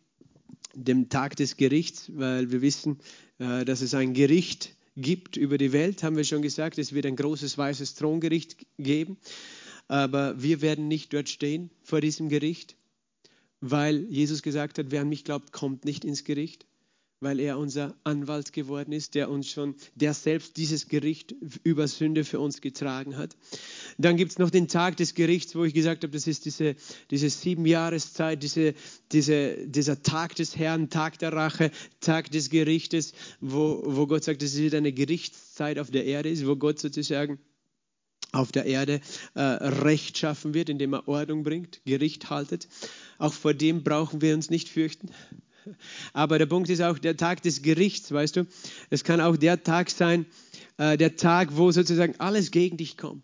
dem 0.73 1.09
Tag 1.09 1.35
des 1.35 1.57
Gerichts, 1.57 2.11
weil 2.13 2.51
wir 2.51 2.61
wissen, 2.61 2.99
äh, 3.39 3.65
dass 3.65 3.81
es 3.81 3.93
ein 3.93 4.13
Gericht 4.13 4.75
gibt 4.95 5.37
über 5.37 5.57
die 5.57 5.73
Welt, 5.73 6.03
haben 6.03 6.17
wir 6.17 6.23
schon 6.23 6.41
gesagt, 6.41 6.77
es 6.77 6.93
wird 6.93 7.05
ein 7.05 7.15
großes 7.15 7.57
weißes 7.57 7.95
Throngericht 7.95 8.57
geben, 8.77 9.17
aber 9.87 10.41
wir 10.41 10.61
werden 10.61 10.87
nicht 10.87 11.13
dort 11.13 11.29
stehen 11.29 11.69
vor 11.83 12.01
diesem 12.01 12.29
Gericht, 12.29 12.75
weil 13.61 14.05
Jesus 14.09 14.41
gesagt 14.41 14.77
hat, 14.79 14.87
wer 14.89 15.01
an 15.01 15.09
mich 15.09 15.23
glaubt, 15.23 15.51
kommt 15.51 15.85
nicht 15.85 16.03
ins 16.03 16.23
Gericht 16.23 16.65
weil 17.19 17.39
er 17.39 17.57
unser 17.57 17.95
Anwalt 18.03 18.53
geworden 18.53 18.91
ist, 18.91 19.15
der 19.15 19.29
uns 19.29 19.49
schon, 19.49 19.75
der 19.95 20.13
selbst 20.13 20.57
dieses 20.57 20.87
Gericht 20.87 21.33
über 21.63 21.87
Sünde 21.87 22.23
für 22.23 22.39
uns 22.39 22.61
getragen 22.61 23.17
hat. 23.17 23.35
Dann 23.97 24.17
gibt 24.17 24.31
es 24.31 24.39
noch 24.39 24.51
den 24.51 24.67
Tag 24.67 24.97
des 24.97 25.15
Gerichts, 25.15 25.55
wo 25.55 25.63
ich 25.63 25.73
gesagt 25.73 26.03
habe, 26.03 26.13
das 26.13 26.27
ist 26.27 26.45
diese, 26.45 26.75
diese 27.09 27.29
sieben 27.29 27.65
Jahreszeit, 27.65 28.43
diese, 28.43 28.75
diese, 29.11 29.67
dieser 29.67 30.03
Tag 30.03 30.35
des 30.35 30.57
Herrn, 30.57 30.89
Tag 30.89 31.17
der 31.19 31.33
Rache, 31.33 31.71
Tag 32.01 32.29
des 32.31 32.49
Gerichtes, 32.49 33.13
wo, 33.41 33.81
wo 33.85 34.05
Gott 34.05 34.23
sagt, 34.23 34.43
dass 34.43 34.53
es 34.53 34.73
eine 34.73 34.93
Gerichtszeit 34.93 35.79
auf 35.79 35.89
der 35.89 36.05
Erde 36.05 36.29
ist, 36.29 36.45
wo 36.45 36.55
Gott 36.55 36.79
sozusagen 36.79 37.39
auf 38.31 38.51
der 38.51 38.65
Erde 38.65 39.01
äh, 39.33 39.41
Recht 39.41 40.17
schaffen 40.17 40.53
wird, 40.53 40.69
indem 40.69 40.93
er 40.93 41.07
Ordnung 41.07 41.43
bringt, 41.43 41.81
Gericht 41.85 42.29
haltet. 42.29 42.67
Auch 43.17 43.33
vor 43.33 43.53
dem 43.53 43.83
brauchen 43.83 44.21
wir 44.21 44.35
uns 44.35 44.49
nicht 44.49 44.69
fürchten. 44.69 45.09
Aber 46.13 46.37
der 46.37 46.45
Punkt 46.45 46.69
ist 46.69 46.81
auch 46.81 46.97
der 46.99 47.17
Tag 47.17 47.41
des 47.41 47.61
Gerichts, 47.61 48.11
weißt 48.11 48.37
du. 48.37 48.47
Es 48.89 49.03
kann 49.03 49.21
auch 49.21 49.37
der 49.37 49.63
Tag 49.63 49.89
sein, 49.89 50.25
äh, 50.77 50.97
der 50.97 51.15
Tag, 51.15 51.49
wo 51.57 51.71
sozusagen 51.71 52.15
alles 52.19 52.51
gegen 52.51 52.77
dich 52.77 52.97
kommt. 52.97 53.23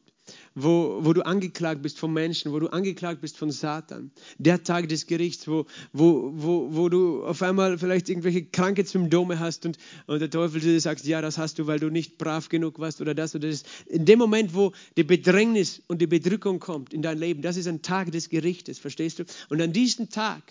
Wo, 0.55 0.99
wo 1.01 1.13
du 1.13 1.25
angeklagt 1.25 1.81
bist 1.81 1.97
von 1.97 2.13
Menschen, 2.13 2.51
wo 2.51 2.59
du 2.59 2.67
angeklagt 2.67 3.21
bist 3.21 3.37
von 3.37 3.51
Satan. 3.51 4.11
Der 4.37 4.63
Tag 4.63 4.87
des 4.87 5.07
Gerichts, 5.07 5.47
wo, 5.47 5.65
wo, 5.91 6.31
wo, 6.35 6.67
wo 6.75 6.89
du 6.89 7.25
auf 7.25 7.41
einmal 7.41 7.77
vielleicht 7.79 8.07
irgendwelche 8.07 8.45
kranke 8.45 8.85
Symptome 8.85 9.39
hast 9.39 9.65
und, 9.65 9.77
und 10.05 10.19
der 10.19 10.29
Teufel 10.29 10.61
dir 10.61 10.79
sagt, 10.79 11.03
ja, 11.05 11.21
das 11.21 11.39
hast 11.39 11.57
du, 11.57 11.65
weil 11.65 11.79
du 11.79 11.89
nicht 11.89 12.19
brav 12.19 12.49
genug 12.49 12.77
warst 12.79 13.01
oder 13.01 13.15
das 13.15 13.35
oder 13.35 13.49
das. 13.49 13.63
In 13.87 14.05
dem 14.05 14.19
Moment, 14.19 14.53
wo 14.53 14.73
die 14.95 15.03
Bedrängnis 15.03 15.81
und 15.87 16.01
die 16.01 16.07
Bedrückung 16.07 16.59
kommt 16.59 16.93
in 16.93 17.01
dein 17.01 17.17
Leben, 17.17 17.41
das 17.41 17.57
ist 17.57 17.67
ein 17.67 17.81
Tag 17.81 18.11
des 18.11 18.29
Gerichtes, 18.29 18.77
verstehst 18.77 19.19
du? 19.19 19.23
Und 19.49 19.59
an 19.59 19.73
diesem 19.73 20.09
Tag, 20.09 20.43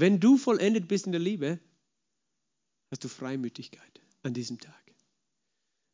wenn 0.00 0.20
du 0.20 0.36
vollendet 0.36 0.88
bist 0.88 1.06
in 1.06 1.12
der 1.12 1.20
Liebe, 1.20 1.58
hast 2.90 3.04
du 3.04 3.08
Freimütigkeit 3.08 4.00
an 4.22 4.34
diesem 4.34 4.58
Tag. 4.58 4.74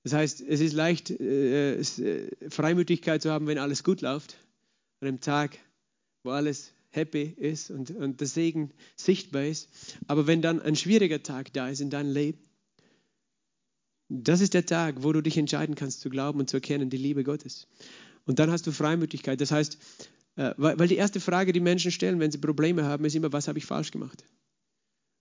Das 0.04 0.12
heißt, 0.12 0.40
es 0.40 0.60
ist 0.60 0.72
leicht, 0.72 1.10
äh, 1.10 1.78
äh, 1.78 2.50
Freimütigkeit 2.50 3.22
zu 3.22 3.30
haben, 3.30 3.46
wenn 3.46 3.58
alles 3.58 3.84
gut 3.84 4.00
läuft. 4.00 4.36
An 5.00 5.08
einem 5.08 5.20
Tag, 5.20 5.58
wo 6.24 6.30
alles 6.30 6.72
happy 6.90 7.22
ist 7.22 7.70
und, 7.70 7.90
und 7.90 8.20
der 8.20 8.26
Segen 8.26 8.72
sichtbar 8.96 9.44
ist. 9.44 9.68
Aber 10.08 10.26
wenn 10.26 10.42
dann 10.42 10.60
ein 10.60 10.76
schwieriger 10.76 11.22
Tag 11.22 11.52
da 11.52 11.68
ist 11.68 11.80
in 11.80 11.90
deinem 11.90 12.12
Leben, 12.12 12.38
das 14.08 14.40
ist 14.40 14.54
der 14.54 14.66
Tag, 14.66 15.02
wo 15.02 15.12
du 15.12 15.22
dich 15.22 15.38
entscheiden 15.38 15.74
kannst 15.74 16.00
zu 16.00 16.10
glauben 16.10 16.40
und 16.40 16.50
zu 16.50 16.58
erkennen, 16.58 16.90
die 16.90 16.98
Liebe 16.98 17.24
Gottes. 17.24 17.66
Und 18.26 18.38
dann 18.38 18.50
hast 18.50 18.66
du 18.66 18.72
Freimütigkeit. 18.72 19.40
Das 19.40 19.50
heißt, 19.50 19.78
weil 20.36 20.88
die 20.88 20.96
erste 20.96 21.20
Frage, 21.20 21.52
die 21.52 21.60
Menschen 21.60 21.90
stellen, 21.90 22.20
wenn 22.20 22.32
sie 22.32 22.38
Probleme 22.38 22.84
haben, 22.84 23.04
ist 23.04 23.14
immer, 23.14 23.32
was 23.32 23.48
habe 23.48 23.58
ich 23.58 23.66
falsch 23.66 23.90
gemacht? 23.90 24.24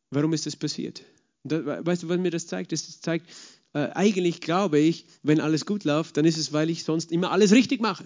Warum 0.10 0.34
ist 0.34 0.46
das 0.46 0.56
passiert? 0.56 1.04
weißt 1.44 2.04
du, 2.04 2.10
was 2.10 2.20
mir 2.20 2.32
das 2.32 2.48
zeigt? 2.48 2.72
Das 2.72 3.02
zeigt, 3.02 3.28
äh, 3.74 3.90
eigentlich 3.94 4.42
glaube 4.42 4.80
ich, 4.80 5.06
wenn 5.24 5.40
alles 5.40 5.66
gut 5.66 5.84
läuft, 5.84 6.18
dann 6.18 6.26
ist 6.26 6.38
es, 6.38 6.54
weil 6.54 6.70
ich 6.70 6.84
sonst 6.84 7.12
immer 7.12 7.32
alles 7.32 7.52
richtig 7.52 7.82
mache 7.82 8.06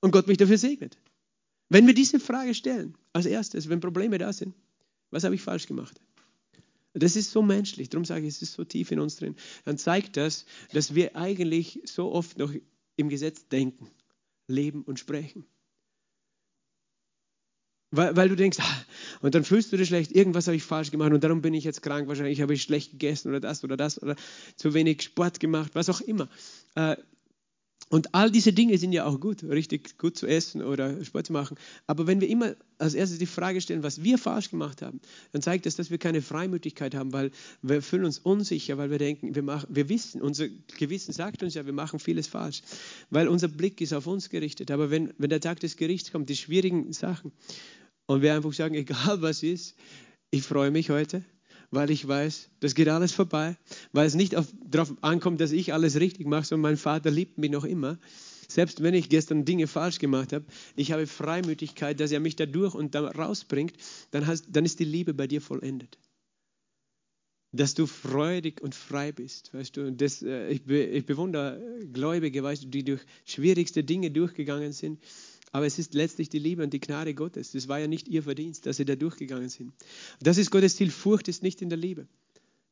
und 0.00 0.10
Gott 0.10 0.26
mich 0.26 0.38
dafür 0.38 0.58
segnet. 0.58 0.98
Wenn 1.68 1.86
wir 1.86 1.94
diese 1.94 2.20
Frage 2.20 2.54
stellen, 2.54 2.96
als 3.12 3.26
erstes, 3.26 3.68
wenn 3.68 3.80
Probleme 3.80 4.18
da 4.18 4.32
sind, 4.32 4.54
was 5.10 5.24
habe 5.24 5.34
ich 5.34 5.42
falsch 5.42 5.66
gemacht? 5.66 6.00
Das 6.94 7.16
ist 7.16 7.32
so 7.32 7.42
menschlich, 7.42 7.88
darum 7.88 8.04
sage 8.04 8.26
ich, 8.26 8.34
es 8.34 8.42
ist 8.42 8.52
so 8.52 8.64
tief 8.64 8.92
in 8.92 9.00
uns 9.00 9.16
drin. 9.16 9.34
Dann 9.64 9.78
zeigt 9.78 10.16
das, 10.16 10.46
dass 10.72 10.94
wir 10.94 11.16
eigentlich 11.16 11.80
so 11.84 12.12
oft 12.12 12.38
noch 12.38 12.52
im 12.96 13.08
Gesetz 13.08 13.48
denken, 13.48 13.90
leben 14.46 14.82
und 14.82 15.00
sprechen. 15.00 15.44
Weil, 17.96 18.16
weil 18.16 18.28
du 18.28 18.36
denkst, 18.36 18.58
ah, 18.60 18.84
und 19.20 19.34
dann 19.34 19.44
fühlst 19.44 19.72
du 19.72 19.76
dich 19.76 19.88
schlecht, 19.88 20.12
irgendwas 20.12 20.46
habe 20.46 20.56
ich 20.56 20.64
falsch 20.64 20.90
gemacht 20.90 21.12
und 21.12 21.22
darum 21.22 21.42
bin 21.42 21.54
ich 21.54 21.64
jetzt 21.64 21.82
krank, 21.82 22.08
wahrscheinlich 22.08 22.40
habe 22.40 22.54
ich 22.54 22.62
schlecht 22.62 22.92
gegessen 22.92 23.28
oder 23.28 23.40
das 23.40 23.62
oder 23.62 23.76
das 23.76 24.02
oder 24.02 24.16
zu 24.56 24.74
wenig 24.74 25.02
Sport 25.02 25.40
gemacht, 25.40 25.70
was 25.74 25.88
auch 25.88 26.00
immer. 26.00 26.28
Äh, 26.74 26.96
Und 27.90 28.14
all 28.14 28.30
diese 28.30 28.52
Dinge 28.52 28.76
sind 28.78 28.92
ja 28.92 29.04
auch 29.04 29.20
gut, 29.20 29.44
richtig 29.44 29.98
gut 29.98 30.16
zu 30.16 30.26
essen 30.26 30.62
oder 30.62 31.04
Sport 31.04 31.26
zu 31.26 31.32
machen. 31.32 31.56
Aber 31.86 32.06
wenn 32.06 32.20
wir 32.20 32.28
immer 32.28 32.56
als 32.78 32.94
erstes 32.94 33.18
die 33.18 33.26
Frage 33.26 33.60
stellen, 33.60 33.82
was 33.82 34.02
wir 34.02 34.16
falsch 34.18 34.50
gemacht 34.50 34.82
haben, 34.82 35.00
dann 35.32 35.42
zeigt 35.42 35.66
das, 35.66 35.76
dass 35.76 35.90
wir 35.90 35.98
keine 35.98 36.22
Freimütigkeit 36.22 36.94
haben, 36.94 37.12
weil 37.12 37.30
wir 37.62 37.82
fühlen 37.82 38.06
uns 38.06 38.18
unsicher, 38.18 38.78
weil 38.78 38.90
wir 38.90 38.98
denken, 38.98 39.34
wir, 39.34 39.42
machen, 39.42 39.68
wir 39.68 39.88
wissen, 39.88 40.22
unser 40.22 40.48
Gewissen 40.78 41.12
sagt 41.12 41.42
uns 41.42 41.54
ja, 41.54 41.66
wir 41.66 41.74
machen 41.74 42.00
vieles 42.00 42.26
falsch, 42.26 42.62
weil 43.10 43.28
unser 43.28 43.48
Blick 43.48 43.80
ist 43.80 43.92
auf 43.92 44.06
uns 44.06 44.28
gerichtet. 44.30 44.70
Aber 44.70 44.90
wenn, 44.90 45.12
wenn 45.18 45.30
der 45.30 45.40
Tag 45.40 45.60
des 45.60 45.76
Gerichts 45.76 46.10
kommt, 46.10 46.28
die 46.30 46.36
schwierigen 46.36 46.92
Sachen, 46.92 47.32
und 48.06 48.22
wir 48.22 48.34
einfach 48.34 48.52
sagen, 48.52 48.74
egal 48.74 49.22
was 49.22 49.42
ist, 49.42 49.76
ich 50.30 50.42
freue 50.42 50.70
mich 50.70 50.90
heute, 50.90 51.24
weil 51.70 51.90
ich 51.90 52.06
weiß, 52.06 52.50
das 52.60 52.74
geht 52.74 52.88
alles 52.88 53.12
vorbei, 53.12 53.56
weil 53.92 54.06
es 54.06 54.14
nicht 54.14 54.36
auf, 54.36 54.46
darauf 54.64 54.92
ankommt, 55.02 55.40
dass 55.40 55.52
ich 55.52 55.72
alles 55.72 56.00
richtig 56.00 56.26
mache, 56.26 56.44
sondern 56.44 56.72
mein 56.72 56.76
Vater 56.76 57.10
liebt 57.10 57.38
mich 57.38 57.50
noch 57.50 57.64
immer. 57.64 57.98
Selbst 58.48 58.82
wenn 58.82 58.94
ich 58.94 59.08
gestern 59.08 59.44
Dinge 59.44 59.66
falsch 59.66 59.98
gemacht 59.98 60.32
habe, 60.32 60.44
ich 60.76 60.92
habe 60.92 61.06
Freimütigkeit, 61.06 61.98
dass 61.98 62.12
er 62.12 62.20
mich 62.20 62.36
da 62.36 62.46
durch 62.46 62.74
und 62.74 62.94
da 62.94 63.08
rausbringt, 63.08 63.74
dann, 64.10 64.26
hast, 64.26 64.46
dann 64.48 64.64
ist 64.64 64.80
die 64.80 64.84
Liebe 64.84 65.14
bei 65.14 65.26
dir 65.26 65.40
vollendet. 65.40 65.98
Dass 67.52 67.74
du 67.74 67.86
freudig 67.86 68.60
und 68.60 68.74
frei 68.74 69.12
bist, 69.12 69.54
weißt 69.54 69.76
du. 69.76 69.92
Das, 69.92 70.22
äh, 70.22 70.48
ich 70.48 71.06
bewundere 71.06 71.60
Gläubige, 71.92 72.42
weißt 72.42 72.64
du, 72.64 72.68
die 72.68 72.84
durch 72.84 73.00
schwierigste 73.24 73.84
Dinge 73.84 74.10
durchgegangen 74.10 74.72
sind 74.72 75.00
aber 75.54 75.66
es 75.66 75.78
ist 75.78 75.94
letztlich 75.94 76.28
die 76.28 76.40
Liebe 76.40 76.64
und 76.64 76.72
die 76.72 76.80
Gnade 76.80 77.14
Gottes. 77.14 77.52
Das 77.52 77.68
war 77.68 77.78
ja 77.78 77.86
nicht 77.86 78.08
ihr 78.08 78.24
Verdienst, 78.24 78.66
dass 78.66 78.78
sie 78.78 78.84
da 78.84 78.96
durchgegangen 78.96 79.48
sind. 79.48 79.72
Das 80.20 80.36
ist 80.36 80.50
Gottes 80.50 80.74
Ziel. 80.74 80.90
Furcht 80.90 81.28
ist 81.28 81.44
nicht 81.44 81.62
in 81.62 81.68
der 81.68 81.78
Liebe. 81.78 82.08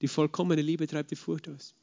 Die 0.01 0.09
vollkommene 0.09 0.62
Liebe 0.62 0.88
treibt 0.88 1.12
die 1.12 1.16
Furcht 1.16 1.49
aus. 1.49 1.77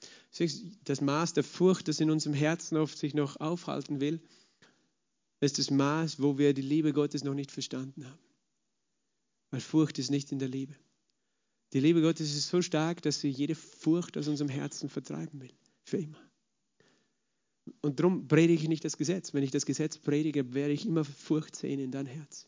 Das 0.84 1.00
Maß 1.00 1.32
der 1.32 1.46
Furcht, 1.46 1.88
das 1.88 2.02
in 2.02 2.12
unserem 2.12 2.34
Herzen 2.34 2.76
oft 2.76 2.98
sich 2.98 3.14
noch 3.14 3.40
aufhalten 3.40 4.02
will, 4.02 4.20
ist 5.40 5.58
das 5.58 5.72
Maß, 5.72 6.22
wo 6.22 6.38
wir 6.38 6.54
die 6.54 6.62
Liebe 6.62 6.92
Gottes 6.92 7.24
noch 7.24 7.34
nicht 7.34 7.52
verstanden 7.54 8.06
haben. 8.06 8.20
Weil 9.52 9.62
Furcht 9.62 10.00
ist 10.00 10.12
nicht 10.12 10.34
in 10.34 10.40
der 10.40 10.50
Liebe. 10.50 10.76
Die 11.72 11.80
Liebe 11.80 12.02
Gottes 12.02 12.36
ist 12.36 12.50
so 12.50 12.62
stark, 12.62 13.02
dass 13.04 13.22
sie 13.22 13.30
jede 13.30 13.56
Furcht 13.56 14.18
aus 14.18 14.28
unserem 14.28 14.50
Herzen 14.50 14.90
vertreiben 14.90 15.40
will. 15.40 15.54
Für 15.86 16.00
immer. 16.00 16.29
Und 17.82 17.99
darum 17.99 18.27
predige 18.27 18.62
ich 18.62 18.69
nicht 18.69 18.86
das 18.86 18.97
Gesetz. 18.97 19.34
Wenn 19.34 19.43
ich 19.43 19.51
das 19.51 19.65
Gesetz 19.65 19.97
predige, 19.97 20.53
werde 20.53 20.73
ich 20.73 20.86
immer 20.86 21.03
Furcht 21.03 21.55
sehen 21.55 21.79
in 21.79 21.91
dein 21.91 22.05
Herz. 22.05 22.47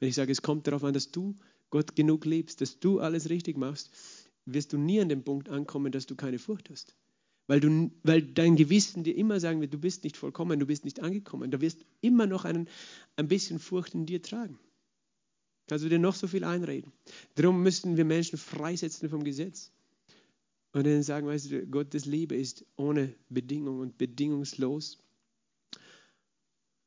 Wenn 0.00 0.08
ich 0.08 0.14
sage, 0.14 0.32
es 0.32 0.42
kommt 0.42 0.66
darauf 0.66 0.84
an, 0.84 0.94
dass 0.94 1.10
du 1.10 1.36
Gott 1.70 1.96
genug 1.96 2.24
liebst, 2.24 2.60
dass 2.60 2.80
du 2.80 3.00
alles 3.00 3.30
richtig 3.30 3.56
machst, 3.56 3.90
wirst 4.44 4.72
du 4.72 4.78
nie 4.78 5.00
an 5.00 5.08
den 5.08 5.24
Punkt 5.24 5.48
ankommen, 5.48 5.92
dass 5.92 6.06
du 6.06 6.14
keine 6.16 6.38
Furcht 6.38 6.70
hast. 6.70 6.96
Weil, 7.46 7.60
du, 7.60 7.90
weil 8.02 8.22
dein 8.22 8.56
Gewissen 8.56 9.04
dir 9.04 9.16
immer 9.16 9.40
sagen 9.40 9.60
wird, 9.60 9.74
du 9.74 9.78
bist 9.78 10.04
nicht 10.04 10.16
vollkommen, 10.16 10.60
du 10.60 10.66
bist 10.66 10.84
nicht 10.84 11.00
angekommen. 11.00 11.50
Da 11.50 11.60
wirst 11.60 11.84
immer 12.00 12.26
noch 12.26 12.44
einen, 12.44 12.68
ein 13.16 13.28
bisschen 13.28 13.58
Furcht 13.58 13.94
in 13.94 14.06
dir 14.06 14.22
tragen. 14.22 14.58
Kannst 15.66 15.84
du 15.84 15.88
dir 15.88 15.98
noch 15.98 16.14
so 16.14 16.26
viel 16.26 16.44
einreden. 16.44 16.92
Darum 17.34 17.62
müssen 17.62 17.96
wir 17.96 18.04
Menschen 18.04 18.38
freisetzen 18.38 19.08
vom 19.08 19.24
Gesetz. 19.24 19.72
Und 20.72 20.86
dann 20.86 21.02
sagen, 21.02 21.26
weißt 21.26 21.50
du, 21.50 21.66
Gottes 21.66 22.06
Liebe 22.06 22.34
ist 22.34 22.64
ohne 22.76 23.14
Bedingung 23.28 23.80
und 23.80 23.98
bedingungslos. 23.98 24.98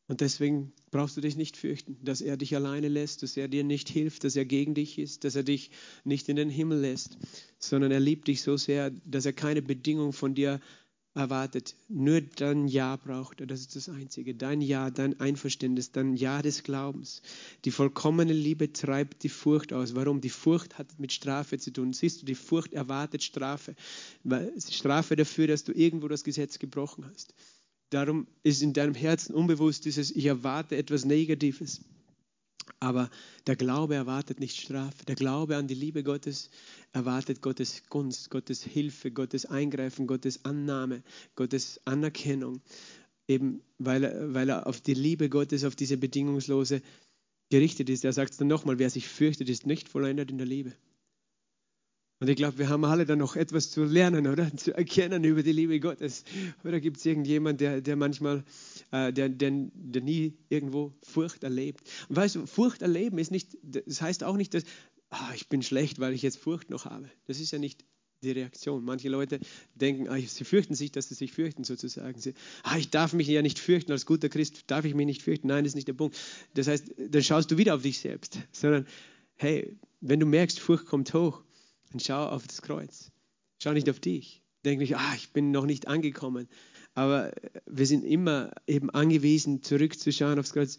Und 0.07 0.21
deswegen 0.21 0.71
brauchst 0.91 1.17
du 1.17 1.21
dich 1.21 1.35
nicht 1.35 1.57
fürchten, 1.57 1.97
dass 2.03 2.21
er 2.21 2.37
dich 2.37 2.55
alleine 2.55 2.89
lässt, 2.89 3.23
dass 3.23 3.37
er 3.37 3.47
dir 3.47 3.63
nicht 3.63 3.89
hilft, 3.89 4.23
dass 4.23 4.35
er 4.35 4.45
gegen 4.45 4.75
dich 4.75 4.99
ist, 4.99 5.23
dass 5.23 5.35
er 5.35 5.43
dich 5.43 5.71
nicht 6.03 6.29
in 6.29 6.35
den 6.35 6.49
Himmel 6.49 6.79
lässt, 6.79 7.17
sondern 7.57 7.91
er 7.91 7.99
liebt 7.99 8.27
dich 8.27 8.43
so 8.43 8.55
sehr, 8.55 8.91
dass 9.05 9.25
er 9.25 9.33
keine 9.33 9.63
Bedingung 9.63 10.13
von 10.13 10.35
dir 10.35 10.59
erwartet. 11.15 11.75
Nur 11.87 12.21
dein 12.21 12.67
Ja 12.67 12.97
braucht 12.97 13.39
er, 13.39 13.47
das 13.47 13.61
ist 13.61 13.75
das 13.75 13.89
Einzige. 13.89 14.35
Dein 14.35 14.61
Ja, 14.61 14.91
dein 14.91 15.19
Einverständnis, 15.19 15.91
dein 15.91 16.15
Ja 16.15 16.41
des 16.41 16.63
Glaubens. 16.63 17.21
Die 17.63 17.71
vollkommene 17.71 18.33
Liebe 18.33 18.71
treibt 18.73 19.23
die 19.23 19.29
Furcht 19.29 19.73
aus. 19.73 19.95
Warum? 19.95 20.21
Die 20.21 20.29
Furcht 20.29 20.77
hat 20.77 20.99
mit 20.99 21.13
Strafe 21.13 21.57
zu 21.57 21.71
tun. 21.71 21.93
Siehst 21.93 22.21
du, 22.21 22.25
die 22.25 22.35
Furcht 22.35 22.73
erwartet 22.73 23.23
Strafe. 23.23 23.75
Strafe 24.69 25.15
dafür, 25.15 25.47
dass 25.47 25.63
du 25.63 25.71
irgendwo 25.71 26.07
das 26.07 26.23
Gesetz 26.23 26.59
gebrochen 26.59 27.05
hast. 27.09 27.33
Darum 27.89 28.27
ist 28.43 28.61
in 28.61 28.73
deinem 28.73 28.95
Herzen 28.95 29.33
unbewusst 29.33 29.85
dieses, 29.85 30.11
ich 30.11 30.25
erwarte 30.25 30.75
etwas 30.75 31.05
Negatives. 31.05 31.81
Aber 32.85 33.09
der 33.47 33.55
Glaube 33.55 33.95
erwartet 33.95 34.39
nicht 34.39 34.61
Strafe. 34.61 35.05
Der 35.05 35.15
Glaube 35.15 35.57
an 35.57 35.67
die 35.67 35.73
Liebe 35.73 36.03
Gottes 36.03 36.51
erwartet 36.93 37.41
Gottes 37.41 37.81
Gunst, 37.89 38.29
Gottes 38.29 38.63
Hilfe, 38.63 39.09
Gottes 39.09 39.47
Eingreifen, 39.47 40.05
Gottes 40.05 40.45
Annahme, 40.45 41.01
Gottes 41.35 41.81
Anerkennung. 41.85 42.61
Eben 43.27 43.63
weil 43.79 44.03
er, 44.03 44.35
weil 44.35 44.49
er 44.49 44.67
auf 44.67 44.81
die 44.81 44.93
Liebe 44.93 45.29
Gottes, 45.29 45.63
auf 45.63 45.75
diese 45.75 45.97
bedingungslose 45.97 46.83
gerichtet 47.49 47.89
ist. 47.89 48.05
Er 48.05 48.13
sagt 48.13 48.33
es 48.33 48.37
dann 48.37 48.49
nochmal, 48.49 48.77
wer 48.77 48.91
sich 48.91 49.07
fürchtet, 49.07 49.49
ist 49.49 49.65
nicht 49.65 49.89
vollendet 49.89 50.29
in 50.29 50.37
der 50.37 50.45
Liebe. 50.45 50.73
Und 52.25 52.31
ich 52.31 52.37
glaube, 52.37 52.57
wir 52.57 52.69
haben 52.69 52.83
alle 52.85 53.05
da 53.05 53.15
noch 53.15 53.35
etwas 53.35 53.69
zu 53.69 53.83
lernen, 53.83 54.25
oder? 54.25 54.51
Zu 54.57 54.75
erkennen 54.75 55.23
über 55.23 55.43
die 55.43 55.51
Liebe 55.51 55.79
Gottes. 55.79 56.23
Oder 56.63 56.79
gibt 56.79 56.97
es 56.97 57.05
irgendjemand, 57.05 57.61
der, 57.61 57.81
der 57.81 57.95
manchmal, 57.95 58.43
äh, 58.89 59.13
der, 59.13 59.29
der, 59.29 59.51
der 59.51 60.01
nie 60.01 60.33
irgendwo 60.49 60.91
Furcht 61.03 61.43
erlebt? 61.43 61.87
Und 62.09 62.15
weißt 62.15 62.33
du, 62.33 62.47
Furcht 62.47 62.81
erleben 62.81 63.19
ist 63.19 63.29
nicht, 63.29 63.55
das 63.61 64.01
heißt 64.01 64.23
auch 64.23 64.37
nicht, 64.37 64.55
dass 64.55 64.63
ah, 65.11 65.33
ich 65.35 65.49
bin 65.49 65.61
schlecht, 65.61 65.99
weil 65.99 66.13
ich 66.15 66.23
jetzt 66.23 66.37
Furcht 66.37 66.71
noch 66.71 66.85
habe. 66.85 67.11
Das 67.27 67.39
ist 67.39 67.51
ja 67.51 67.59
nicht 67.59 67.85
die 68.23 68.31
Reaktion. 68.31 68.83
Manche 68.83 69.09
Leute 69.09 69.39
denken, 69.75 70.09
ah, 70.09 70.17
sie 70.17 70.45
fürchten 70.45 70.73
sich, 70.73 70.91
dass 70.91 71.09
sie 71.09 71.13
sich 71.13 71.31
fürchten, 71.31 71.63
sozusagen. 71.63 72.19
Sie, 72.19 72.33
ah, 72.63 72.75
ich 72.79 72.89
darf 72.89 73.13
mich 73.13 73.27
ja 73.27 73.43
nicht 73.43 73.59
fürchten, 73.59 73.91
als 73.91 74.07
guter 74.07 74.29
Christ 74.29 74.63
darf 74.65 74.83
ich 74.85 74.95
mich 74.95 75.05
nicht 75.05 75.21
fürchten. 75.21 75.45
Nein, 75.45 75.63
das 75.63 75.73
ist 75.73 75.75
nicht 75.75 75.89
der 75.89 75.93
Punkt. 75.93 76.17
Das 76.55 76.67
heißt, 76.67 76.91
dann 76.97 77.21
schaust 77.21 77.51
du 77.51 77.59
wieder 77.59 77.75
auf 77.75 77.83
dich 77.83 77.99
selbst, 77.99 78.39
sondern 78.51 78.87
hey, 79.35 79.77
wenn 80.01 80.19
du 80.19 80.25
merkst, 80.25 80.59
Furcht 80.59 80.87
kommt 80.87 81.13
hoch, 81.13 81.44
und 81.95 82.01
schau 82.01 82.27
auf 82.27 82.45
das 82.45 82.61
Kreuz. 82.61 83.09
Schau 83.63 83.71
nicht 83.71 83.89
auf 83.89 84.01
dich. 84.01 84.41
Denk 84.65 84.79
nicht, 84.79 84.97
ah, 84.97 85.13
ich 85.15 85.31
bin 85.31 85.51
noch 85.51 85.65
nicht 85.65 85.87
angekommen. 85.87 86.49
Aber 86.93 87.31
wir 87.65 87.85
sind 87.85 88.03
immer 88.03 88.51
eben 88.67 88.89
angewiesen, 88.89 89.63
zurückzuschauen 89.63 90.37
aufs 90.37 90.51
Kreuz. 90.51 90.77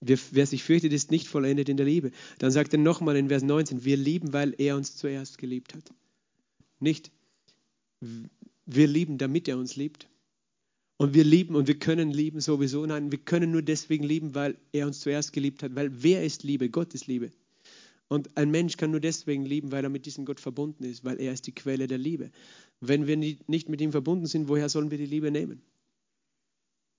Wer 0.00 0.46
sich 0.46 0.64
fürchtet, 0.64 0.94
ist 0.94 1.10
nicht 1.10 1.28
vollendet 1.28 1.68
in 1.68 1.76
der 1.76 1.84
Liebe. 1.84 2.10
Dann 2.38 2.50
sagt 2.52 2.72
er 2.72 2.78
nochmal 2.78 3.16
in 3.16 3.28
Vers 3.28 3.42
19, 3.42 3.84
wir 3.84 3.98
lieben, 3.98 4.32
weil 4.32 4.54
er 4.56 4.76
uns 4.76 4.96
zuerst 4.96 5.36
geliebt 5.36 5.74
hat. 5.74 5.92
Nicht, 6.80 7.10
wir 8.00 8.86
lieben, 8.86 9.18
damit 9.18 9.48
er 9.48 9.58
uns 9.58 9.76
liebt. 9.76 10.08
Und 10.96 11.12
wir 11.12 11.24
lieben 11.24 11.54
und 11.54 11.68
wir 11.68 11.78
können 11.78 12.10
lieben 12.10 12.40
sowieso. 12.40 12.86
Nein, 12.86 13.12
wir 13.12 13.18
können 13.18 13.50
nur 13.50 13.60
deswegen 13.60 14.04
lieben, 14.04 14.34
weil 14.34 14.56
er 14.72 14.86
uns 14.86 15.00
zuerst 15.00 15.34
geliebt 15.34 15.62
hat. 15.62 15.74
Weil 15.74 16.02
wer 16.02 16.24
ist 16.24 16.44
Liebe? 16.44 16.70
Gott 16.70 16.94
ist 16.94 17.08
Liebe. 17.08 17.30
Und 18.08 18.36
ein 18.36 18.50
Mensch 18.50 18.76
kann 18.76 18.92
nur 18.92 19.00
deswegen 19.00 19.44
lieben, 19.44 19.72
weil 19.72 19.82
er 19.82 19.90
mit 19.90 20.06
diesem 20.06 20.24
Gott 20.24 20.40
verbunden 20.40 20.84
ist, 20.84 21.04
weil 21.04 21.20
er 21.20 21.32
ist 21.32 21.46
die 21.46 21.54
Quelle 21.54 21.86
der 21.86 21.98
Liebe. 21.98 22.30
Wenn 22.80 23.06
wir 23.06 23.16
nicht 23.16 23.68
mit 23.68 23.80
ihm 23.80 23.90
verbunden 23.90 24.26
sind, 24.26 24.48
woher 24.48 24.68
sollen 24.68 24.90
wir 24.90 24.98
die 24.98 25.06
Liebe 25.06 25.30
nehmen? 25.30 25.62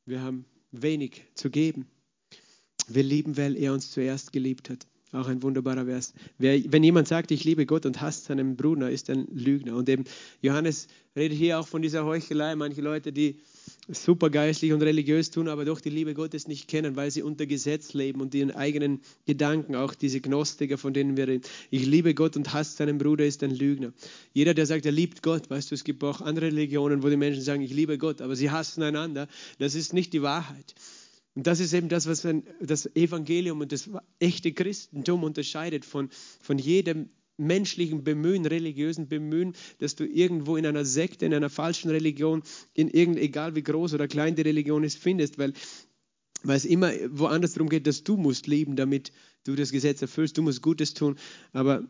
Wir 0.05 0.21
haben 0.21 0.45
wenig 0.71 1.23
zu 1.35 1.49
geben. 1.49 1.87
Wir 2.87 3.03
lieben, 3.03 3.37
weil 3.37 3.57
er 3.57 3.73
uns 3.73 3.91
zuerst 3.91 4.33
geliebt 4.33 4.69
hat. 4.69 4.87
Auch 5.13 5.27
ein 5.27 5.41
wunderbarer 5.41 5.85
Vers. 5.85 6.13
wenn 6.37 6.83
jemand 6.83 7.07
sagt, 7.07 7.31
ich 7.31 7.45
liebe 7.45 7.65
Gott 7.65 7.85
und 7.85 8.01
hasst 8.01 8.25
seinen 8.25 8.57
Bruder, 8.57 8.91
ist 8.91 9.09
ein 9.09 9.27
Lügner. 9.31 9.75
Und 9.75 9.87
eben 9.87 10.03
Johannes 10.41 10.87
redet 11.15 11.37
hier 11.37 11.59
auch 11.59 11.67
von 11.67 11.81
dieser 11.81 12.05
Heuchelei. 12.05 12.55
Manche 12.55 12.81
Leute, 12.81 13.13
die 13.13 13.39
super 13.87 14.29
geistlich 14.29 14.73
und 14.73 14.81
religiös 14.81 15.31
tun, 15.31 15.47
aber 15.47 15.65
doch 15.65 15.79
die 15.79 15.89
Liebe 15.89 16.13
Gottes 16.13 16.47
nicht 16.47 16.67
kennen, 16.67 16.95
weil 16.95 17.11
sie 17.11 17.21
unter 17.21 17.45
Gesetz 17.45 17.93
leben 17.93 18.21
und 18.21 18.35
ihren 18.35 18.51
eigenen 18.51 19.01
Gedanken, 19.25 19.75
auch 19.75 19.93
diese 19.93 20.19
Gnostiker, 20.19 20.77
von 20.77 20.93
denen 20.93 21.15
wir 21.15 21.27
reden. 21.27 21.43
Ich 21.69 21.85
liebe 21.85 22.13
Gott 22.13 22.35
und 22.35 22.53
hasse 22.53 22.75
seinen 22.75 22.97
Bruder, 22.97 23.25
ist 23.25 23.43
ein 23.43 23.55
Lügner. 23.55 23.93
Jeder, 24.33 24.53
der 24.53 24.65
sagt, 24.65 24.85
er 24.85 24.91
liebt 24.91 25.23
Gott, 25.23 25.49
weißt 25.49 25.71
du, 25.71 25.75
es 25.75 25.83
gibt 25.83 26.03
auch 26.03 26.21
andere 26.21 26.47
Religionen, 26.47 27.03
wo 27.03 27.09
die 27.09 27.17
Menschen 27.17 27.41
sagen, 27.41 27.61
ich 27.61 27.73
liebe 27.73 27.97
Gott, 27.97 28.21
aber 28.21 28.35
sie 28.35 28.51
hassen 28.51 28.83
einander. 28.83 29.27
Das 29.59 29.75
ist 29.75 29.93
nicht 29.93 30.13
die 30.13 30.21
Wahrheit. 30.21 30.75
Und 31.35 31.45
das 31.45 31.59
ist 31.59 31.71
eben 31.73 31.87
das, 31.87 32.07
was 32.07 32.27
das 32.59 32.87
Evangelium 32.95 33.61
und 33.61 33.71
das 33.71 33.89
echte 34.19 34.51
Christentum 34.53 35.23
unterscheidet 35.23 35.85
von, 35.85 36.09
von 36.41 36.57
jedem 36.57 37.09
menschlichen 37.37 38.03
Bemühen, 38.03 38.45
religiösen 38.45 39.07
Bemühen, 39.07 39.53
dass 39.79 39.95
du 39.95 40.05
irgendwo 40.05 40.57
in 40.57 40.65
einer 40.65 40.85
Sekte, 40.85 41.25
in 41.25 41.33
einer 41.33 41.49
falschen 41.49 41.89
Religion, 41.89 42.43
in 42.73 42.89
irgend, 42.89 43.17
egal 43.17 43.55
wie 43.55 43.63
groß 43.63 43.93
oder 43.93 44.07
klein 44.07 44.35
die 44.35 44.41
Religion 44.41 44.83
ist, 44.83 44.97
findest, 44.97 45.37
weil, 45.37 45.53
weil 46.43 46.57
es 46.57 46.65
immer 46.65 46.91
woanders 47.09 47.53
darum 47.53 47.69
geht, 47.69 47.87
dass 47.87 48.03
du 48.03 48.17
musst 48.17 48.47
leben, 48.47 48.75
damit 48.75 49.11
du 49.43 49.55
das 49.55 49.71
Gesetz 49.71 50.01
erfüllst, 50.01 50.37
du 50.37 50.41
musst 50.41 50.61
Gutes 50.61 50.93
tun, 50.93 51.17
aber 51.53 51.87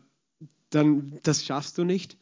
dann, 0.70 1.18
das 1.22 1.44
schaffst 1.44 1.78
du 1.78 1.84
nicht. 1.84 2.18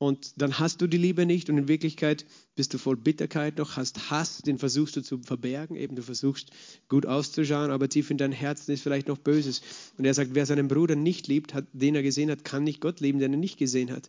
Und 0.00 0.40
dann 0.40 0.58
hast 0.58 0.80
du 0.80 0.86
die 0.86 0.96
Liebe 0.96 1.26
nicht 1.26 1.50
und 1.50 1.58
in 1.58 1.68
Wirklichkeit 1.68 2.24
bist 2.56 2.72
du 2.72 2.78
voll 2.78 2.96
Bitterkeit 2.96 3.58
noch, 3.58 3.76
hast 3.76 4.10
Hass, 4.10 4.38
den 4.38 4.56
versuchst 4.56 4.96
du 4.96 5.02
zu 5.02 5.18
verbergen, 5.18 5.76
eben 5.76 5.94
du 5.94 6.00
versuchst 6.00 6.52
gut 6.88 7.04
auszuschauen, 7.04 7.70
aber 7.70 7.86
tief 7.86 8.10
in 8.10 8.16
deinem 8.16 8.32
Herzen 8.32 8.72
ist 8.72 8.80
vielleicht 8.80 9.08
noch 9.08 9.18
Böses. 9.18 9.60
Und 9.98 10.06
er 10.06 10.14
sagt, 10.14 10.30
wer 10.32 10.46
seinen 10.46 10.68
Bruder 10.68 10.96
nicht 10.96 11.28
liebt, 11.28 11.52
hat, 11.52 11.66
den 11.74 11.94
er 11.94 12.02
gesehen 12.02 12.30
hat, 12.30 12.46
kann 12.46 12.64
nicht 12.64 12.80
Gott 12.80 13.00
lieben, 13.00 13.18
den 13.18 13.34
er 13.34 13.38
nicht 13.38 13.58
gesehen 13.58 13.90
hat. 13.92 14.08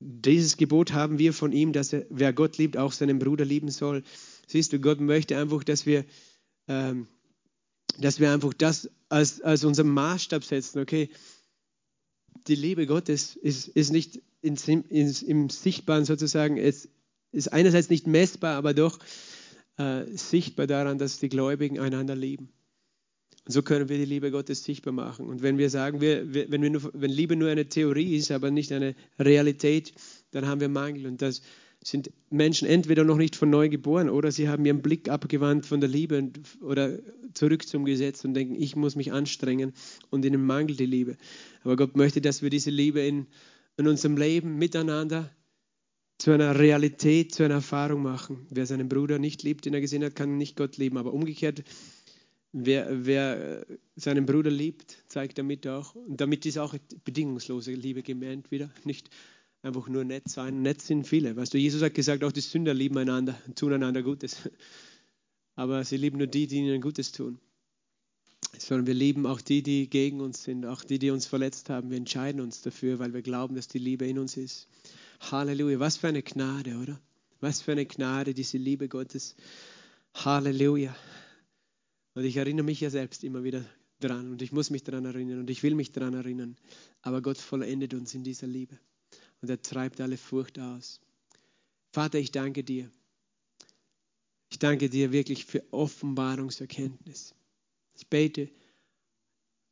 Dieses 0.00 0.56
Gebot 0.56 0.92
haben 0.92 1.20
wir 1.20 1.32
von 1.32 1.52
ihm, 1.52 1.72
dass 1.72 1.92
er, 1.92 2.04
wer 2.10 2.32
Gott 2.32 2.58
liebt, 2.58 2.76
auch 2.76 2.90
seinen 2.90 3.20
Bruder 3.20 3.44
lieben 3.44 3.70
soll. 3.70 4.02
Siehst 4.48 4.72
du, 4.72 4.80
Gott 4.80 5.00
möchte 5.00 5.38
einfach, 5.38 5.62
dass 5.62 5.86
wir, 5.86 6.04
ähm, 6.66 7.06
dass 8.00 8.18
wir 8.18 8.32
einfach 8.32 8.54
das 8.54 8.90
als, 9.08 9.40
als 9.40 9.62
unseren 9.62 9.90
Maßstab 9.90 10.42
setzen. 10.42 10.80
Okay, 10.80 11.10
die 12.46 12.54
Liebe 12.54 12.86
Gottes 12.86 13.36
ist, 13.36 13.68
ist 13.68 13.92
nicht 13.92 14.20
in, 14.42 14.56
in, 14.88 15.14
im 15.26 15.50
Sichtbaren 15.50 16.04
sozusagen, 16.04 16.56
es 16.56 16.88
ist 17.32 17.52
einerseits 17.52 17.90
nicht 17.90 18.06
messbar, 18.06 18.56
aber 18.56 18.74
doch 18.74 18.98
äh, 19.76 20.04
sichtbar 20.16 20.66
daran, 20.66 20.98
dass 20.98 21.18
die 21.18 21.28
Gläubigen 21.28 21.78
einander 21.78 22.14
lieben. 22.14 22.50
Und 23.46 23.52
so 23.52 23.62
können 23.62 23.88
wir 23.88 23.98
die 23.98 24.04
Liebe 24.04 24.30
Gottes 24.30 24.64
sichtbar 24.64 24.92
machen. 24.92 25.26
Und 25.26 25.42
wenn 25.42 25.58
wir 25.58 25.68
sagen, 25.68 26.00
wir, 26.00 26.32
wenn, 26.32 26.62
wir 26.62 26.70
nur, 26.70 26.90
wenn 26.94 27.10
Liebe 27.10 27.36
nur 27.36 27.50
eine 27.50 27.68
Theorie 27.68 28.16
ist, 28.16 28.30
aber 28.30 28.50
nicht 28.50 28.72
eine 28.72 28.94
Realität, 29.18 29.92
dann 30.30 30.46
haben 30.46 30.60
wir 30.60 30.68
Mangel. 30.68 31.06
Und 31.06 31.20
das 31.20 31.42
sind 31.86 32.10
Menschen 32.30 32.66
entweder 32.66 33.04
noch 33.04 33.16
nicht 33.16 33.36
von 33.36 33.50
neu 33.50 33.68
geboren 33.68 34.08
oder 34.08 34.32
sie 34.32 34.48
haben 34.48 34.64
ihren 34.64 34.82
Blick 34.82 35.08
abgewandt 35.08 35.66
von 35.66 35.80
der 35.80 35.88
Liebe 35.88 36.30
oder 36.60 36.98
zurück 37.34 37.66
zum 37.66 37.84
Gesetz 37.84 38.24
und 38.24 38.34
denken, 38.34 38.54
ich 38.54 38.76
muss 38.76 38.96
mich 38.96 39.12
anstrengen 39.12 39.72
und 40.10 40.24
ihnen 40.24 40.44
mangelt 40.44 40.80
die 40.80 40.86
Liebe. 40.86 41.16
Aber 41.62 41.76
Gott 41.76 41.96
möchte, 41.96 42.20
dass 42.20 42.42
wir 42.42 42.50
diese 42.50 42.70
Liebe 42.70 43.00
in, 43.00 43.26
in 43.76 43.86
unserem 43.86 44.16
Leben 44.16 44.56
miteinander 44.56 45.30
zu 46.18 46.30
einer 46.30 46.58
Realität, 46.58 47.34
zu 47.34 47.42
einer 47.42 47.54
Erfahrung 47.54 48.02
machen. 48.02 48.46
Wer 48.50 48.66
seinen 48.66 48.88
Bruder 48.88 49.18
nicht 49.18 49.42
liebt, 49.42 49.64
den 49.64 49.74
er 49.74 49.80
gesehen 49.80 50.04
hat, 50.04 50.16
kann 50.16 50.38
nicht 50.38 50.56
Gott 50.56 50.76
lieben. 50.76 50.96
Aber 50.96 51.12
umgekehrt, 51.12 51.64
wer, 52.52 52.88
wer 53.04 53.66
seinen 53.96 54.24
Bruder 54.24 54.50
liebt, 54.50 54.96
zeigt 55.08 55.38
damit 55.38 55.66
auch, 55.66 55.94
und 55.94 56.20
damit 56.20 56.46
ist 56.46 56.58
auch 56.58 56.74
bedingungslose 57.04 57.72
Liebe 57.72 58.02
gemeint 58.02 58.50
wieder, 58.50 58.70
nicht 58.84 59.10
einfach 59.64 59.88
nur 59.88 60.04
nett 60.04 60.28
sein. 60.28 60.62
Nett 60.62 60.82
sind 60.82 61.06
viele. 61.06 61.36
Weißt 61.36 61.54
du, 61.54 61.58
Jesus 61.58 61.82
hat 61.82 61.94
gesagt, 61.94 62.22
auch 62.22 62.32
die 62.32 62.40
Sünder 62.40 62.74
lieben 62.74 62.98
einander, 62.98 63.38
tun 63.54 63.72
einander 63.72 64.02
Gutes. 64.02 64.36
Aber 65.56 65.84
sie 65.84 65.96
lieben 65.96 66.18
nur 66.18 66.26
die, 66.26 66.46
die 66.46 66.58
ihnen 66.58 66.80
Gutes 66.80 67.12
tun. 67.12 67.38
Sondern 68.58 68.86
wir 68.86 68.94
lieben 68.94 69.26
auch 69.26 69.40
die, 69.40 69.62
die 69.62 69.88
gegen 69.88 70.20
uns 70.20 70.44
sind, 70.44 70.66
auch 70.66 70.84
die, 70.84 70.98
die 70.98 71.10
uns 71.10 71.26
verletzt 71.26 71.70
haben. 71.70 71.90
Wir 71.90 71.96
entscheiden 71.96 72.40
uns 72.40 72.60
dafür, 72.60 72.98
weil 72.98 73.14
wir 73.14 73.22
glauben, 73.22 73.56
dass 73.56 73.68
die 73.68 73.78
Liebe 73.78 74.06
in 74.06 74.18
uns 74.18 74.36
ist. 74.36 74.68
Halleluja. 75.20 75.80
Was 75.80 75.96
für 75.96 76.08
eine 76.08 76.22
Gnade, 76.22 76.76
oder? 76.76 77.00
Was 77.40 77.62
für 77.62 77.72
eine 77.72 77.86
Gnade, 77.86 78.34
diese 78.34 78.58
Liebe 78.58 78.88
Gottes. 78.88 79.34
Halleluja. 80.14 80.94
Und 82.14 82.24
ich 82.24 82.36
erinnere 82.36 82.64
mich 82.64 82.80
ja 82.80 82.90
selbst 82.90 83.24
immer 83.24 83.44
wieder 83.44 83.64
dran 84.00 84.30
und 84.30 84.42
ich 84.42 84.52
muss 84.52 84.70
mich 84.70 84.84
daran 84.84 85.04
erinnern 85.04 85.40
und 85.40 85.50
ich 85.50 85.62
will 85.62 85.74
mich 85.74 85.90
daran 85.90 86.14
erinnern. 86.14 86.56
Aber 87.00 87.22
Gott 87.22 87.38
vollendet 87.38 87.94
uns 87.94 88.14
in 88.14 88.22
dieser 88.22 88.46
Liebe 88.46 88.78
und 89.44 89.50
er 89.50 89.60
treibt 89.60 90.00
alle 90.00 90.16
Furcht 90.16 90.58
aus. 90.58 91.00
Vater, 91.92 92.18
ich 92.18 92.32
danke 92.32 92.64
dir. 92.64 92.90
Ich 94.50 94.58
danke 94.58 94.88
dir 94.88 95.12
wirklich 95.12 95.44
für 95.44 95.62
Offenbarungserkenntnis. 95.70 97.34
Ich 97.94 98.06
bete 98.06 98.48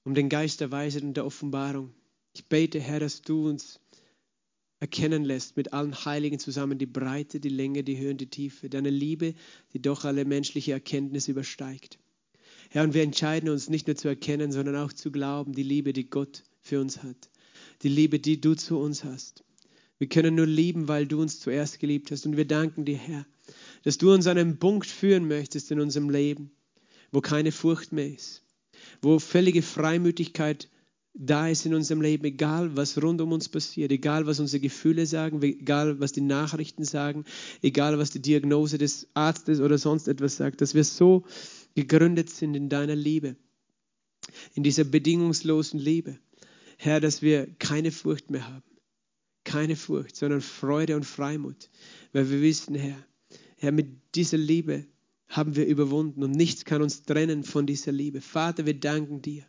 um 0.05 0.15
den 0.15 0.29
Geist 0.29 0.61
der 0.61 0.71
Weisheit 0.71 1.05
und 1.05 1.15
der 1.15 1.25
Offenbarung. 1.25 1.95
Ich 2.35 2.45
bete, 2.45 2.81
Herr, 2.81 3.01
dass 3.01 3.23
du 3.23 3.49
uns 3.49 3.81
erkennen 4.79 5.25
lässt 5.25 5.57
mit 5.57 5.73
allen 5.73 6.05
Heiligen 6.05 6.39
zusammen 6.39 6.77
die 6.77 6.85
Breite, 6.85 7.41
die 7.41 7.49
Länge, 7.49 7.83
die 7.83 7.97
Höhe 7.97 8.11
und 8.11 8.21
die 8.21 8.29
Tiefe, 8.29 8.69
deine 8.69 8.91
Liebe, 8.91 9.35
die 9.73 9.81
doch 9.81 10.05
alle 10.05 10.27
menschliche 10.27 10.73
Erkenntnis 10.73 11.29
übersteigt. 11.29 11.99
Herr, 12.69 12.85
und 12.85 12.93
wir 12.93 13.05
entscheiden 13.05 13.49
uns 13.49 13.71
nicht 13.71 13.87
nur 13.87 13.97
zu 13.97 14.09
erkennen, 14.09 14.53
sondern 14.53 14.77
auch 14.77 14.93
zu 14.93 15.11
glauben, 15.11 15.55
die 15.55 15.63
Liebe, 15.63 15.95
die 15.95 16.11
Gott 16.11 16.43
für 16.61 16.79
uns 16.79 17.03
hat, 17.03 17.31
die 17.83 17.89
Liebe, 17.89 18.19
die 18.19 18.39
du 18.39 18.55
zu 18.55 18.79
uns 18.79 19.05
hast. 19.05 19.45
Wir 20.03 20.09
können 20.09 20.35
nur 20.35 20.49
lieben, 20.49 20.89
weil 20.89 21.07
du 21.07 21.23
uns 21.23 21.39
zuerst 21.39 21.79
geliebt 21.79 22.11
hast. 22.11 22.27
Und 22.27 22.37
wir 22.37 22.45
danken 22.45 22.85
dir, 22.85 22.97
Herr, 22.97 23.25
dass 23.85 23.99
du 23.99 24.13
uns 24.13 24.27
an 24.27 24.37
einen 24.37 24.59
Punkt 24.59 24.89
führen 24.89 25.29
möchtest 25.29 25.71
in 25.71 25.79
unserem 25.79 26.11
Leben, 26.11 26.51
wo 27.13 27.21
keine 27.21 27.53
Furcht 27.53 27.93
mehr 27.93 28.13
ist, 28.13 28.43
wo 29.01 29.21
völlige 29.21 29.63
Freimütigkeit 29.63 30.69
da 31.15 31.47
ist 31.47 31.67
in 31.67 31.75
unserem 31.75 32.01
Leben, 32.01 32.25
egal 32.25 32.77
was 32.77 33.01
rund 33.01 33.21
um 33.21 33.31
uns 33.31 33.49
passiert, 33.49 33.93
egal 33.93 34.27
was 34.27 34.41
unsere 34.41 34.61
Gefühle 34.61 35.07
sagen, 35.07 35.41
egal 35.41 36.01
was 36.01 36.11
die 36.11 36.21
Nachrichten 36.21 36.85
sagen, 36.85 37.25
egal 37.63 37.97
was 37.97 38.11
die 38.11 38.23
Diagnose 38.23 38.79
des 38.79 39.07
Arztes 39.15 39.61
oder 39.61 39.79
sonst 39.79 40.09
etwas 40.09 40.37
sagt, 40.37 40.63
dass 40.63 40.75
wir 40.75 40.83
so 40.83 41.23
gegründet 41.77 42.29
sind 42.29 42.57
in 42.57 42.69
deiner 42.69 42.97
Liebe, 42.97 43.37
in 44.55 44.65
dieser 44.65 44.83
bedingungslosen 44.83 45.79
Liebe, 45.79 46.19
Herr, 46.77 46.99
dass 46.99 47.23
wir 47.23 47.47
keine 47.61 47.93
Furcht 47.93 48.33
mehr 48.33 48.49
haben, 48.49 48.65
keine 49.53 49.77
Furcht, 49.77 50.17
sondern 50.17 50.41
Freude 50.41 50.97
und 50.97 51.05
Freimut, 51.05 51.71
weil 52.13 52.31
wir 52.31 52.41
wissen, 52.41 52.75
Herr, 52.75 52.97
Herr, 53.57 53.73
mit 53.73 53.89
dieser 54.15 54.39
Liebe 54.39 54.87
haben 55.29 55.57
wir 55.57 55.67
überwunden 55.67 56.23
und 56.23 56.33
nichts 56.33 56.65
kann 56.65 56.83
uns 56.83 57.03
trennen 57.05 57.45
von 57.45 57.67
dieser 57.67 57.93
Liebe. 57.93 58.21
Vater, 58.21 58.67
wir 58.67 58.75
danken 58.75 59.23
dir 59.23 59.45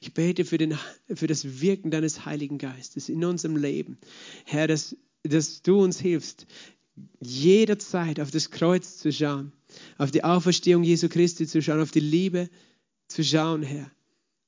ich 0.00 0.14
bete 0.14 0.44
für, 0.44 0.58
den, 0.58 0.78
für 1.14 1.26
das 1.26 1.60
Wirken 1.60 1.90
deines 1.90 2.24
Heiligen 2.24 2.58
Geistes 2.58 3.08
in 3.08 3.24
unserem 3.24 3.56
Leben. 3.56 3.98
Herr, 4.44 4.66
dass, 4.66 4.96
dass 5.22 5.62
du 5.62 5.82
uns 5.82 6.00
hilfst, 6.00 6.46
jederzeit 7.20 8.20
auf 8.20 8.30
das 8.30 8.50
Kreuz 8.50 8.98
zu 8.98 9.12
schauen, 9.12 9.52
auf 9.98 10.10
die 10.10 10.24
Auferstehung 10.24 10.82
Jesu 10.82 11.08
Christi 11.08 11.46
zu 11.46 11.62
schauen, 11.62 11.80
auf 11.80 11.90
die 11.90 12.00
Liebe 12.00 12.48
zu 13.08 13.22
schauen, 13.22 13.62
Herr, 13.62 13.90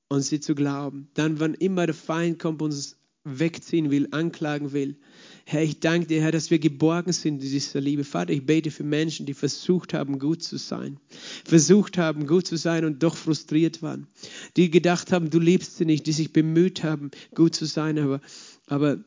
und 0.09 0.22
sie 0.22 0.40
zu 0.40 0.55
glauben. 0.55 1.09
Dann, 1.14 1.38
wann 1.38 1.55
immer 1.55 1.86
der 1.86 1.94
Feind 1.94 2.38
kommt 2.38 2.62
uns 2.62 2.96
wegziehen 3.25 3.91
will, 3.91 4.09
anklagen 4.12 4.73
will, 4.73 4.97
Herr, 5.51 5.62
ich 5.62 5.81
danke 5.81 6.07
dir, 6.07 6.23
Herr, 6.23 6.31
dass 6.31 6.51
wir 6.51 6.61
geborgen 6.61 7.12
sind 7.12 7.43
in 7.43 7.51
dieser 7.51 7.81
Liebe. 7.81 8.05
Vater, 8.05 8.33
ich 8.33 8.47
bete 8.47 8.71
für 8.71 8.85
Menschen, 8.85 9.27
die 9.27 9.35
versucht 9.35 9.95
haben, 9.95 10.21
gut 10.21 10.45
zu 10.45 10.59
sein. 10.59 11.01
Versucht 11.45 11.99
haben, 11.99 12.29
gut 12.29 12.47
zu 12.47 12.57
sein 12.57 12.85
und 12.85 13.03
doch 13.03 13.16
frustriert 13.16 13.83
waren. 13.83 14.07
Die 14.57 14.71
gedacht 14.71 15.11
haben, 15.11 15.29
du 15.29 15.41
liebst 15.41 15.77
sie 15.77 15.87
nicht, 15.87 16.07
die 16.07 16.12
sich 16.12 16.33
bemüht 16.33 16.85
haben, 16.85 17.11
gut 17.35 17.57
zu 17.57 17.64
sein, 17.64 17.99
aber, 17.99 18.21
aber 18.66 18.99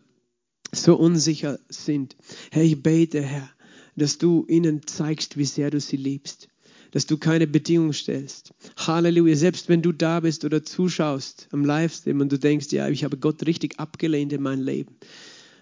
so 0.74 0.98
unsicher 0.98 1.60
sind. 1.70 2.18
Herr, 2.52 2.64
ich 2.64 2.84
bete, 2.84 3.22
Herr, 3.22 3.50
dass 3.96 4.18
du 4.18 4.46
ihnen 4.50 4.86
zeigst, 4.86 5.38
wie 5.38 5.46
sehr 5.46 5.72
du 5.72 5.80
sie 5.80 5.98
liebst 5.98 6.50
dass 6.94 7.08
du 7.08 7.18
keine 7.18 7.48
Bedingung 7.48 7.92
stellst. 7.92 8.54
Halleluja. 8.78 9.36
Selbst 9.36 9.68
wenn 9.68 9.82
du 9.82 9.92
da 9.92 10.20
bist 10.20 10.46
oder 10.46 10.64
zuschaust 10.64 11.48
am 11.50 11.66
Livestream 11.66 12.22
und 12.22 12.32
du 12.32 12.38
denkst, 12.38 12.72
ja, 12.72 12.88
ich 12.88 13.04
habe 13.04 13.18
Gott 13.18 13.48
richtig 13.48 13.80
abgelehnt 13.80 14.32
in 14.32 14.44
mein 14.44 14.62
Leben. 14.62 14.96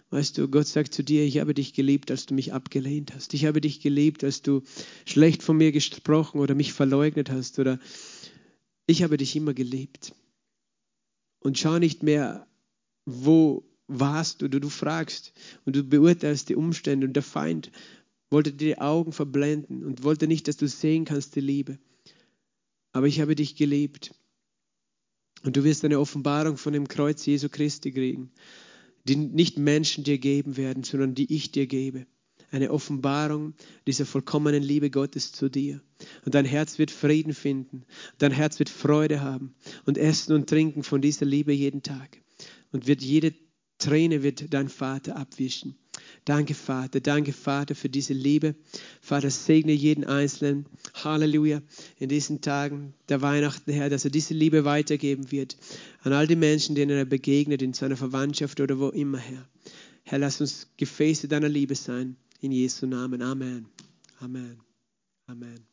Weißt 0.09 0.38
du, 0.38 0.49
Gott 0.49 0.67
sagt 0.67 0.93
zu 0.93 1.05
dir, 1.05 1.23
ich 1.23 1.39
habe 1.39 1.53
dich 1.53 1.71
geliebt, 1.71 2.11
als 2.11 2.25
du 2.25 2.34
mich 2.34 2.51
abgelehnt 2.51 3.13
hast. 3.15 3.34
Ich 3.34 3.45
habe 3.45 3.61
dich 3.61 3.79
geliebt, 3.79 4.25
als 4.25 4.41
du 4.41 4.61
schlecht 5.05 5.41
von 5.41 5.55
mir 5.55 5.71
gesprochen 5.71 6.41
oder 6.41 6.53
mich 6.53 6.73
verleugnet 6.73 7.32
hast. 7.32 7.59
Oder 7.59 7.79
ich 8.86 9.01
habe 9.01 9.15
dich 9.15 9.34
immer 9.38 9.53
geliebt. 9.53 10.13
Und 11.39 11.57
schau 11.57 11.79
nicht 11.79 12.03
mehr, 12.03 12.45
wo 13.05 13.63
warst 13.88 14.41
du, 14.41 14.49
du 14.49 14.67
fragst 14.67 15.32
und 15.63 15.77
du 15.77 15.84
beurteilst 15.86 16.49
die 16.49 16.57
Umstände 16.57 17.07
und 17.07 17.13
der 17.13 17.23
Feind 17.23 17.71
wollte 18.32 18.51
dir 18.51 18.75
die 18.75 18.82
Augen 18.82 19.11
verblenden 19.11 19.84
und 19.84 20.03
wollte 20.03 20.27
nicht, 20.27 20.47
dass 20.47 20.57
du 20.57 20.67
sehen 20.67 21.05
kannst, 21.05 21.36
die 21.36 21.41
Liebe. 21.41 21.77
Aber 22.93 23.07
ich 23.07 23.21
habe 23.21 23.36
dich 23.36 23.55
geliebt. 23.55 24.15
Und 25.43 25.57
du 25.57 25.63
wirst 25.63 25.86
eine 25.86 25.99
Offenbarung 25.99 26.57
von 26.57 26.73
dem 26.73 26.88
Kreuz 26.88 27.25
Jesu 27.25 27.49
Christi 27.49 27.91
kriegen 27.91 28.32
die 29.07 29.15
nicht 29.15 29.57
Menschen 29.57 30.03
dir 30.03 30.17
geben 30.17 30.57
werden, 30.57 30.84
sondern 30.84 31.15
die 31.15 31.34
ich 31.34 31.51
dir 31.51 31.67
gebe. 31.67 32.05
Eine 32.51 32.71
Offenbarung 32.71 33.53
dieser 33.88 34.05
vollkommenen 34.05 34.61
Liebe 34.61 34.89
Gottes 34.89 35.32
zu 35.32 35.49
dir. 35.49 35.82
Und 36.25 36.36
dein 36.36 36.45
Herz 36.45 36.77
wird 36.79 36.91
Frieden 36.91 37.34
finden. 37.34 37.86
Dein 38.17 38.32
Herz 38.32 38.59
wird 38.59 38.69
Freude 38.69 39.21
haben 39.21 39.55
und 39.86 39.97
essen 39.97 40.34
und 40.34 40.49
trinken 40.49 40.84
von 40.84 41.01
dieser 41.01 41.25
Liebe 41.25 41.53
jeden 41.53 41.82
Tag. 41.82 42.21
Und 42.71 42.88
wird 42.88 43.01
jede 43.01 43.34
Träne 43.77 44.21
wird 44.21 44.53
dein 44.53 44.67
Vater 44.67 45.15
abwischen. 45.15 45.75
Danke, 46.26 46.53
Vater. 46.53 46.99
Danke, 46.99 47.34
Vater, 47.34 47.74
für 47.74 47.89
diese 47.89 48.13
Liebe. 48.13 48.55
Vater, 49.01 49.32
segne 49.32 49.72
jeden 49.72 50.03
Einzelnen. 50.03 50.67
Halleluja. 50.93 51.61
In 51.97 52.09
diesen 52.09 52.41
Tagen 52.41 52.93
der 53.09 53.22
Weihnachten, 53.22 53.72
Herr, 53.72 53.89
dass 53.89 54.05
er 54.05 54.11
diese 54.11 54.36
Liebe 54.36 54.63
weitergeben 54.63 55.32
wird 55.32 55.57
an 56.03 56.13
all 56.13 56.28
die 56.28 56.36
Menschen, 56.36 56.76
denen 56.76 56.97
er 56.97 57.05
begegnet, 57.05 57.61
in 57.61 57.74
seiner 57.74 57.97
Verwandtschaft 57.97 58.59
oder 58.59 58.80
wo 58.80 58.89
immer, 58.89 59.17
Herr. 59.17 59.47
Herr, 60.03 60.19
lass 60.19 60.41
uns 60.41 60.67
Gefäße 60.78 61.28
deiner 61.28 61.49
Liebe 61.49 61.76
sein. 61.76 62.15
In 62.39 62.51
Jesu 62.51 62.88
Namen. 62.88 63.22
Amen. 63.22 63.67
Amen. 64.19 64.59
Amen. 65.28 65.70